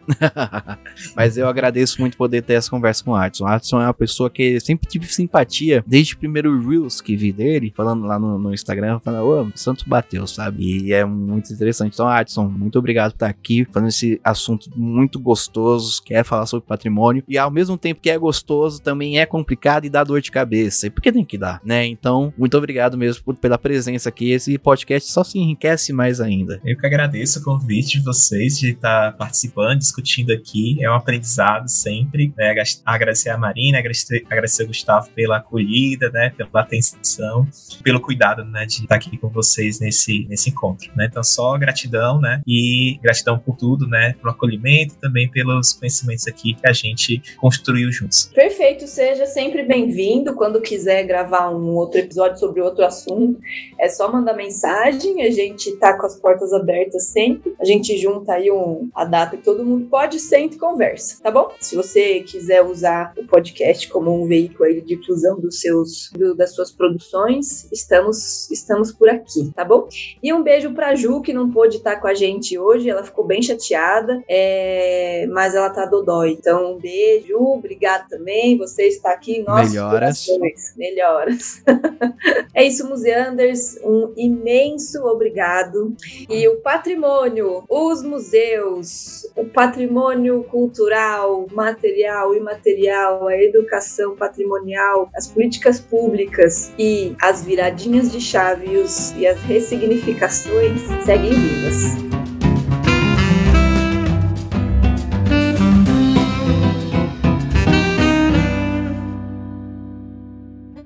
Mas 1.16 1.38
eu 1.38 1.48
agradeço 1.48 2.00
muito 2.00 2.18
poder 2.18 2.42
ter 2.42 2.54
essa 2.54 2.70
conversa 2.70 3.04
com 3.04 3.12
o 3.12 3.16
Adson. 3.16 3.46
O 3.46 3.48
Adson 3.48 3.82
é 3.82 3.86
uma 3.86 3.94
pessoa 3.94 4.30
que 4.30 4.60
sempre 4.60 4.88
tive 4.88 5.06
simpatia, 5.08 5.84
desde 5.86 6.14
o 6.14 6.18
primeiro 6.18 6.60
Reels 6.68 7.02
que 7.02 7.16
vi 7.16 7.32
dele, 7.32 7.74
falando 7.76 8.06
lá 8.06 8.20
no, 8.20 8.38
no 8.38 8.54
Instagram, 8.54 9.00
falando, 9.00 9.26
ô, 9.26 9.58
Santos 9.58 9.84
bateu, 9.84 10.26
sabe? 10.28 10.86
E 10.86 10.94
é 10.94 11.06
muito 11.06 11.52
interessante. 11.54 11.94
Então, 11.94 12.08
Adson, 12.08 12.48
muito 12.48 12.78
obrigado 12.78 13.12
por 13.12 13.16
estar 13.18 13.28
aqui, 13.28 13.66
falando 13.72 13.90
esse 13.90 14.20
assunto 14.24 14.70
muito 14.76 15.20
gostoso, 15.20 16.02
quer 16.04 16.24
falar 16.24 16.46
sobre 16.46 16.68
patrimônio, 16.68 17.24
e 17.28 17.38
ao 17.38 17.52
mesmo 17.52 17.78
tempo 17.78 18.02
que 18.02 18.10
é 18.10 18.18
gostoso, 18.18 18.82
também 18.82 19.20
é 19.20 19.26
complicado 19.26 19.86
e 19.86 19.90
dá 19.90 20.04
dor 20.04 20.22
de 20.22 20.32
cabeça. 20.32 20.88
E 20.88 20.90
por 20.90 21.02
que 21.02 21.12
tem 21.12 21.26
que 21.26 21.38
dar, 21.38 21.62
né? 21.64 21.86
Então, 21.86 22.34
muito 22.38 22.58
obrigado 22.58 22.98
mesmo 22.98 23.24
por, 23.24 23.36
pela 23.36 23.58
presença 23.58 24.10
aqui 24.10 24.18
aqui, 24.20 24.32
esse 24.32 24.57
podcast 24.57 25.09
só 25.09 25.24
se 25.24 25.39
enriquece 25.39 25.93
mais 25.93 26.20
ainda. 26.20 26.59
Eu 26.65 26.78
que 26.78 26.86
agradeço 26.86 27.39
o 27.39 27.43
convite 27.43 27.99
de 27.99 28.03
vocês 28.03 28.57
de 28.57 28.72
estar 28.72 29.15
participando, 29.15 29.80
discutindo 29.80 30.32
aqui. 30.34 30.78
É 30.84 30.89
um 30.89 30.93
aprendizado 30.93 31.70
sempre. 31.70 32.34
Né? 32.38 32.53
Agradecer 32.86 33.30
a 33.30 33.38
Marina, 33.38 33.80
agradecer, 33.80 34.24
agradecer 34.30 34.63
ao 34.63 34.67
Gustavo 34.67 35.09
pela 35.11 35.38
acolhida, 35.38 36.09
né? 36.11 36.32
pela 36.32 36.49
atenção, 36.61 37.47
pelo 37.82 38.01
cuidado 38.01 38.43
né? 38.43 38.65
de 38.65 38.82
estar 38.82 38.95
aqui 38.95 39.17
com 39.17 39.30
vocês 39.30 39.80
nesse, 39.80 40.26
nesse 40.28 40.49
encontro. 40.49 40.91
Né? 40.95 41.07
Então, 41.09 41.24
só 41.24 41.57
gratidão, 41.57 42.20
né? 42.20 42.41
E 42.45 42.99
gratidão 43.01 43.39
por 43.39 43.55
tudo, 43.55 43.88
né? 43.88 44.13
Pelo 44.13 44.32
acolhimento 44.32 44.95
e 44.95 44.97
também 44.97 45.30
pelos 45.30 45.74
conhecimentos 45.74 46.28
aqui 46.28 46.53
que 46.53 46.67
a 46.67 46.74
gente 46.74 47.22
construiu 47.38 47.91
juntos. 47.91 48.30
Perfeito, 48.34 48.86
seja 48.88 49.26
sempre 49.26 49.63
bem-vindo. 49.63 50.36
Quando 50.36 50.61
quiser 50.61 51.03
gravar 51.03 51.49
um 51.49 51.76
outro 51.76 51.99
episódio 51.99 52.38
sobre 52.38 52.61
outro 52.61 52.84
assunto, 52.84 53.39
é 53.80 53.88
só 53.88 54.09
mandar 54.12 54.34
mensagem, 54.34 55.24
a 55.24 55.32
gente 55.32 55.76
tá 55.78 55.97
com 55.97 56.05
as 56.05 56.16
portas 56.16 56.53
abertas 56.53 57.05
sempre. 57.07 57.53
A 57.60 57.66
gente 57.66 57.97
junta 57.97 58.34
aí 58.34 58.51
um, 58.51 58.89
a 58.93 59.05
data 59.05 59.38
que 59.38 59.43
todo 59.43 59.66
mundo 59.66 59.88
pode, 59.89 60.20
senta 60.20 60.55
e 60.55 60.60
conversa, 60.60 61.22
tá 61.22 61.32
bom? 61.32 61.51
Se 61.60 61.76
você 61.76 62.22
quiser 62.22 62.64
usar 62.64 63.14
o 63.18 63.26
podcast 63.26 63.88
como 63.89 64.14
um 64.14 64.28
veículo 64.28 64.66
aí 64.66 64.82
de 64.82 64.95
difusão 64.95 65.39
dos 65.39 65.60
seus, 65.60 66.12
do, 66.14 66.36
das 66.36 66.53
suas 66.53 66.72
produções, 66.72 67.68
estamos, 67.72 68.49
estamos 68.51 68.91
por 68.91 69.10
aqui, 69.10 69.51
tá 69.55 69.66
bom? 69.66 69.88
E 70.22 70.34
um 70.34 70.43
beijo 70.43 70.74
pra 70.74 70.95
Ju, 70.95 71.22
que 71.22 71.34
não 71.34 71.51
pôde 71.51 71.78
estar 71.78 71.97
com 71.97 72.07
a 72.07 72.14
gente 72.14 72.57
hoje, 72.57 72.89
ela 72.89 73.03
ficou 73.03 73.26
bem 73.26 73.41
chateada, 73.41 74.24
é, 74.28 75.28
mas 75.32 75.55
ela 75.55 75.70
tá 75.70 75.86
dodói. 75.86 76.32
Então, 76.32 76.74
um 76.74 76.80
beijo, 76.80 77.38
obrigado 77.38 78.07
também, 78.07 78.57
você 78.57 78.84
está 78.88 79.12
aqui 79.12 79.38
em 79.38 79.43
nossos 79.43 79.72
Melhoras. 79.72 80.26
corações. 80.26 80.74
Melhoras. 80.78 81.64
é 82.53 82.64
isso, 82.64 82.88
Museanders, 82.88 83.78
um 83.84 83.99
um 84.06 84.14
imenso 84.16 85.04
obrigado. 85.06 85.95
E 86.30 86.47
o 86.47 86.58
patrimônio, 86.58 87.64
os 87.70 88.02
museus, 88.02 89.28
o 89.36 89.45
patrimônio 89.45 90.43
cultural, 90.43 91.47
material, 91.52 92.34
imaterial, 92.34 93.28
a 93.28 93.36
educação 93.36 94.16
patrimonial, 94.16 95.10
as 95.16 95.28
políticas 95.28 95.80
públicas 95.80 96.72
e 96.78 97.16
as 97.22 97.43
viradinhas 97.43 98.12
de 98.12 98.22
chave 98.22 98.70
e 99.18 99.28
as 99.28 99.39
ressignificações 99.41 100.82
seguem 101.04 101.34
vivas. 101.34 102.10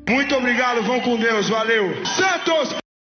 Muito 0.10 0.36
obrigado, 0.36 0.84
vão 0.84 1.02
com 1.02 1.18
Deus, 1.18 1.50
valeu. 1.50 1.94
Santos! 2.06 2.83